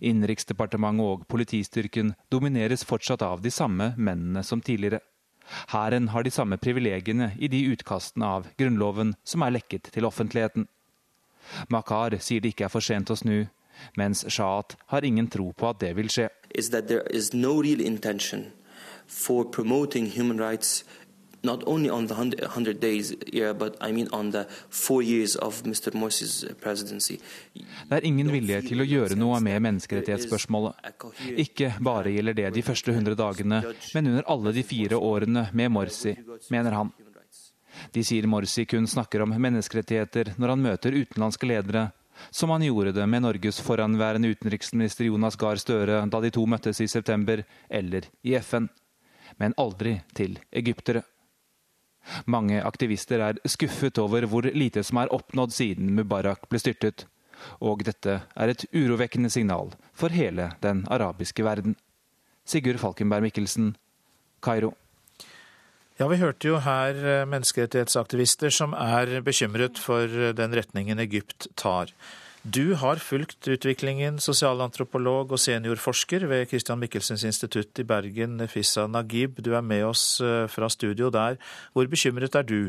[0.01, 5.03] Innenriksdepartementet og politistyrken domineres fortsatt av de samme mennene som tidligere.
[5.71, 10.67] Hæren har de samme privilegiene i de utkastene av Grunnloven som er lekket til offentligheten.
[11.71, 13.47] Makar sier det ikke er for sent å snu,
[14.01, 16.31] mens Shahat har ingen tro på at det vil skje
[19.07, 20.85] for promoting human rights
[21.47, 25.63] not only on the 100 days era, but I mean on the four years of
[25.63, 25.93] Mr.
[25.95, 27.19] Morsi's presidency.
[27.89, 30.81] Det er ingen vilje til å gjøre noe med menneskerettighetsspørsmålet.
[31.47, 33.63] Ikke bare gjelder det de første 100 dagene,
[33.95, 36.17] men under alle de fire årene med Morsi,
[36.51, 36.95] mener han.
[37.93, 41.91] De sier Morsi kun snakker om menneskerettigheter når han møter utenlandske ledere,
[42.33, 46.81] som han gjorde det med Norges foranværende utenriksminister Jonas Gahr Støre da de to møttes
[46.81, 48.71] i september, eller i FN
[49.41, 51.03] men aldri til egyptere.
[52.31, 57.07] Mange aktivister er skuffet over hvor lite som er oppnådd siden Mubarak ble styrtet.
[57.61, 61.77] Og dette er et urovekkende signal for hele den arabiske verden.
[62.47, 63.75] Sigurd Falkenberg Mikkelsen,
[64.43, 64.73] Kairo.
[65.99, 71.49] Ja, Vi hørte jo her eh, menneskerettighetsaktivister som er bekymret for eh, den retningen Egypt
[71.57, 71.93] tar.
[72.47, 79.41] Du har fulgt utviklingen, sosialantropolog og seniorforsker ved Christian Michelsens institutt i Bergen, Fissa Nagib.
[79.43, 81.41] Du er med oss eh, fra studio der.
[81.75, 82.61] Hvor bekymret er du?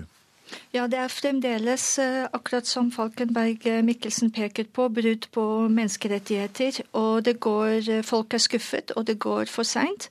[0.74, 2.00] Ja, det er fremdeles,
[2.34, 6.82] akkurat som Falkenberg Mikkelsen peker på, brudd på menneskerettigheter.
[6.98, 10.10] Og det går, folk er skuffet, og det går for seint.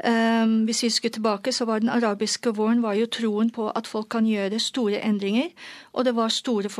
[0.00, 3.86] Um, hvis vi skulle tilbake, så var den arabiske våren var jo troen på at
[3.86, 5.50] folk kan gjøre store endringer.
[5.92, 6.70] Og det var store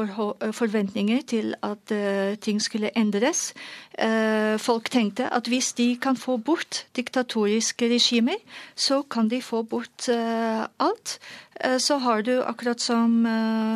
[0.52, 3.52] forventninger til at uh, ting skulle endres.
[4.00, 8.40] Uh, folk tenkte at hvis de kan få bort diktatoriske regimer,
[8.74, 11.18] så kan de få bort uh, alt.
[11.60, 13.26] Så har du, akkurat som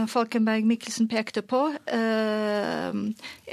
[0.09, 1.67] Falkenberg Mikkelsen pekte på,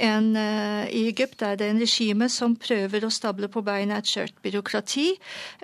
[0.06, 4.38] en, i Egypt er det en regime som prøver å stable på beina et skjørt
[4.44, 5.08] byråkrati.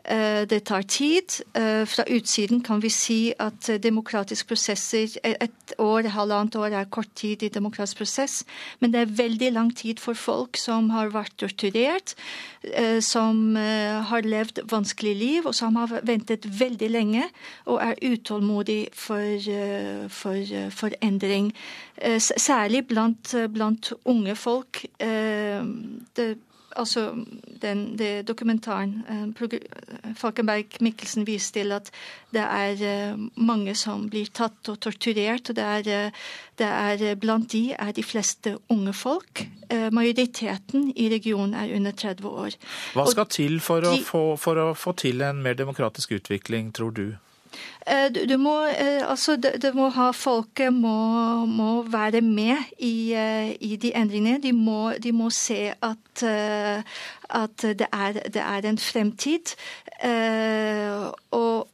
[0.08, 1.40] Eh, det tar tid.
[1.54, 7.10] Eh, fra utsiden kan vi si at demokratiske prosesser Et år, halvannet år er kort
[7.14, 8.44] tid i demokratisk prosess,
[8.80, 12.14] men det er veldig lang tid for folk som har vært torturert,
[12.62, 17.28] eh, som har levd vanskelig liv, og som har ventet veldig lenge
[17.66, 17.94] og er
[18.58, 21.52] utålmodig for, for, for endring.
[22.18, 24.84] Særlig blant, blant unge folk.
[24.98, 26.36] Det
[26.78, 27.12] altså
[27.62, 31.90] den, det dokumentaren eh, Falkenberg Mikkelsen viser til at
[32.34, 35.50] det er eh, mange som blir tatt og torturert.
[35.50, 36.10] og det er, eh,
[36.58, 39.46] det er Blant de er de fleste unge folk.
[39.92, 42.56] Majoriteten i regionen er under 30 år.
[42.94, 46.72] Hva skal til for, de, å få, for å få til en mer demokratisk utvikling,
[46.72, 47.06] tror du?
[47.86, 53.54] Eh, du, må, eh, altså, du må ha, Folket må, må være med i, eh,
[53.60, 54.42] i, de endringene.
[54.42, 59.54] De må, de må se at, at det, er, det, er, en fremtid.
[61.30, 61.68] Og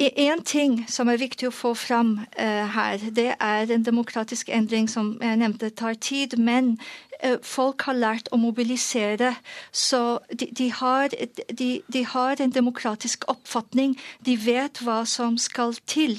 [0.00, 5.18] en ting som er viktig å få fram her, det er en demokratisk endring som
[5.20, 6.38] jeg nevnte tar tid.
[6.40, 6.78] Men
[7.42, 9.34] folk har lært å mobilisere.
[9.72, 11.12] Så de, de, har,
[11.58, 13.96] de, de, har, en demokratisk oppfatning.
[14.26, 16.18] De vet hva som skal til.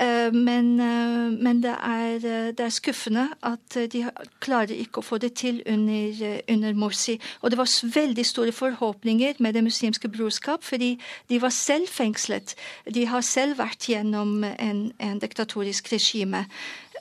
[0.00, 2.18] Eh, men, eh, men det, er,
[2.52, 4.04] det, er, skuffende at de
[4.42, 7.18] klarer ikke å få det til under, under Morsi.
[7.42, 12.56] Og det var veldig store forhåpninger med Det muslimske brorskap, fordi de var selv fengslet.
[12.94, 16.44] De har selv vært gjennom en, en diktatorisk regime.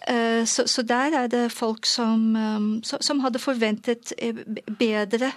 [0.07, 4.35] Eh, så, så, der er det folk som, um, som hadde forventet eh,
[4.79, 5.31] bedre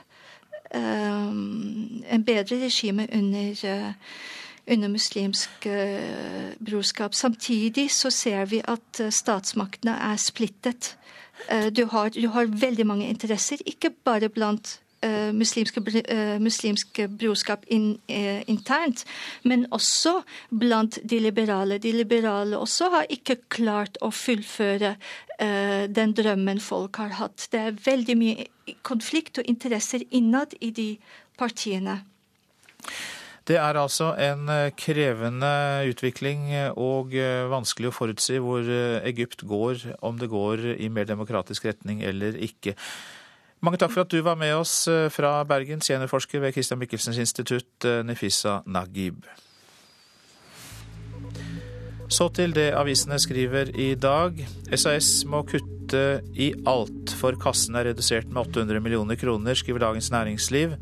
[0.74, 3.92] um, en bedre regime under, eh,
[4.66, 5.66] under muslimsk
[6.58, 7.14] brorskap.
[7.14, 10.96] Samtidig så ser vi at statsmaktene er splittet.
[11.76, 17.64] Du har, du har veldig mange interesser, ikke bare blant uh, muslimske, uh, muslimske brorskap
[17.72, 19.04] in, uh, internt,
[19.44, 20.20] men også
[20.50, 21.78] blant de liberale.
[21.82, 24.96] De liberale også har ikke klart å fullføre
[25.36, 27.42] den drømmen folk har hatt.
[27.52, 28.44] Det er veldig mye
[28.88, 30.86] konflikt og interesser innad i de
[31.36, 31.98] partiene.
[33.44, 34.48] Det er altså en
[34.80, 35.50] krevende
[35.90, 37.12] utvikling og
[37.52, 42.72] vanskelig å forutsi hvor Egypt går, om det går i mer demokratisk retning eller ikke.
[43.64, 47.18] Mange takk for at du var med oss eh, fra Bergen, seniorforsker ved Christian Michelsens
[47.22, 49.24] institutt, eh, Nefisa Nagib.
[52.12, 54.38] Så til det avisene skriver i dag.
[54.76, 60.12] SAS må kutte i alt, for kassen er redusert med 800 millioner kroner, skriver Dagens
[60.14, 60.76] Næringsliv.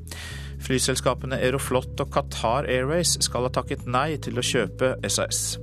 [0.64, 5.56] Flyselskapene Aeroflot og Qatar Airways skal ha takket nei til å kjøpe SAS.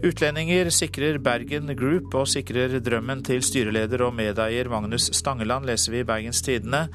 [0.00, 6.00] Utlendinger sikrer Bergen Group og sikrer drømmen til styreleder og medeier Magnus Stangeland, leser vi
[6.00, 6.86] i Bergens Tidende.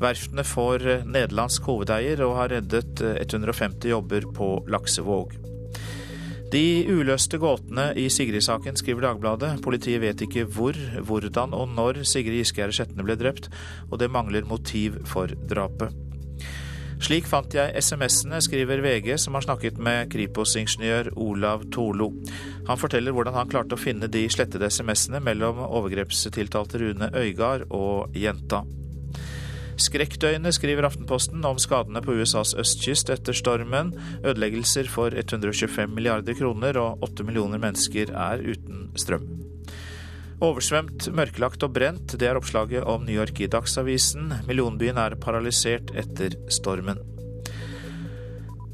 [0.00, 5.36] Verftene får nederlandsk hovedeier og har reddet 150 jobber på Laksevåg.
[6.54, 9.58] De uløste gåtene i Sigrid-saken, skriver Dagbladet.
[9.64, 13.50] Politiet vet ikke hvor, hvordan og når Sigrid Giskegjerde Skjetne ble drept,
[13.90, 15.92] og det mangler motiv for drapet.
[17.04, 22.06] Slik fant jeg SMS-ene, skriver VG, som har snakket med Kripos-ingeniør Olav Tolo.
[22.64, 28.16] Han forteller hvordan han klarte å finne de slettede SMS-ene mellom overgrepstiltalte Rune Øygard og
[28.16, 28.62] jenta.
[29.84, 33.92] Skrekkdøgnet, skriver Aftenposten om skadene på USAs østkyst etter stormen.
[34.22, 39.28] Ødeleggelser for 125 milliarder kroner, og åtte millioner mennesker er uten strøm.
[40.44, 44.28] Oversvømt, mørklagt og brent, det er oppslaget om New York i Dagsavisen.
[44.44, 47.00] Millionbyen er paralysert etter stormen.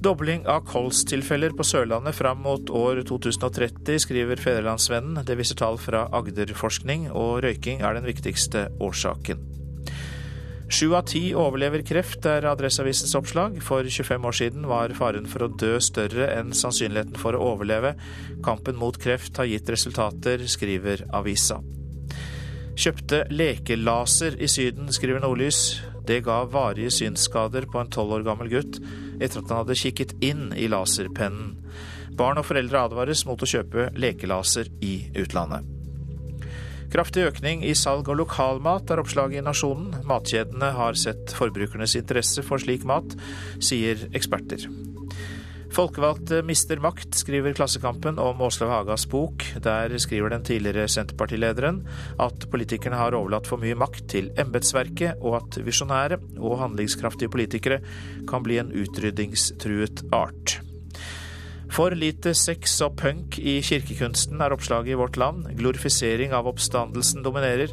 [0.02, 5.22] Dobling av kolstilfeller på Sørlandet fram mot år 2030, skriver Federlandsvennen.
[5.28, 9.59] Det viser tall fra Agderforskning, og røyking er den viktigste årsaken.
[10.70, 13.56] Sju av ti overlever kreft, er Adresseavisens oppslag.
[13.66, 17.96] For 25 år siden var faren for å dø større enn sannsynligheten for å overleve.
[18.46, 21.58] Kampen mot kreft har gitt resultater, skriver avisa.
[22.78, 25.80] Kjøpte lekelaser i Syden, skriver Nordlys.
[26.06, 28.78] Det ga varige synsskader på en tolv år gammel gutt
[29.18, 31.58] etter at han hadde kikket inn i laserpennen.
[32.14, 35.79] Barn og foreldre advares mot å kjøpe lekelaser i utlandet.
[36.90, 39.92] Kraftig økning i salg av lokalmat er oppslaget i Nasjonen.
[40.10, 43.14] Matkjedene har sett forbrukernes interesse for slik mat,
[43.62, 44.64] sier eksperter.
[45.70, 49.44] Folkevalgte mister makt, skriver Klassekampen om Åslaug Hagas bok.
[49.62, 51.84] Der skriver den tidligere Senterpartilederen
[52.18, 57.78] at politikerne har overlatt for mye makt til embetsverket, og at visjonære og handlingskraftige politikere
[58.26, 60.58] kan bli en utryddingstruet art.
[61.70, 65.44] For lite sex og punk i kirkekunsten er oppslaget i Vårt Land.
[65.54, 67.70] Glorifisering av oppstandelsen dominerer.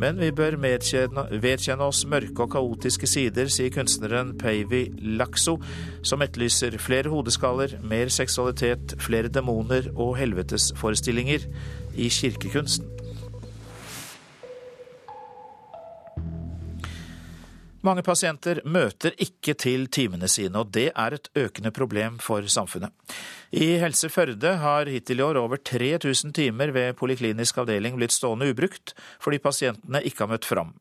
[0.00, 4.86] Men vi bør vedkjenne oss mørke og kaotiske sider, sier kunstneren Peivi
[5.20, 5.58] Lakso,
[6.02, 11.44] som etterlyser flere hodeskaller, mer seksualitet, flere demoner og helvetesforestillinger
[12.00, 13.03] i kirkekunsten.
[17.84, 22.94] Mange pasienter møter ikke til timene sine, og det er et økende problem for samfunnet.
[23.52, 28.48] I Helse Førde har hittil i år over 3000 timer ved poliklinisk avdeling blitt stående
[28.48, 30.72] ubrukt fordi pasientene ikke har møtt fram.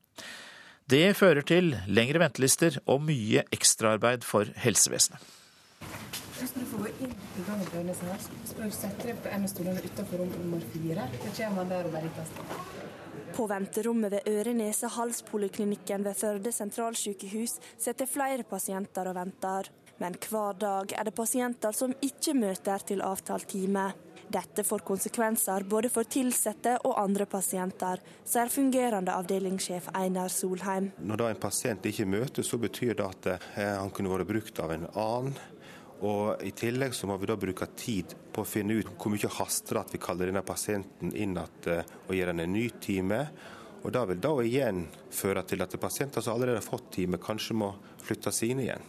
[0.88, 5.20] Det fører til lengre ventelister og mye ekstraarbeid for helsevesenet.
[6.39, 8.16] Hvis du får gå inn i gangen så
[8.47, 11.12] skal du sette deg på en av stolene utenfor rom nummer fire.
[11.20, 12.93] Så kommer han der og bare
[13.34, 19.70] på venterommet ved øre-nese-hals-poliklinikken ved Førde sentralsykehus sitter flere pasienter og venter.
[20.02, 23.92] Men hver dag er det pasienter som ikke møter til avtalt time.
[24.34, 30.92] Dette får konsekvenser både for ansatte og andre pasienter, sier fungerende avdelingssjef Einar Solheim.
[30.98, 34.64] Når da en pasient ikke møter, så betyr det at eh, han kunne vært brukt
[34.64, 35.36] av en annen
[36.04, 39.30] og I tillegg så må vi da bruke tid på å finne ut hvor mye
[39.38, 43.22] haster at vi kaller denne pasienten inn igjen eh, og gir henne en ny time.
[43.84, 47.56] Og Det vil da igjen føre til at pasienter som allerede har fått time, kanskje
[47.60, 47.72] må
[48.04, 48.84] flyttes inn igjen.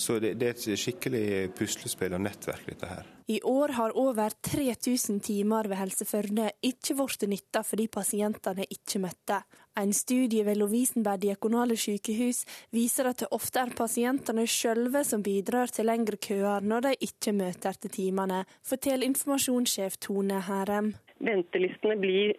[0.00, 1.24] Så det, det, er et skikkelig
[1.58, 3.08] puslespill og nettverk, dette her.
[3.30, 9.02] I år har over 3000 timer ved Helse Førde ikke blitt nytta fordi pasientene ikke
[9.04, 9.42] møtte.
[9.78, 12.42] En studie ved Lovisenberg diakonale sykehus
[12.74, 17.36] viser at det ofte er pasientene sjølve som bidrar til lengre køer når de ikke
[17.36, 20.94] møter til timene, forteller informasjonssjef Tone Herem.
[21.20, 22.34] Ventelistene blir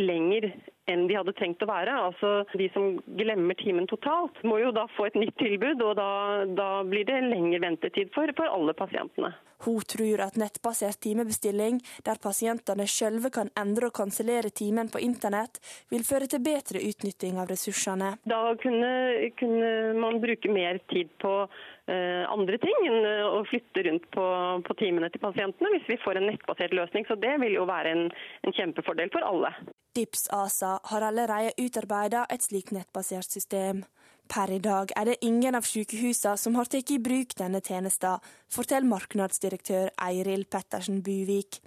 [0.00, 0.52] lenger
[0.92, 1.96] enn de hadde trengt å være.
[2.10, 6.10] Altså De som glemmer timen totalt, må jo da få et nytt tilbud, og da,
[6.46, 9.34] da blir det lengre ventetid for, for alle pasientene.
[9.64, 15.60] Hun tror at nettbasert timebestilling, der pasientene sjølve kan endre og kansellere timen på internett,
[15.92, 18.14] vil føre til bedre utnytting av ressursene.
[18.24, 18.92] Da kunne,
[19.40, 24.26] kunne man bruke mer tid på uh, andre ting enn å flytte rundt på,
[24.64, 27.04] på, timene til pasientene, hvis vi får en nettbasert løsning.
[27.08, 28.08] Så det vil jo være en,
[28.48, 29.52] en kjempefordel for alle.
[29.94, 33.82] DIPS ASA har allerede utarbeidet et slikt nettbasert system.
[34.30, 38.22] Per i dag er det ingen av sykehusene som har tatt i bruk denne tjenesten,
[38.46, 41.58] forteller markedsdirektør Eiril Pettersen Buvik.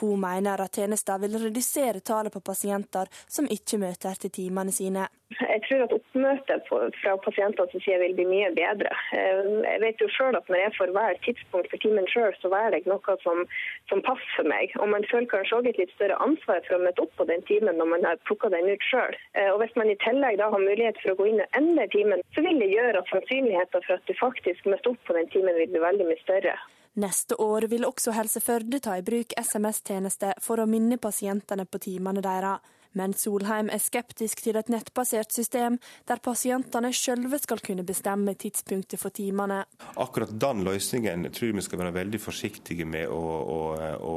[0.00, 5.06] Hun mener at tjenesten vil redusere tallet på pasienter som ikke møter til timene sine.
[5.34, 6.68] Jeg tror at oppmøtet
[7.00, 8.92] fra pasientenes side vil bli mye bedre.
[9.18, 12.50] Eh, jeg vet jo selv at Når jeg får hver tidspunkt for timen sjøl, så
[12.52, 13.42] velger jeg noe som,
[13.90, 14.76] som, passer for meg.
[14.80, 17.42] Og Man føler kanskje også et litt større ansvar for å møte opp på den
[17.50, 19.18] timen når man har plukka den ut sjøl.
[19.34, 21.90] Eh, og Hvis man i tillegg da har mulighet for å gå inn og endre
[21.96, 25.30] timen, så vil det gjøre at sannsynligheten for at du faktisk møter opp på den
[25.34, 26.54] timen vil bli veldig mye større.
[26.96, 31.80] Neste år vil også Helse Førde ta i bruk SMS-tjeneste for å minne pasientene på
[31.84, 32.64] timene deres.
[32.96, 35.76] Men Solheim er skeptisk til et nettbasert system
[36.08, 39.62] der pasientene sjølve skal kunne bestemme tidspunktet for timene.
[40.00, 43.60] Akkurat den løsningen tror vi skal være veldig forsiktige med å, å,
[44.00, 44.14] å,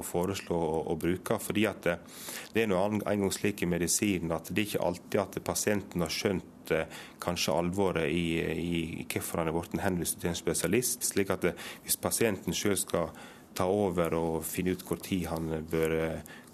[0.00, 0.58] å foreslå
[0.90, 1.38] å bruke.
[1.38, 5.40] fordi Det er noe en gang slik i medisinen at det er ikke alltid at
[5.44, 10.32] pasienten har skjønt eh, kanskje alvoret i, i, i hvorfor han er blitt henvist til
[10.32, 11.06] en spesialist.
[11.06, 13.10] slik at det, Hvis pasienten sjøl skal
[13.56, 15.94] ta over og finne ut hvor tid han bør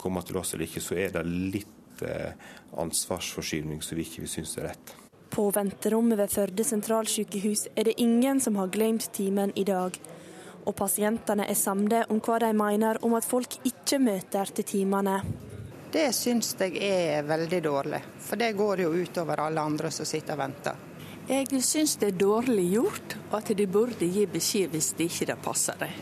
[0.02, 2.34] eh, komme til oss eller ikke, så er det litt eh,
[2.76, 4.96] ansvarsforskyvning som vi ikke syns er rett.
[5.32, 9.96] På venterommet ved Førde sentralsykehus er det ingen som har glemt timen i dag.
[10.64, 15.22] Og pasientene er samde om hva de mener om at folk ikke møter til timene.
[15.92, 20.36] Det syns jeg er veldig dårlig, for det går jo utover alle andre som sitter
[20.36, 20.76] og venter.
[21.28, 25.36] Jeg syns det er dårlig gjort, og at de burde gi beskjed hvis det ikke
[25.44, 25.92] passer dem.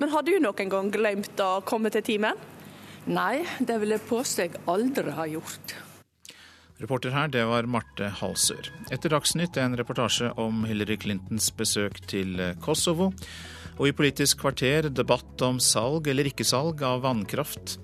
[0.00, 2.40] Men har du noen gang glemt å komme til timen?
[3.10, 5.74] Nei, det vil jeg påstå jeg aldri har gjort.
[6.82, 8.70] Reporter her, det var Marte Halsør.
[8.94, 13.12] Etter Dagsnytt en reportasje om Hillary Clintons besøk til Kosovo.
[13.78, 17.78] Og i Politisk kvarter debatt om salg eller ikke salg av vannkraft.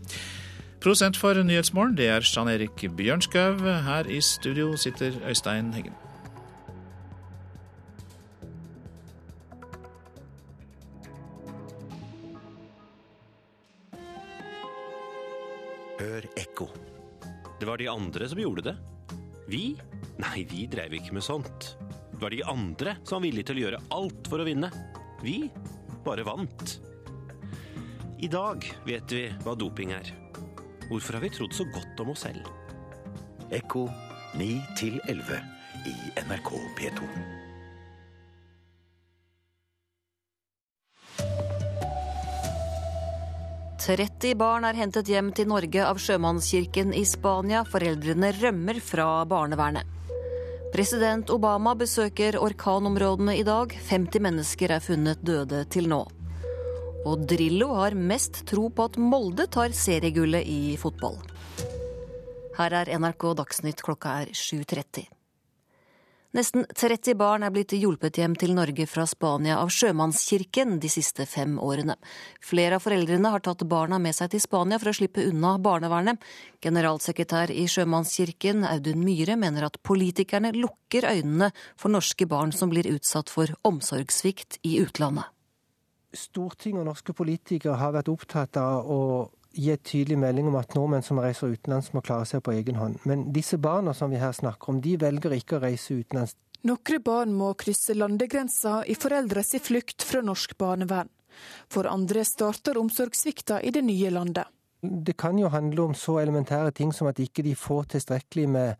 [0.82, 3.64] Prosent for Nyhetsmorgen, det er Jan Erik Bjørnskaug.
[3.86, 6.07] Her i studio sitter Øystein Heggen.
[17.58, 18.76] Det var de andre som gjorde det.
[19.48, 19.76] Vi?
[20.22, 21.72] Nei, vi dreiv ikke med sånt.
[22.12, 24.70] Det var de andre som var villige til å gjøre alt for å vinne.
[25.22, 25.40] Vi
[26.04, 26.78] bare vant.
[28.18, 30.12] I dag vet vi hva doping er.
[30.88, 32.46] Hvorfor har vi trodd så godt om oss selv?
[33.54, 33.86] Ekko
[34.38, 34.48] 9
[35.08, 35.42] 11
[35.88, 37.37] i NRK P2.
[43.88, 47.62] «30 barn er hentet hjem til Norge av sjømannskirken i Spania.
[47.64, 49.88] Foreldrene rømmer fra barnevernet.
[50.74, 53.72] President Obama besøker orkanområdene i dag.
[53.88, 56.02] 50 mennesker er funnet døde til nå.
[57.08, 61.16] Og Drillo har mest tro på at Molde tar seriegullet i fotball.
[62.60, 65.08] Her er NRK Dagsnytt klokka er 7.30.
[66.36, 71.24] Nesten 30 barn er blitt hjulpet hjem til Norge fra Spania av Sjømannskirken de siste
[71.24, 71.94] fem årene.
[72.44, 76.20] Flere av foreldrene har tatt barna med seg til Spania for å slippe unna barnevernet.
[76.60, 81.48] Generalsekretær i Sjømannskirken, Audun Myhre, mener at politikerne lukker øynene
[81.80, 85.32] for norske barn som blir utsatt for omsorgssvikt i utlandet.
[86.12, 89.00] Stortinget og norske politikere har vært opptatt av å
[89.54, 92.78] gi et tydelig melding om at nordmenn som reiser utenlands må klare seg på egen
[92.78, 92.98] hånd.
[93.08, 96.36] Men disse barna som vi her snakker om, de velger ikke å reise utenlands.
[96.66, 101.10] Noen barn må krysse landegrensa i foreldres flukt fra norsk barnevern.
[101.70, 104.48] For andre starter omsorgssvikta i det nye landet.
[104.80, 108.76] Det kan jo handle om så elementære ting som at ikke de får tilstrekkelig med,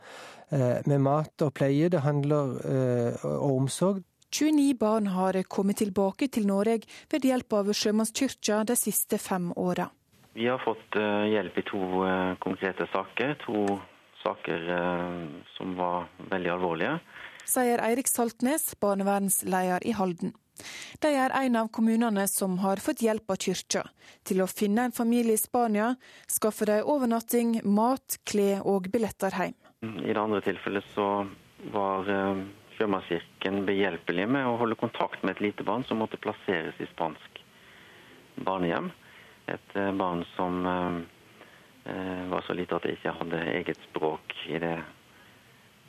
[0.50, 1.88] eh, med mat og pleie.
[1.88, 4.02] Det handler eh, om omsorg.
[4.30, 9.88] 29 barn har kommet tilbake til Norge ved hjelp av Sjømannskirka de siste fem åra.
[10.38, 13.32] Vi har fått uh, hjelp i to uh, konkrete saker.
[13.42, 13.80] To
[14.22, 15.24] saker uh,
[15.56, 16.92] som var veldig alvorlige.
[17.42, 20.36] Sier Eirik Saltnes, barnevernsleder i Halden.
[21.02, 23.82] De er en av kommunene som har fått hjelp av kyrkja
[24.30, 25.88] til å finne en familie i Spania,
[26.30, 29.58] skaffe dem overnatting, mat, klær og billetter hjem.
[29.82, 31.08] I det andre tilfellet så
[31.74, 32.06] var
[32.78, 37.42] Sjømannskirken behjelpelig med å holde kontakt med et lite barn som måtte plasseres i spansk
[38.46, 38.92] barnehjem.
[39.48, 41.00] Et eh, barn som eh,
[41.92, 44.76] eh, var så lite at det ikke hadde eget språk i det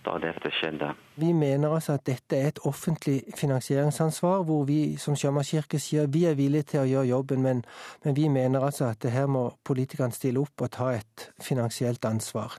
[0.05, 0.93] da dette skjedde.
[1.19, 6.23] Vi mener altså at dette er et offentlig finansieringsansvar, hvor vi som Sjømannskirke sier vi
[6.29, 7.61] er villige til å gjøre jobben, men,
[8.05, 12.55] men vi mener altså at her må politikerne stille opp og ta et finansielt ansvar.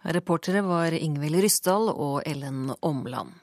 [0.00, 3.34] Reportere var Ingvild Ryssdal og Ellen Omland.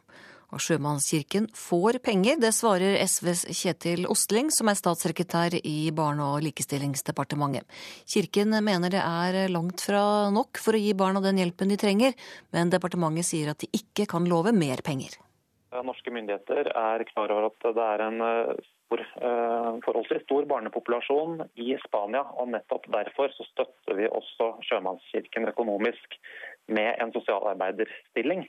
[0.56, 6.40] Og Sjømannskirken får penger, det svarer SVs Kjetil Ostling, som er statssekretær i Barne- og
[6.46, 7.68] likestillingsdepartementet.
[8.08, 12.16] Kirken mener det er langt fra nok for å gi barna den hjelpen de trenger,
[12.56, 15.20] men departementet sier at de ikke kan love mer penger.
[15.84, 21.42] Norske myndigheter er klar over at det er en eh, stor, eh, forholdsvis stor barnepopulasjon
[21.60, 22.24] i Spania.
[22.40, 26.16] og Nettopp derfor så støtter vi også Sjømannskirken økonomisk
[26.68, 28.48] med en sosialarbeiderstilling.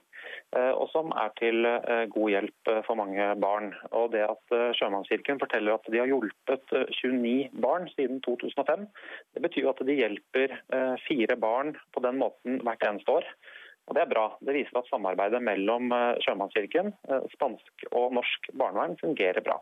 [0.56, 3.70] Eh, og som er til eh, god hjelp eh, for mange barn.
[3.92, 8.86] Og det at Sjømannskirken forteller at de har hjulpet 29 barn siden 2005,
[9.36, 10.54] det betyr at de hjelper
[11.04, 13.26] fire barn på den måten hvert eneste år.
[13.88, 14.26] Og Det er bra.
[14.44, 15.92] Det viser at samarbeidet mellom
[16.24, 16.92] Sjømannskirken,
[17.32, 19.56] spansk og norsk barnevern fungerer bra.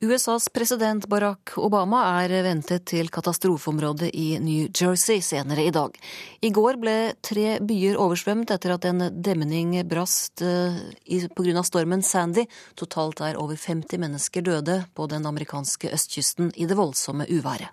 [0.00, 5.94] USAs president Barack Obama er ventet til katastrofeområdet i New Jersey senere i dag.
[6.42, 10.80] I går ble tre byer oversvømt etter at en demning brast eh,
[11.36, 11.62] pga.
[11.62, 12.44] stormen Sandy.
[12.74, 17.70] Totalt er over 50 mennesker døde på den amerikanske østkysten i det voldsomme uværet.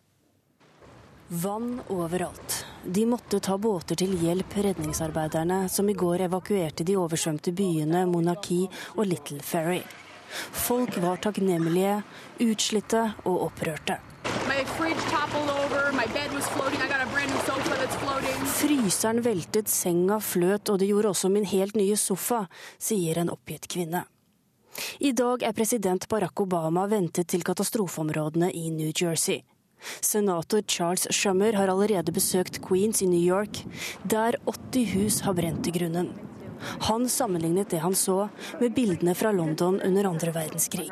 [1.42, 2.66] Vann overalt.
[2.86, 8.66] De måtte ta båter til hjelp, redningsarbeiderne som i går evakuerte de oversvømte byene Monarki
[8.98, 9.82] og Little Ferry.
[10.52, 12.02] Folk var takknemlige,
[12.44, 14.00] utslitte og opprørte.
[18.62, 22.46] Fryseren veltet, senga fløt, og det gjorde også min helt nye sofa,
[22.80, 24.06] sier en oppgitt kvinne.
[25.00, 29.42] I dag er president Barack Obama ventet til katastrofeområdene i New Jersey.
[30.02, 33.64] Senator Charles Shummer har allerede besøkt Queens i New York,
[34.06, 36.14] der 80 hus har brent til grunnen.
[36.90, 40.92] Han sammenlignet det han så med bildene fra London under andre verdenskrig.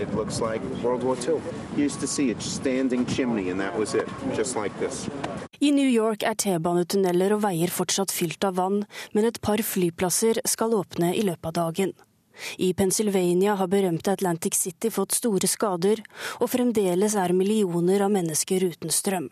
[0.00, 1.40] It looks like World War II.
[1.76, 5.08] You used to see a standing chimney, and that was it, just like this.
[5.60, 8.80] I New York er T-banetunneler og veier fortsatt fylt av vann,
[9.12, 11.92] men et par flyplasser skal åpne i løpet av dagen.
[12.58, 16.02] I Pennsylvania har berømte Atlantic City fått store skader,
[16.40, 19.28] og fremdeles er millioner av mennesker uten strøm.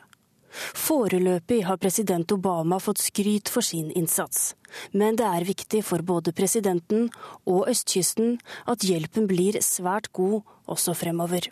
[0.51, 4.55] Foreløpig har president Obama fått skryt for sin innsats,
[4.92, 7.09] men det er viktig for både presidenten
[7.46, 8.38] og østkysten
[8.70, 11.51] at hjelpen blir svært god også fremover.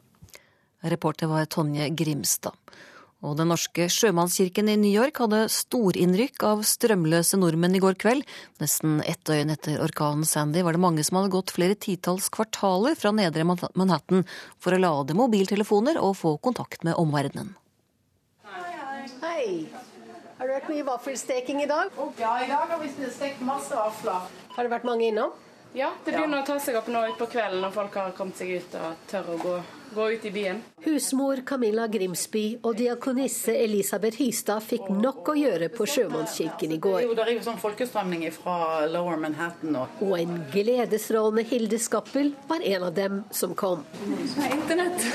[0.82, 2.54] Reporter var Tonje Grimstad.
[3.26, 8.22] Og Den norske sjømannskirken i New York hadde storinnrykk av strømløse nordmenn i går kveld.
[8.62, 12.94] Nesten ett døgn etter orkanen Sandy var det mange som hadde gått flere titalls kvartaler
[12.98, 14.22] fra nedre Manhattan
[14.62, 17.56] for å lade mobiltelefoner og få kontakt med omverdenen.
[19.48, 19.64] Hei.
[20.38, 21.94] Har du vært mye vaffelsteking i dag?
[22.20, 24.26] Ja, i dag har vi stekt masse vafler.
[24.52, 25.30] Har det vært mange innom?
[25.76, 28.50] Ja, det begynner å ta seg opp nå utpå kvelden når folk har kommet seg
[28.58, 29.54] ut og tør å gå,
[29.96, 30.60] gå ut i byen.
[30.84, 36.98] Husmor Camilla Grimsby og diakonisse Elisabeth Hystad fikk nok å gjøre på Sjømannskirken i går.
[37.06, 39.86] Jo, det er jo sånn folkestrømning fra Lower Manhattan nå.
[40.04, 43.86] Og en gledesrålende Hilde Skappel var en av dem som kom.
[44.50, 45.08] Internett.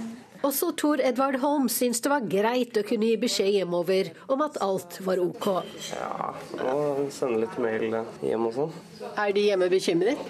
[0.46, 4.60] Også Tor Edvard Holm syns det var greit å kunne gi beskjed hjemover om at
[4.62, 5.48] alt var OK.
[5.90, 7.88] Ja, må sende litt mail
[8.22, 8.76] hjem og sånn.
[9.16, 10.20] Er de hjemme bekymret?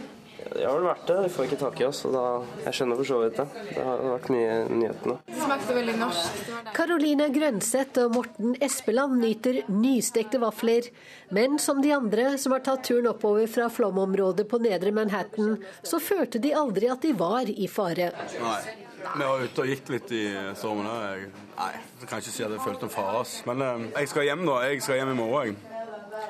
[0.46, 1.16] Det har vel vært det.
[1.24, 2.04] Vi får ikke tak i oss.
[2.06, 2.22] og da,
[2.64, 3.46] Jeg skjønner for så vidt det.
[3.74, 5.16] Det har vært mye i nyhetene.
[5.42, 6.40] Smakte veldig norsk.
[6.76, 10.88] Karoline Grønseth og Morten Espeland nyter nystekte vafler,
[11.34, 16.00] men som de andre som har tatt turen oppover fra flomområdet på nedre Manhattan, så
[16.00, 18.12] følte de aldri at de var i fare.
[18.40, 18.60] Nei.
[18.96, 20.24] Vi var ute og gikk litt i
[20.58, 21.26] stormen her.
[21.56, 23.24] Nei, jeg kan ikke si at jeg følte noen fare.
[23.48, 24.56] Men eh, jeg skal hjem nå.
[24.66, 25.56] Jeg skal hjem i morgen.
[25.56, 25.76] jeg.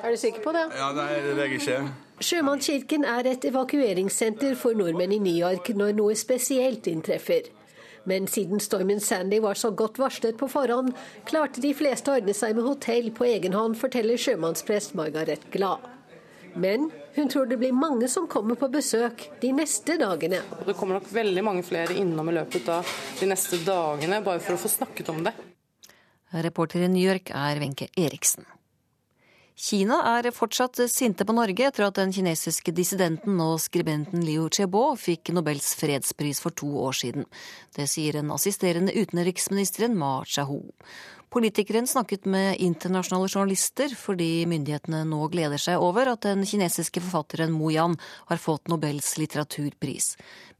[0.03, 0.65] Er du sikker på det?
[0.77, 1.77] Ja, nei, det er jeg ikke.
[2.27, 7.49] Sjømannskirken er et evakueringssenter for nordmenn i New York når noe spesielt inntreffer.
[8.07, 10.93] Men siden stormen Sandy var så godt varslet på forhånd,
[11.27, 15.83] klarte de fleste å ordne seg med hotell på egen hånd, forteller sjømannsprest Margaret Glad.
[16.57, 20.41] Men hun tror det blir mange som kommer på besøk de neste dagene.
[20.65, 24.57] Det kommer nok veldig mange flere innom i løpet av de neste dagene, bare for
[24.57, 25.35] å få snakket om det.
[26.33, 28.47] Reporter i New York er Wenche Eriksen.
[29.57, 34.91] Kina er fortsatt sinte på Norge etter at den kinesiske dissidenten og skribenten Liu Chebo
[35.01, 37.25] fikk Nobels fredspris for to år siden.
[37.73, 40.61] Det sier den assisterende utenriksministeren Ma Chahu.
[41.37, 47.53] Politikeren snakket med internasjonale journalister fordi myndighetene nå gleder seg over at den kinesiske forfatteren
[47.53, 47.93] Mo Yan
[48.31, 50.15] har fått Nobels litteraturpris.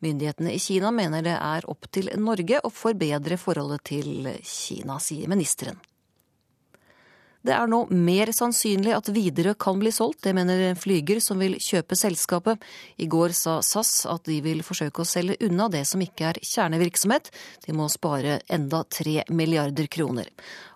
[0.05, 5.25] Myndighetene i Kina mener det er opp til Norge å forbedre forholdet til Kina, sier
[5.33, 5.81] ministeren.
[7.47, 11.55] Det er nå mer sannsynlig at Widerøe kan bli solgt, det mener Flyger som vil
[11.63, 12.59] kjøpe selskapet.
[12.99, 16.41] I går sa SAS at de vil forsøke å selge unna det som ikke er
[16.43, 17.31] kjernevirksomhet.
[17.63, 20.27] De må spare enda tre milliarder kroner.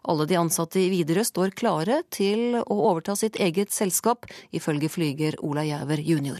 [0.07, 5.41] Alle de ansatte i Widerøe står klare til å overta sitt eget selskap, ifølge flyger
[5.43, 6.39] Ola Gjæver jr.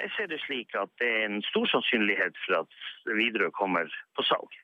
[0.00, 2.68] Jeg ser det slik at det er en stor sannsynlighet for at
[3.18, 4.54] Widerøe kommer på salg.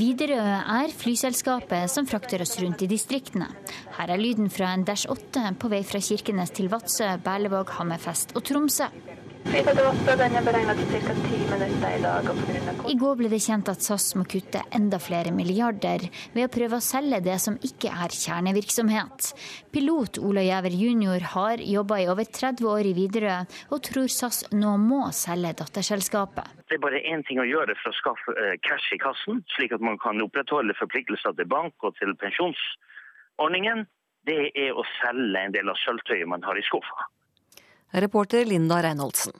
[0.00, 3.50] Widerøe er flyselskapet som frakter oss rundt i distriktene.
[3.98, 8.36] Her er lyden fra en Dash 8 på vei fra Kirkenes til Vadsø, Berlevåg, Hammerfest
[8.38, 8.88] og Tromsø.
[9.48, 9.64] I
[13.00, 16.84] går ble det kjent at SAS må kutte enda flere milliarder ved å prøve å
[16.84, 19.32] selge det som ikke er kjernevirksomhet.
[19.72, 21.24] Pilot Ola Gjæver jr.
[21.32, 26.44] har jobba i over 30 år i Widerøe, og tror SAS nå må selge datterselskapet.
[26.68, 29.72] Det er bare én ting å gjøre for å skaffe eh, cash i kassen, slik
[29.72, 33.88] at man kan opprettholde forpliktelser til bank og til pensjonsordningen.
[34.28, 37.08] Det er å selge en del av sølvtøyet man har i skuffa.
[37.92, 39.32] Reporter Linda Reinholdsen.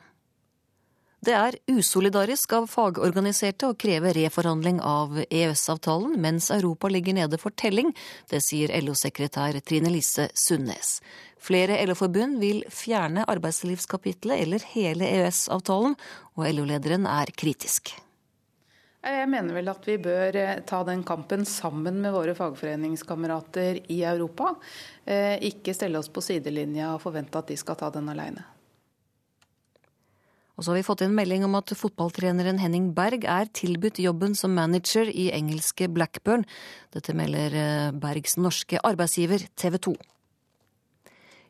[1.20, 7.50] Det er usolidarisk av fagorganiserte å kreve reforhandling av EØS-avtalen mens Europa ligger nede for
[7.58, 7.90] telling.
[8.30, 11.00] Det sier LO-sekretær Trine Lise Sundnes.
[11.42, 15.98] Flere LO-forbund vil fjerne arbeidslivskapitlet eller hele EØS-avtalen,
[16.38, 17.96] og LO-lederen er kritisk.
[18.98, 24.56] Jeg mener vel at vi bør ta den kampen sammen med våre fagforeningskamerater i Europa.
[25.06, 28.42] Ikke stelle oss på sidelinja og forvente at de skal ta den alene.
[30.58, 34.34] Og så har vi fått en melding om at fotballtreneren Henning Berg er tilbudt jobben
[34.34, 36.42] som manager i engelske Blackburn.
[36.90, 39.94] Dette melder Bergs norske arbeidsgiver TV 2.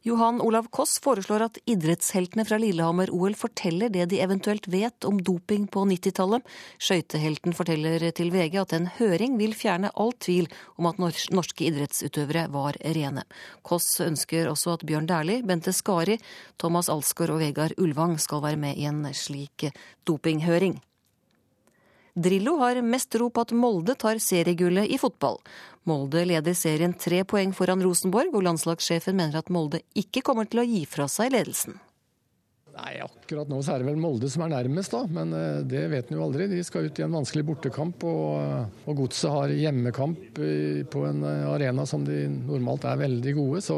[0.02, 5.66] Johan Olav Koss foreslår at idrettsheltene fra Lillehammer-OL forteller det de eventuelt vet om doping
[5.66, 6.46] på 90-tallet.
[6.78, 10.46] Skøytehelten forteller til VG at en høring vil fjerne all tvil
[10.78, 13.26] om at norske idrettsutøvere var rene.
[13.66, 16.20] Koss ønsker også at Bjørn Dæhlie, Bente Skari,
[16.62, 19.66] Thomas Alsgaard og Vegard Ulvang skal være med i en slik
[20.06, 20.78] dopinghøring.
[22.18, 25.36] Drillo har mest ro på at Molde tar seriegullet i fotball.
[25.88, 30.60] Molde leder serien tre poeng foran Rosenborg, og landslagssjefen mener at Molde ikke kommer til
[30.62, 31.78] å gi fra seg ledelsen.
[32.78, 35.02] Nei, Akkurat nå så er det vel Molde som er nærmest, da.
[35.10, 36.46] Men eh, det vet en jo aldri.
[36.50, 38.06] De skal ut i en vanskelig bortekamp.
[38.06, 40.38] Og, eh, og Godset har hjemmekamp
[40.92, 43.62] på en eh, arena som de normalt er veldig gode.
[43.64, 43.76] Så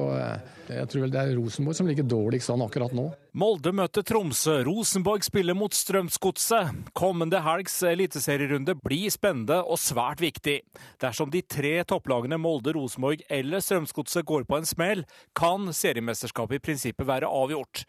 [0.70, 3.08] jeg tror vel det er Rosenborg som ligger dårligst an akkurat nå.
[3.40, 4.60] Molde møter Tromsø.
[4.66, 6.90] Rosenborg spiller mot Strømsgodset.
[6.98, 10.60] Kommende helgs eliteserierunde blir spennende og svært viktig.
[11.02, 16.68] Dersom de tre topplagene Molde, Rosenborg eller Strømsgodset går på en smell, kan seriemesterskapet i
[16.68, 17.86] prinsippet være avgjort.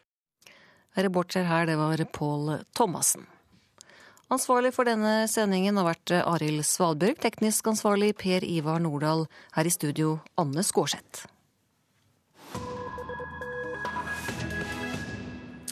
[0.95, 3.27] Reporter her, det var Pål Thomassen.
[4.31, 9.73] Ansvarlig for denne sendingen har vært Arild Svalbjørg, teknisk ansvarlig Per Ivar Nordahl, her i
[9.73, 11.25] studio Anne Skårseth.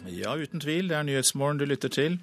[0.10, 2.18] Ja, uten tvil, det er Nyhetsmorgen du lytter til.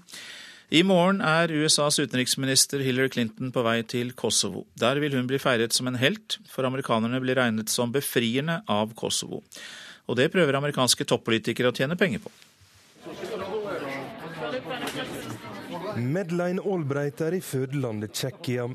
[0.68, 4.64] I morgen er USAs utenriksminister Hillary Clinton på vei til Kosovo.
[4.74, 8.92] Der vil hun bli feiret som en helt, for amerikanerne blir regnet som befrierne av
[8.98, 9.44] Kosovo.
[10.10, 12.34] Og det prøver amerikanske toppolitikere å tjene penger på.
[15.96, 18.68] Medline Albright er i fødelandet Tsjekkia.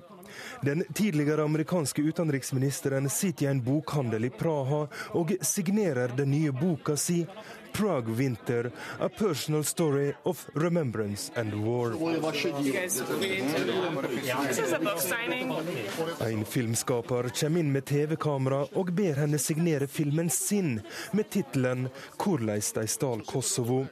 [0.62, 4.86] Den tidligere amerikanske utenriksministeren sitter i en bokhandel i Praha
[5.18, 7.26] og signerer den nye boka si
[7.74, 11.94] 'Prague Winter A Personal Story of Remembrance and War'.
[16.30, 20.82] En filmskaper kommer inn med TV-kamera og ber henne signere filmen sin
[21.12, 23.88] med tittelen 'Korleis de stal Kosovo'.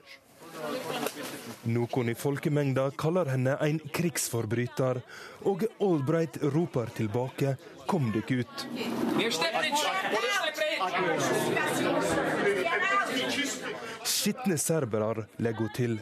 [1.67, 5.01] Noen i folkemengda kaller henne en krigsforbryter,
[5.43, 8.65] og Albright roper tilbake 'kom dere ut'.
[14.03, 15.99] Skitne serbere, legger hun til.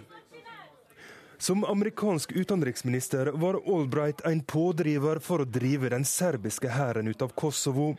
[1.37, 7.33] Som amerikansk utenriksminister var Albright en pådriver for å drive den serbiske hæren ut av
[7.33, 7.95] Kosovo.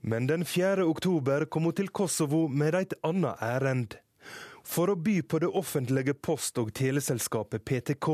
[0.00, 0.84] Men den 4.
[0.84, 4.03] oktober kom hun til Kosovo med et annet ærend
[4.64, 8.08] for å by på det offentlige post- og teleselskapet PTK.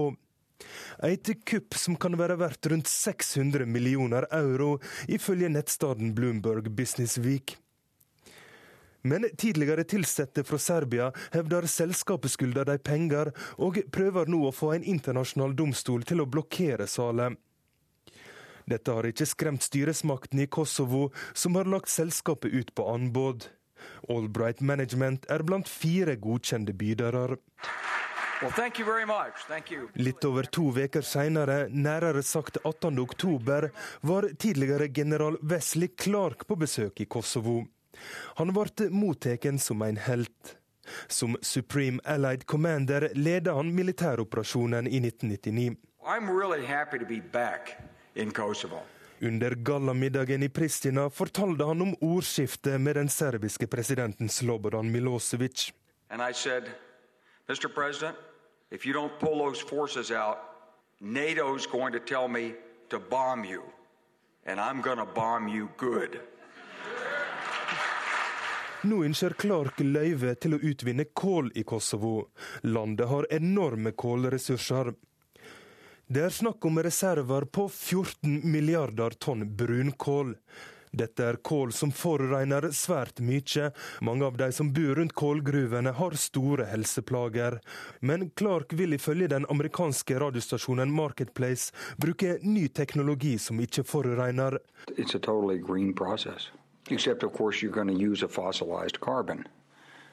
[1.06, 4.78] Et kupp som kan være verdt rundt 600 millioner euro,
[5.08, 7.56] ifølge nettstaden Bloomberg Business Week.
[9.02, 14.74] Men tidligere ansatte fra Serbia hevder selskapet skylder de penger, og prøver nå å få
[14.74, 17.38] en internasjonal domstol til å blokkere salet.
[18.68, 23.48] Dette har ikke skremt styresmakten i Kosovo, som har lagt selskapet ut på anbud.
[24.08, 27.36] Albright Management er blant fire godkjente bydere.
[28.40, 28.52] Well,
[29.94, 33.68] Litt over to uker senere, nærere sagt 18.10,
[34.00, 37.66] var tidligere general Wesley Clark på besøk i Kosovo.
[38.40, 40.56] Han ble mottatt som en helt.
[41.06, 45.76] Som Supreme Allied Commander ledet han militæroperasjonen i 1999.
[46.02, 47.76] I'm really happy to be back
[48.14, 48.80] in Kosovo.
[49.22, 55.72] Under gallamiddagen i Pristina fortalte han om ordskiftet med den serbiske presidenten Slobodan Milosevic.
[56.32, 56.64] Said,
[57.74, 58.16] President,
[58.70, 60.38] if you don't pull those forces out,
[61.00, 62.54] NATO's going to tell me
[62.88, 63.62] to bomb you.
[64.46, 66.20] And I'm going to bomb you good.
[68.82, 72.30] Nå ønsker Clark løyve til å utvinne kål i Kosovo.
[72.62, 74.94] Landet har enorme kålressurser.
[76.10, 80.32] Det er snakk om reserver på 14 milliarder tonn brunkål.
[80.90, 83.68] Dette er kål som forurenser svært mye.
[84.02, 87.60] Mange av de som bor rundt kålgruvene har store helseplager.
[88.02, 91.70] Men Clark vil ifølge den amerikanske radiostasjonen Marketplace
[92.02, 94.58] bruke ny teknologi som ikke forurenser.
[94.98, 96.50] It's a totally green process.
[96.90, 99.59] Except of course you're going to use a.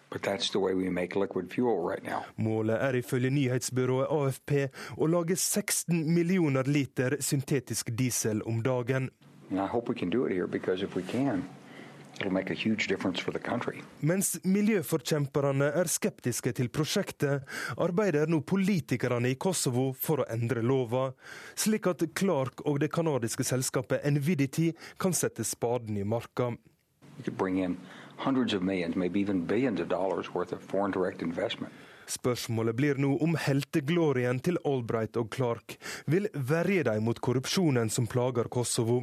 [0.09, 4.51] Right Målet er ifølge nyhetsbyrået AFP
[4.95, 9.09] å lage 16 millioner liter syntetisk diesel om dagen.
[13.99, 17.43] Mens miljøforkjemperne er skeptiske til prosjektet,
[17.77, 21.11] arbeider nå politikerne i Kosovo for å endre lova,
[21.55, 26.53] slik at Clark og det canadiske selskapet Nvidity kan sette spaden i marka
[28.17, 31.73] hundreds of millions, maybe even billions of dollars worth of foreign direct investment.
[32.07, 35.75] Spørsmålet blir nå om helteglorien til Albright og Clark
[36.07, 39.01] vil verje dem mot korrupsjonen som plager Kosovo.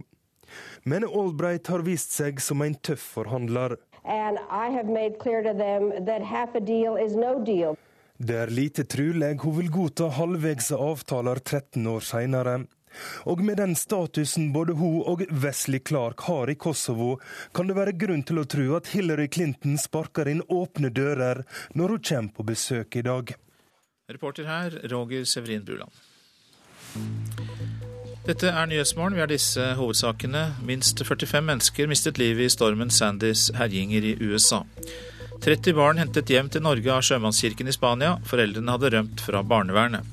[0.85, 3.77] Men Albright har vist seg som en tøff forhandler.
[4.05, 7.45] And I have made clear to them that half a deal is no.
[8.17, 12.65] Det er lite trulig hun vil godta halvveis avtaler 13 år seinere.
[13.31, 17.19] Og med den statusen både hun og Wesley Clark har i Kosovo,
[17.55, 21.45] kan det være grunn til å tro at Hillary Clinton sparker inn åpne dører
[21.75, 23.35] når hun kommer på besøk i dag.
[24.11, 25.93] Reporter her, Roger Severin Bruland.
[28.25, 29.17] Dette er Nyhetsmorgen.
[29.19, 30.47] Vi har disse hovedsakene.
[30.65, 34.63] Minst 45 mennesker mistet livet i stormen Sandys herjinger i USA.
[35.45, 38.15] 30 barn hentet hjem til Norge av sjømannskirken i Spania.
[38.25, 40.09] Foreldrene hadde rømt fra barnevernet.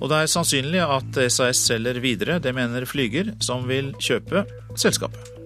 [0.00, 4.46] Og det er sannsynlig at SAS selger videre, det mener Flyger, som vil kjøpe
[4.80, 5.36] selskapet.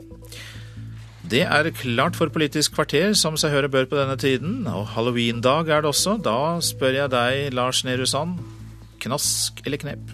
[1.25, 4.67] Det er klart for Politisk kvarter, som seg høre bør på denne tiden.
[4.69, 6.19] Og halloweendag er det også.
[6.23, 8.37] Da spør jeg deg, Lars Nehru Sand,
[9.01, 10.13] knask eller knep?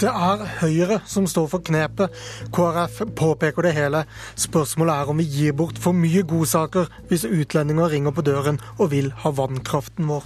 [0.00, 2.12] Det er Høyre som står for knepet.
[2.56, 4.02] KrF påpeker det hele.
[4.34, 8.90] Spørsmålet er om vi gir bort for mye godsaker hvis utlendinger ringer på døren og
[8.94, 10.24] vil ha vannkraften vår.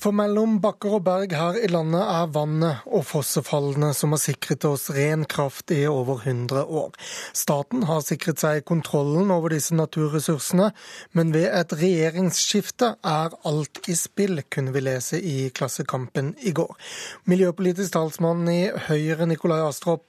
[0.00, 4.64] For mellom bakker og berg her i landet er vannet og fossefallene som har sikret
[4.64, 6.94] oss ren kraft i over 100 år.
[7.36, 10.70] Staten har sikret seg kontrollen over disse naturressursene,
[11.12, 16.72] men ved et regjeringsskifte er alt i spill, kunne vi lese i Klassekampen i går.
[17.28, 20.08] Miljøpolitisk talsmann i Høyre, Nikolai Astrup,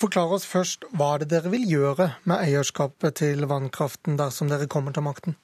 [0.00, 4.96] forklar oss først hva det dere vil gjøre med eierskapet til vannkraften dersom dere kommer
[4.96, 5.36] til makten?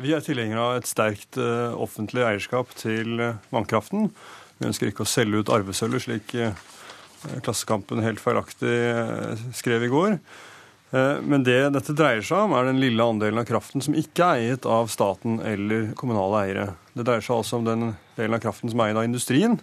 [0.00, 4.08] Vi er tilhengere av et sterkt uh, offentlig eierskap til uh, vannkraften.
[4.56, 6.54] Vi ønsker ikke å selge ut arvesølvet, slik uh,
[7.44, 8.72] Klassekampen helt feilaktig
[9.54, 10.16] skrev i går.
[10.90, 14.40] Men det dette dreier seg om, er den lille andelen av kraften som ikke er
[14.40, 16.64] eiet av staten eller kommunale eiere.
[16.98, 19.54] Det dreier seg altså om den delen av kraften som er eid av industrien.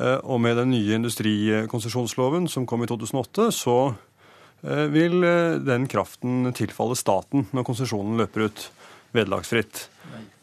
[0.00, 3.76] Og med den nye industrikonsesjonsloven som kom i 2008, så
[4.96, 5.20] vil
[5.68, 8.70] den kraften tilfalle staten når konsesjonen løper ut
[9.16, 9.88] vederlagsfritt.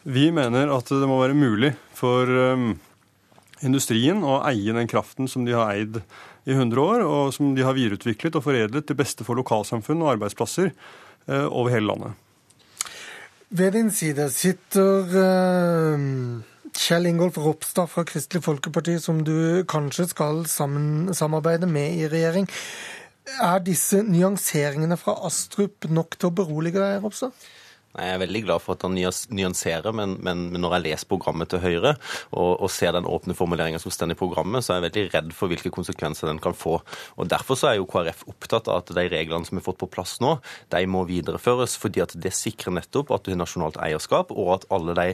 [0.08, 2.70] Vi mener at det må være mulig for um,
[3.64, 6.00] industrien å eie den kraften som de har eid
[6.48, 10.14] i 100 år, og som de har videreutviklet og foredlet til beste for lokalsamfunn og
[10.14, 12.24] arbeidsplasser uh, over hele landet.
[13.48, 16.06] Ved din side sitter uh,
[16.78, 22.48] Kjell Ingolf Ropstad fra Kristelig Folkeparti, som du kanskje skal sammen, samarbeide med i regjering.
[23.44, 27.34] Er disse nyanseringene fra Astrup nok til å berolige deg, Ropstad?
[27.98, 31.62] Jeg er veldig glad for at han nyanserer, men, men, når jeg leser programmet til
[31.62, 31.96] Høyre
[32.30, 35.32] og, og ser den åpne formuleringa som står i programmet, så er jeg veldig redd
[35.34, 36.78] for hvilke konsekvenser den kan få.
[37.18, 39.90] Og Derfor så er jo KrF opptatt av at de reglene som er fått på
[39.90, 40.36] plass nå,
[40.72, 41.76] de må videreføres.
[41.78, 45.08] fordi at det sikrer nettopp at du har nasjonalt eierskap, og at alle de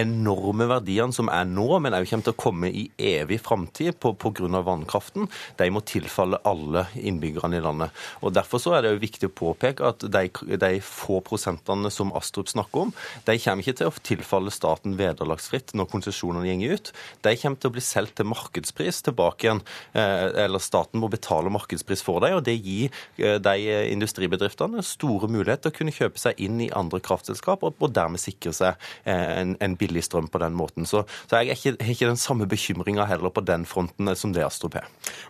[0.00, 4.62] enorme verdiene som er nå, men òg kommer til å komme i evig framtid pga.
[4.62, 5.28] vannkraften,
[5.58, 7.90] de må tilfalle alle innbyggerne i landet.
[8.22, 12.12] Og Derfor så er det jo viktig å påpeke at de, de få prosentene som
[12.14, 12.92] Astrup snakker om,
[13.26, 16.92] de kommer ikke til å tilfalle staten vederlagsfritt når konsesjonene går ut.
[17.24, 19.62] De kommer til å bli solgt til markedspris tilbake igjen.
[19.92, 23.56] Eh, eller staten må betale markedspris for dem, og det gir eh, de
[23.92, 28.52] industribedriftene store muligheter til å kunne kjøpe seg inn i andre kraftselskap, og, dermed sikre
[28.52, 30.86] seg eh, en, billig strøm på den måten.
[30.88, 34.44] Så, så jeg har ikke, ikke, den samme bekymringa heller på den fronten som det
[34.44, 34.88] Astrup har.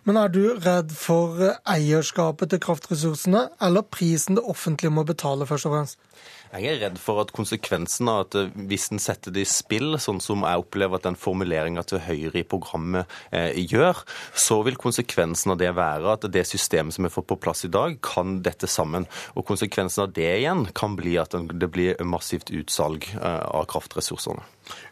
[0.09, 1.39] Men er du redd for
[1.69, 6.08] eierskapet til kraftressursene, eller prisen det offentlige må betale, først og fremst?
[6.49, 9.99] Jeg er redd for at konsekvensen av at eh, hvis en setter det i spill,
[10.01, 14.01] sånn som jeg opplever at den formuleringa til Høyre i programmet eh, gjør,
[14.33, 17.73] så vil konsekvensen av det være at det systemet som er fått på plass i
[17.73, 19.05] dag, kan dette sammen.
[19.37, 24.47] Og konsekvensen av det igjen kan bli at det blir massivt utsalg eh, av kraftressursene.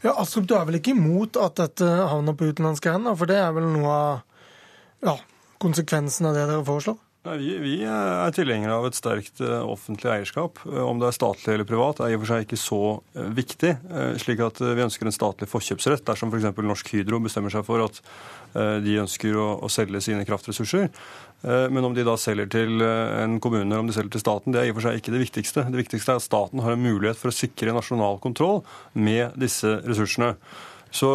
[0.05, 3.41] Ja, Astrup, du er vel ikke imot at dette havner på utenlandske hender, for det
[3.41, 5.19] er vel noe av ja,
[5.63, 7.01] konsekvensen av det dere foreslår?
[7.27, 10.61] Nei, vi, vi, er tilhengere av et sterkt uh, offentlig eierskap.
[10.63, 12.79] Uh, om det er statlig eller privat er i og for seg ikke så
[13.35, 13.73] viktig.
[14.23, 16.47] slik at Vi ønsker en statlig forkjøpsrett dersom f.eks.
[16.55, 17.99] For Norsk Hydro bestemmer seg for at
[18.85, 20.87] de ønsker å, å, selge sine kraftressurser.
[21.45, 24.63] Men om de da selger til en kommune eller om de selger til staten, det
[24.63, 25.67] er i og for seg ikke det viktigste.
[25.69, 28.63] Det viktigste er at staten har en mulighet for å sikre nasjonal kontroll
[28.95, 30.33] med disse ressursene.
[30.97, 31.11] Så,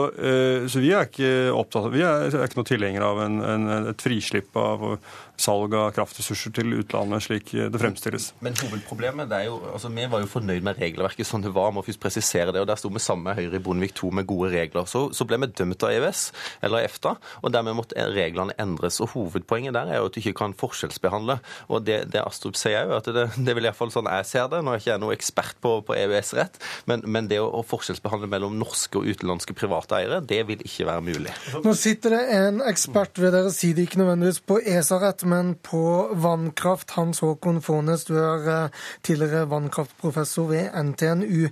[0.70, 4.04] så, vi er ikke opptatt av, vi er, ikke noe tilhengere av en, en, et
[4.04, 5.00] frislipp av
[5.42, 8.32] salg av kraftressurser til utlandet, slik det fremstilles.
[8.46, 11.72] Men hovedproblemet er jo, altså Vi var jo fornøyd med regelverket sånn det var.
[11.74, 14.28] må først presisere det, og Der sto vi sammen med Høyre i Bondevik II med
[14.30, 14.86] gode regler.
[14.86, 16.22] Så, så ble vi dømt av EØS,
[16.62, 19.02] eller EFTA, og dermed måtte reglene endres.
[19.02, 21.40] og Hovedpoenget der er jo at du ikke kan forskjellsbehandle.
[21.68, 24.62] og Det, det Astrup sier jo, at det, det vil iallfall sånn jeg ser det,
[24.64, 28.30] nå er jeg ikke noe ekspert på, på EØS-rett, men, men, det å, å forskjellsbehandle
[28.32, 30.22] mellom norske og utenlandske private private eiere.
[30.22, 31.34] Det vil ikke være mulig.
[31.64, 35.84] Nå sitter det en ekspert ved deres side, ikke nødvendigvis på ESA-rett, men på
[36.22, 36.94] vannkraft.
[36.98, 41.50] Hans Håkon Fånes, du er eh, tidligere vannkraftprofessor ved NTNU.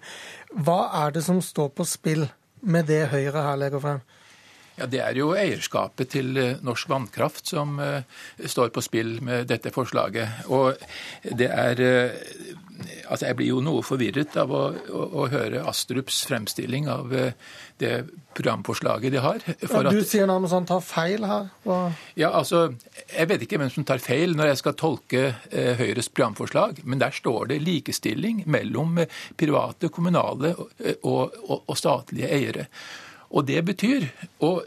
[0.60, 2.28] Hva er det som står på spill
[2.62, 4.04] med det Høyre her legger frem?
[4.80, 8.00] Ja, Det er jo eierskapet til eh, norsk vannkraft som uh,
[8.40, 10.46] står på spill med dette forslaget.
[10.48, 10.80] Og
[11.36, 12.58] det er uh,
[13.10, 17.10] Altså, Jeg blir jo noe forvirret av å, å, å høre Astrups fremstilling av
[17.82, 17.90] det
[18.38, 19.44] programforslaget de har.
[19.50, 21.50] Ja, du at, sier nærmest han tar feil her?
[21.68, 21.98] Og...
[22.16, 22.70] Ja, altså,
[23.12, 27.12] Jeg vet ikke hvem som tar feil når jeg skal tolke Høyres programforslag, men der
[27.20, 29.04] står det likestilling mellom
[29.36, 32.70] private, kommunale og, og, og statlige eiere.
[33.30, 34.08] Og det betyr
[34.46, 34.64] og,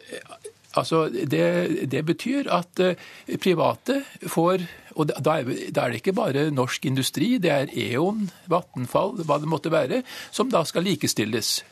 [0.79, 2.95] altså, det, det betyr at uh,
[3.43, 9.39] private får og da er, det ikke bare norsk industri, det er E.ON, Vattenfall, hva
[9.41, 11.63] det måtte være, som da skal likestilles.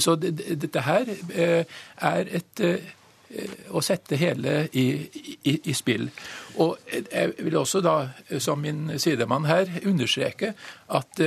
[0.00, 2.62] Så det, dette her uh, er et
[3.72, 4.86] å sette hele i,
[5.48, 6.08] i, i, spill.
[6.60, 7.96] Og Jeg vil også da,
[8.42, 10.52] som min sidemann her, understreke
[10.92, 11.22] at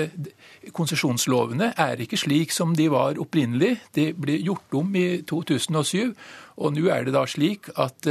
[0.73, 3.75] konsesjonslovene er ikke slik som de var opprinnelig.
[3.95, 6.13] De ble gjort om i 2007,
[6.57, 8.09] og nå er det da slik at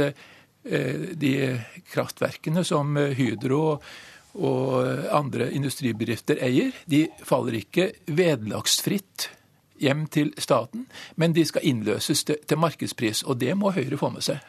[0.65, 1.33] de
[1.91, 3.77] kraftverkene som Hydro
[4.35, 9.29] og andre industribedrifter eier, de faller ikke vederlagsfritt
[9.79, 13.23] hjem til staten, men de skal innløses til, markedspris.
[13.23, 14.41] Og det må Høyre få med seg.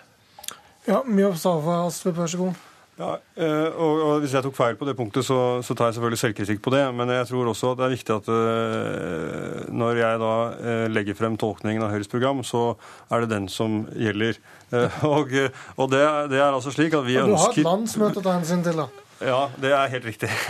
[0.87, 2.67] Ja, mye Ava Astrup, vær så god.
[2.97, 5.99] Ja, eh, og, og, Hvis jeg tok feil på det punktet, så, så, tar jeg
[5.99, 6.83] selvfølgelig selvkritikk på det.
[6.97, 11.37] Men jeg tror også det er viktig at uh, når jeg da uh, legger frem
[11.41, 12.71] tolkningen av Høyres program, så
[13.13, 14.41] er det den som gjelder.
[14.73, 15.35] Uh, og,
[15.77, 18.39] og det, det, er altså slik at vi ønsker Du har et landsmøte å ta
[18.39, 19.06] hensyn til, da?
[19.25, 20.31] Ja, det er helt riktig.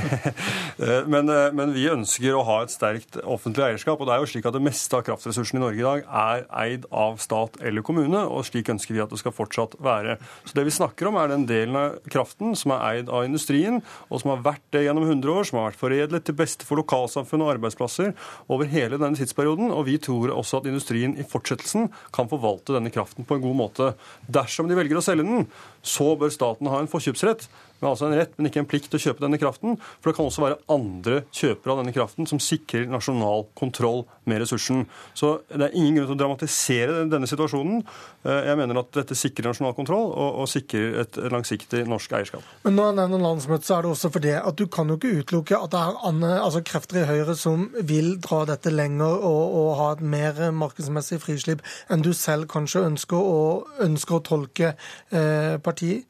[0.76, 3.96] Eh, men, eh, men, vi ønsker å ha et sterkt offentlig eierskap.
[3.96, 6.42] og Det er jo slik at det meste av kraftressursene i Norge i dag er
[6.60, 10.18] eid av stat eller kommune, og slik ønsker vi at det skal fortsatt være.
[10.44, 13.80] Så Det vi snakker om, er den delen av kraften som er eid av industrien,
[14.10, 16.82] og som har vært det gjennom 100 år, som har vært foredlet til beste for
[16.82, 18.12] lokalsamfunn og arbeidsplasser
[18.52, 19.72] over hele denne tidsperioden.
[19.72, 23.56] Og vi tror også at industrien i fortsettelsen kan forvalte denne kraften på en god
[23.64, 23.94] måte.
[24.28, 25.48] Dersom de velger å selge den,
[25.80, 27.48] så bør staten ha en forkjøpsrett
[27.80, 29.76] men altså en rett, men ikke en plikt til å kjøpe denne kraften.
[30.00, 34.40] For det kan også være andre kjøpere av denne kraften som sikrer nasjonal kontroll med
[34.42, 34.84] ressursen.
[35.16, 37.82] Så det er ingen grunn til å dramatisere denne situasjonen.
[38.24, 42.48] Eh, jeg mener at dette sikrer nasjonal kontroll og, og sikrer et langsiktig norsk eierskap.
[42.64, 45.14] Men når jeg nevner landsmøtet, så er det også fordi at du kan jo ikke
[45.20, 49.44] utelukke at det er andre, altså krefter i Høyre som vil dra dette lenger og,
[49.60, 54.74] og ha et mer markedsmessig frislipp enn du selv kanskje ønsker, og, ønsker å tolke
[55.12, 56.06] eh, partiet?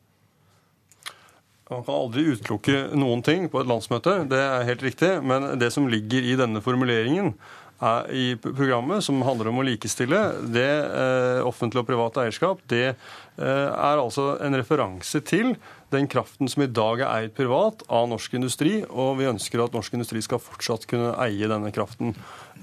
[1.67, 5.17] Man kan aldri utelukke noen ting på et landsmøte, det er helt riktig.
[5.27, 7.33] Men det som ligger i denne formuleringen
[7.83, 10.21] er, i programmet, som handler om å likestille
[10.55, 12.95] det eh, offentlige og private eierskap, det eh,
[13.43, 15.57] er altså en referanse til
[15.91, 19.75] den kraften som i dag er eid privat av norsk industri, og vi ønsker at
[19.75, 22.15] norsk industri skal fortsatt kunne eie denne kraften.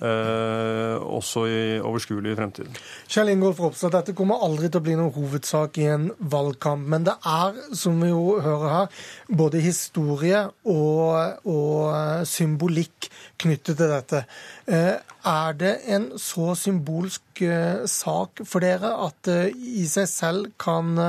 [0.03, 2.79] Eh, også i overskuelig fremtid.
[3.07, 6.83] Kjell Ingolf Ropstad, dette kommer aldri til å bli noen hovedsak i en valgkamp.
[6.91, 13.07] Men det er, som vi jo hører her, både historie og, og symbolikk
[13.39, 14.25] knyttet til dette.
[14.67, 14.97] Eh,
[15.31, 20.99] er det en så symbolsk eh, sak for dere at det i seg selv kan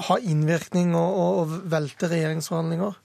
[0.00, 2.96] ha innvirkning og, og velte regjeringsforhandlinger?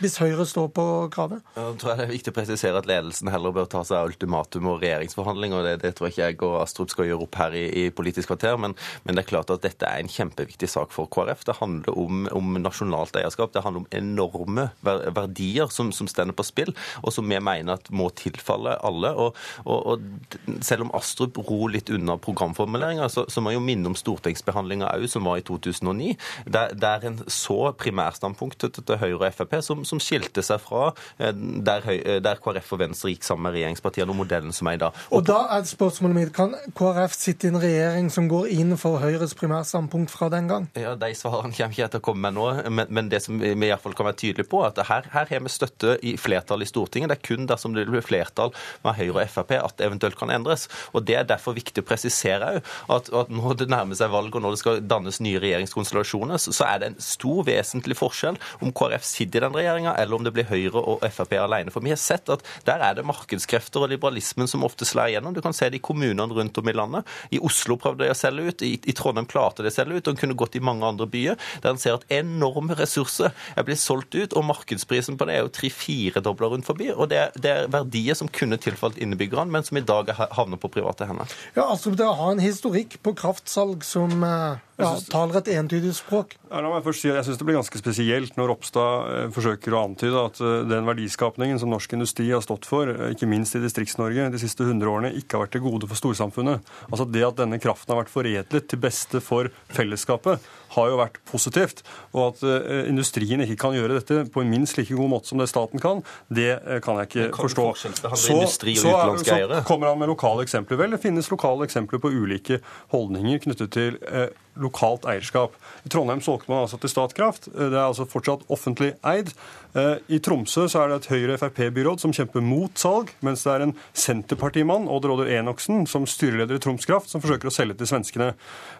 [0.00, 1.42] Hvis Høyre står på kravet?
[1.56, 4.70] Jeg tror det er viktig å presisere at ledelsen heller bør ta seg av ultimatum
[4.72, 5.66] og regjeringsforhandlinger.
[5.66, 8.30] Det, det tror jeg ikke jeg og Astrup skal gjøre opp her i, i Politisk
[8.32, 11.44] kvarter, men, men, det er klart at dette er en kjempeviktig sak for KrF.
[11.48, 13.52] Det handler om, om nasjonalt eierskap.
[13.54, 16.72] Det handler om enorme verdier som, som stender på spill,
[17.04, 19.12] og som vi mener at må tilfalle alle.
[19.20, 19.36] Og,
[19.66, 23.92] og, og selv om Astrup ror litt unna programformuleringa, så, så må jeg jo minne
[23.92, 26.14] om stortingsbehandlinga òg, som var i 2009,
[26.48, 31.34] der, der en så primærstandpunktet til Høyre og Frp som, som skilte seg fra eh,
[31.34, 34.82] der, eh, der, KrF og Venstre gikk sammen med regjeringspartiene, og modellen som er i
[34.84, 34.96] dag.
[35.10, 38.76] Og, og da er spørsmålet mitt, Kan KrF sitte i en regjering som går inn
[38.80, 40.68] for Høyres primærstandpunkt fra den gang?
[40.78, 43.40] Ja, De svarene kommer ikke jeg til å komme med nå, men, men det som
[43.40, 46.14] vi i hvert fall kan være tydelige på, at her, her har vi støtte i
[46.20, 47.10] flertall i Stortinget.
[47.10, 48.54] Det er kun dersom det blir flertall
[48.84, 50.68] med Høyre og Frp at det eventuelt kan endres.
[50.94, 54.44] Og Det er derfor viktig å presisere at, at når det nærmer seg valg og
[54.44, 59.06] når det skal dannes nye regjeringskonstellasjoner, så er det en stor vesentlig forskjell om KrF
[59.06, 61.70] sitter i den regjeringen Solberg-regjeringa, eller om det blir Høyre og Frp alene.
[61.70, 65.34] For vi har sett at der er det markedskrefter og liberalismen som ofte slår igjennom.
[65.34, 67.06] Du kan se det i kommunene rundt om i landet.
[67.30, 70.06] I Oslo prøvde de å selge ut, i, i Trondheim klarte de å selge ut,
[70.06, 73.66] og en kunne gått i mange andre byer, der en ser at enorme ressurser er
[73.66, 76.90] blitt solgt ut, og markedsprisen på det er jo tre-firedobla rundt forbi.
[76.94, 80.70] Og det det er, verdier som kunne tilfalt innbyggerne, men som i dag havner på
[80.72, 81.30] private hender.
[81.54, 85.92] Ja, altså Det å ha en historikk på kraftsalg som eh, ja, taler et entydig
[85.98, 86.39] språk.
[86.50, 89.74] La meg først si at Jeg syns det blir ganske spesielt når Ropstad eh, forsøker
[89.76, 93.62] å antyde at eh, den verdiskapningen som norsk industri har stått for, ikke minst i
[93.62, 96.66] Distrikts-Norge de siste 100 årene, ikke har vært til gode for storsamfunnet.
[96.88, 100.42] Altså Det at denne kraften har vært foredlet til beste for fellesskapet,
[100.76, 101.82] har jo vært positivt.
[102.14, 105.40] Og at uh, industrien ikke kan gjøre dette på en minst like god måte som
[105.40, 107.66] det staten kan, det uh, kan jeg ikke kan forstå.
[107.80, 110.80] Så, så, så, kommer han med lokale eksempler.
[110.80, 112.60] Vel, det finnes lokale eksempler på ulike
[112.94, 114.28] holdninger knyttet til eh,
[114.60, 115.54] lokalt eierskap.
[115.86, 117.48] I Trondheim solgte man altså til Statkraft.
[117.54, 119.32] Det er altså fortsatt offentlig eid.
[119.74, 123.64] Eh, I Tromsø så er det et Høyre-Frp-byråd som kjemper mot salg, mens det er
[123.66, 127.90] en Senterpartimann, Odd Råder Enoksen, som styreleder i Troms Kraft, som forsøker å selge til
[127.90, 128.32] svenskene.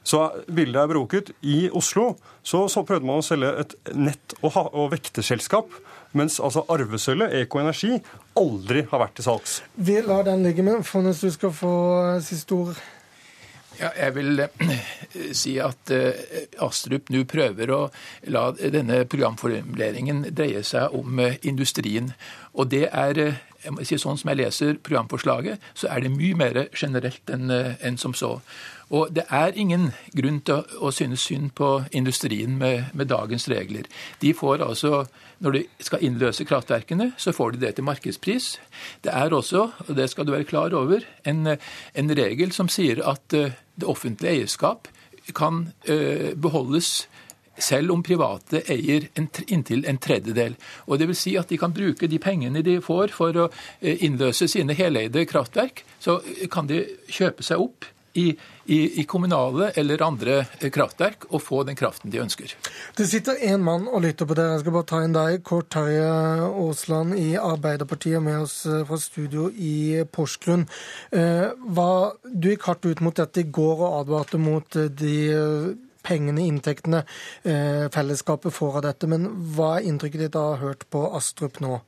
[0.03, 1.33] Så bildet er broket.
[1.47, 5.81] I Oslo så, så prøvde man å selge et nett- og, og vekterselskap.
[6.19, 8.01] Mens altså arvesølvet, Eko Energi,
[8.39, 9.61] aldri har vært til salgs.
[9.79, 10.83] Vi lar den ligge med.
[10.87, 11.75] Fonnes, du skal få
[12.27, 12.81] siste ord.
[13.81, 14.81] Ja, jeg vil eh,
[15.41, 17.81] si at eh, Astrup nå prøver å
[18.33, 22.13] la denne programformuleringen dreie seg om eh, industrien.
[22.53, 23.23] Og det er
[23.61, 27.99] jeg må si Sånn som jeg leser programforslaget, så er det mye mer generelt enn
[28.01, 28.39] som så.
[28.91, 33.47] Og det er ingen grunn til å, å synes synd på industrien med, med dagens
[33.51, 33.87] regler.
[34.23, 35.05] De får altså
[35.41, 38.53] når de skal innløse kraftverkene, så får de det til markedspris.
[39.05, 41.57] Det er også, og det skal du være klar over, en,
[41.95, 44.91] en regel som sier at eh, det offentlige eierskap
[45.37, 47.07] kan uh, beholdes
[47.61, 50.57] selv om private eier en, inntil en tredjedel.
[50.89, 53.95] Og det vil si at de kan bruke de pengene de får for å uh,
[54.05, 56.19] innløse sine heleide kraftverk, så
[56.53, 57.89] kan de kjøpe seg opp
[58.19, 58.33] i,
[58.71, 62.53] i, i, kommunale eller andre kraftverk og få den kraften de ønsker.
[62.97, 64.47] Det sitter én mann og lytter på det.
[64.53, 66.07] Jeg skal bare ta inn deg, Kort Terje
[66.47, 70.69] Aasland i Arbeiderpartiet, med oss eh, fra studio i Porsgrunn.
[71.11, 71.51] Eh,
[72.31, 75.17] du gikk hardt ut mot dette i går og advarte mot eh, de
[76.01, 77.03] pengene, inntektene,
[77.93, 79.09] fellesskapet får av dette.
[79.11, 81.83] Men hva er inntrykket ditt av å ha hørt på Astrup nå?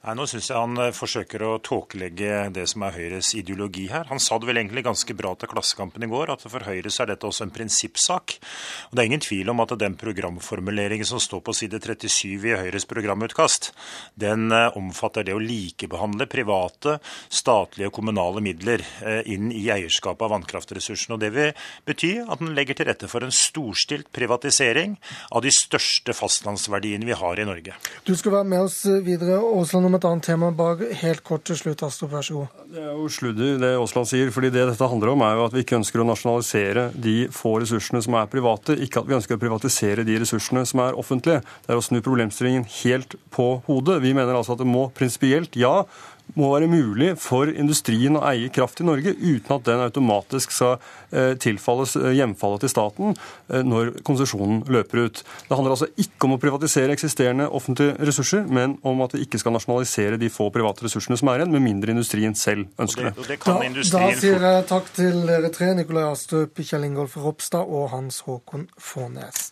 [0.00, 4.06] Nei, Nå syns jeg han eh, forsøker å tåkelegge det som er Høyres ideologi her.
[4.08, 7.02] Han sa det vel egentlig ganske bra til Klassekampen i går, at for Høyre så
[7.04, 8.36] er dette også en prinsippsak.
[8.88, 12.54] Og Det er ingen tvil om at den programformuleringen som står på side 37 i
[12.62, 13.74] Høyres programutkast,
[14.16, 16.96] den eh, omfatter det å likebehandle private,
[17.28, 21.18] statlige og kommunale midler eh, inn i eierskapet av vannkraftressursene.
[21.18, 21.52] Og Det vil
[21.84, 24.96] bety at den legger til rette for en storstilt privatisering
[25.28, 27.76] av de største fastlandsverdiene vi har i Norge.
[28.08, 29.36] Du skal være med oss videre.
[29.44, 32.60] Åsland om et annet tema bak, helt kort til slutt, Astrup, vær så god.
[32.70, 34.30] Det er jo sludder, det Aasland sier.
[34.30, 37.56] fordi det dette handler om, er jo at vi ikke ønsker å nasjonalisere de få
[37.62, 41.42] ressursene som er private, ikke at vi ønsker å privatisere de ressursene som er offentlige.
[41.66, 44.00] Det er å snu problemstillingen helt på hodet.
[44.04, 45.84] Vi mener altså at det må prinsipielt, ja,
[46.38, 50.76] må være mulig for industrien å eie kraft i Norge uten at den automatisk skal
[51.10, 55.22] eh, tilfalles, hjemfallet til staten eh, når konsesjonen løper ut.
[55.48, 59.40] Det handler altså ikke om å privatisere eksisterende offentlige ressurser, men om at vi ikke
[59.42, 63.14] skal nasjonalisere de få private ressursene som er igjen, med mindre industrien selv ønsker det.
[63.44, 63.56] Da,
[63.94, 68.68] da, sier jeg takk til dere tre, Nikolai Astrup, Kjell Ingolf Ropstad og Hans Håkon
[68.78, 69.50] Fårnes.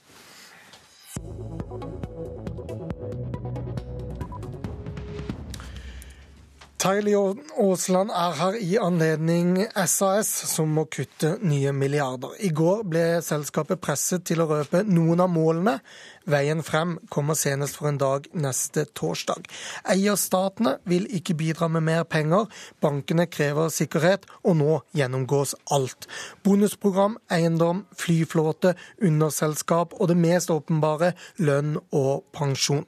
[6.78, 9.56] Tyli Aasland er her i anledning
[9.90, 12.36] SAS, som må kutte nye milliarder.
[12.38, 15.80] I går ble selskapet presset til å røpe noen av målene
[16.28, 19.46] Veien frem kommer senest for en dag neste torsdag.
[19.88, 22.46] Eierstatene vil ikke bidra med mer penger,
[22.84, 26.08] bankene krever sikkerhet, og nå gjennomgås alt.
[26.44, 32.86] Bonusprogram, eiendom, flyflåte, underselskap og det mest åpenbare lønn og pensjon.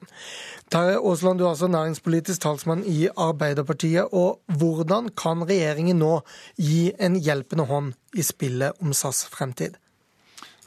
[0.70, 4.12] Terje Aasland, du er altså næringspolitisk talsmann i Arbeiderpartiet.
[4.12, 6.20] og Hvordan kan regjeringen nå
[6.56, 9.80] gi en hjelpende hånd i spillet om SAS fremtid?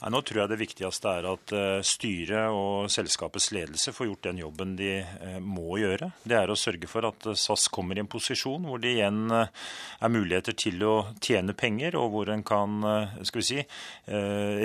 [0.04, 4.26] Nei, nå tror jeg det viktigste er at uh, styret og selskapets ledelse får gjort
[4.28, 6.10] den jobben de uh, må gjøre.
[6.28, 9.32] Det er å sørge for at uh, SAS kommer i en posisjon hvor det igjen
[9.32, 10.94] er muligheter til å
[11.24, 12.84] tjene penger, og hvor en kan
[13.24, 13.62] skal vi si,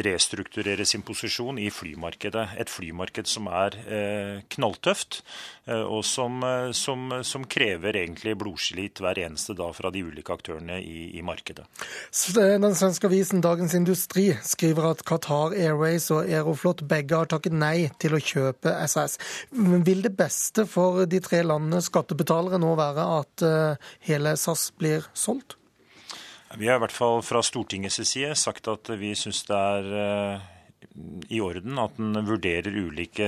[0.05, 2.44] restrukturere sin posisjon i flymarkedet.
[2.59, 3.77] Et flymarked som er
[4.51, 5.20] knalltøft,
[5.69, 6.43] og som,
[6.77, 11.66] som, som, krever egentlig blodslit hver eneste dag fra de ulike aktørene i, i markedet.
[12.35, 17.52] Den svenske avisen Dagens Industri skriver at Qatar Qatar Airways og Aeroflot begge har takket
[17.52, 19.18] nei til å kjøpe SAS.
[19.52, 25.05] Vil det beste for de tre landene skattebetalere nå være at eh, hele SAS blir
[25.12, 25.59] solgt?
[26.56, 30.46] Vi har i hvert fall fra Stortingets side sagt at vi syns det er eh,
[31.28, 33.26] i orden at en vurderer ulike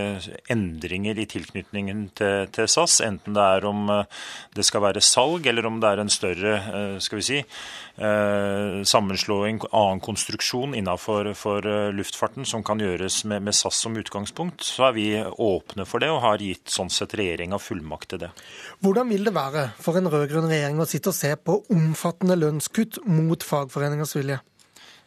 [0.50, 3.00] endringer i tilknytningen til, til, SAS.
[3.04, 4.20] Enten det er om eh,
[4.56, 8.80] det skal være salg, eller om det er en større eh, skal vi si, eh,
[8.88, 11.30] sammenslåing, annen konstruksjon innenfor
[11.94, 14.64] luftfarten som kan gjøres med, med, SAS som utgangspunkt.
[14.64, 18.32] Så er vi åpne for det og har gitt sånn sett regjeringa fullmakt til det.
[18.80, 23.02] Hvordan vil det være for en rød-grønn regjering å sitte og se på omfattende lønnskutt
[23.10, 24.40] mot fagforeningers vilje?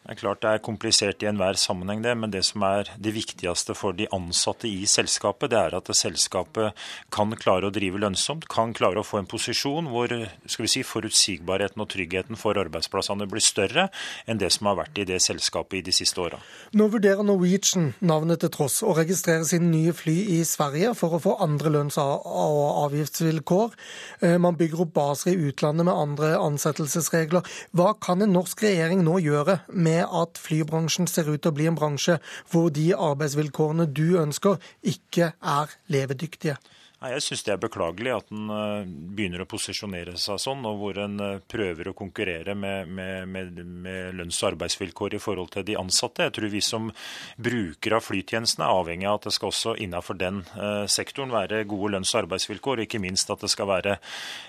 [0.04, 2.12] Det er klart det er komplisert i enhver sammenheng, det.
[2.20, 6.76] Men det som er det viktigste for de ansatte i selskapet, det er at selskapet
[7.14, 10.82] kan klare å drive lønnsomt, kan klare å få en posisjon hvor skal vi si,
[10.84, 13.86] forutsigbarheten og tryggheten for arbeidsplassene blir større
[14.28, 16.42] enn det som har vært i det selskapet i de siste åra.
[16.76, 21.22] Nå vurderer Norwegian, navnet til tross, å registrere sine nye fly i Sverige for å
[21.24, 23.72] få andre lønns- og avgiftsvilkår.
[24.20, 27.48] Eh, man bygger opp baser i utlandet med andre ansettelsesregler.
[27.72, 31.56] Hva kan en norsk regjering nå gjøre med med at flybransjen ser ut til å
[31.56, 32.18] bli en bransje
[32.52, 36.58] hvor de arbeidsvilkårene du ønsker, ikke er levedyktige?
[37.04, 41.00] Jeg syns det er beklagelig at en eh, begynner å posisjonere seg sånn, og hvor
[41.02, 45.66] en eh, prøver å konkurrere med, med, med, med, lønns- og arbeidsvilkår i forhold til
[45.68, 46.24] de ansatte.
[46.24, 46.88] Jeg tror vi som
[47.36, 51.64] brukere av flytjenestene er avhengig av at det skal også innenfor den uh, sektoren være
[51.68, 53.96] gode lønns- og arbeidsvilkår, og ikke minst at det skal være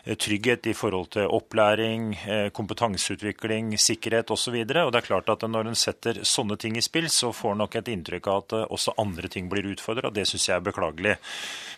[0.05, 2.13] trygghet i forhold til opplæring,
[2.55, 4.57] kompetanseutvikling, sikkerhet osv.
[4.67, 7.77] Det er klart at når en setter sånne ting i spill, så får en nok
[7.79, 10.13] et inntrykk av at også andre ting blir utfordra.
[10.13, 11.17] Det syns jeg er beklagelig.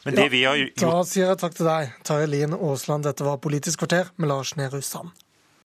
[0.05, 3.07] Men det vi har da sier jeg takk til deg, Tarjei Lien Aasland.
[3.07, 5.13] Dette var Politisk kvarter med Lars Nehru Sand.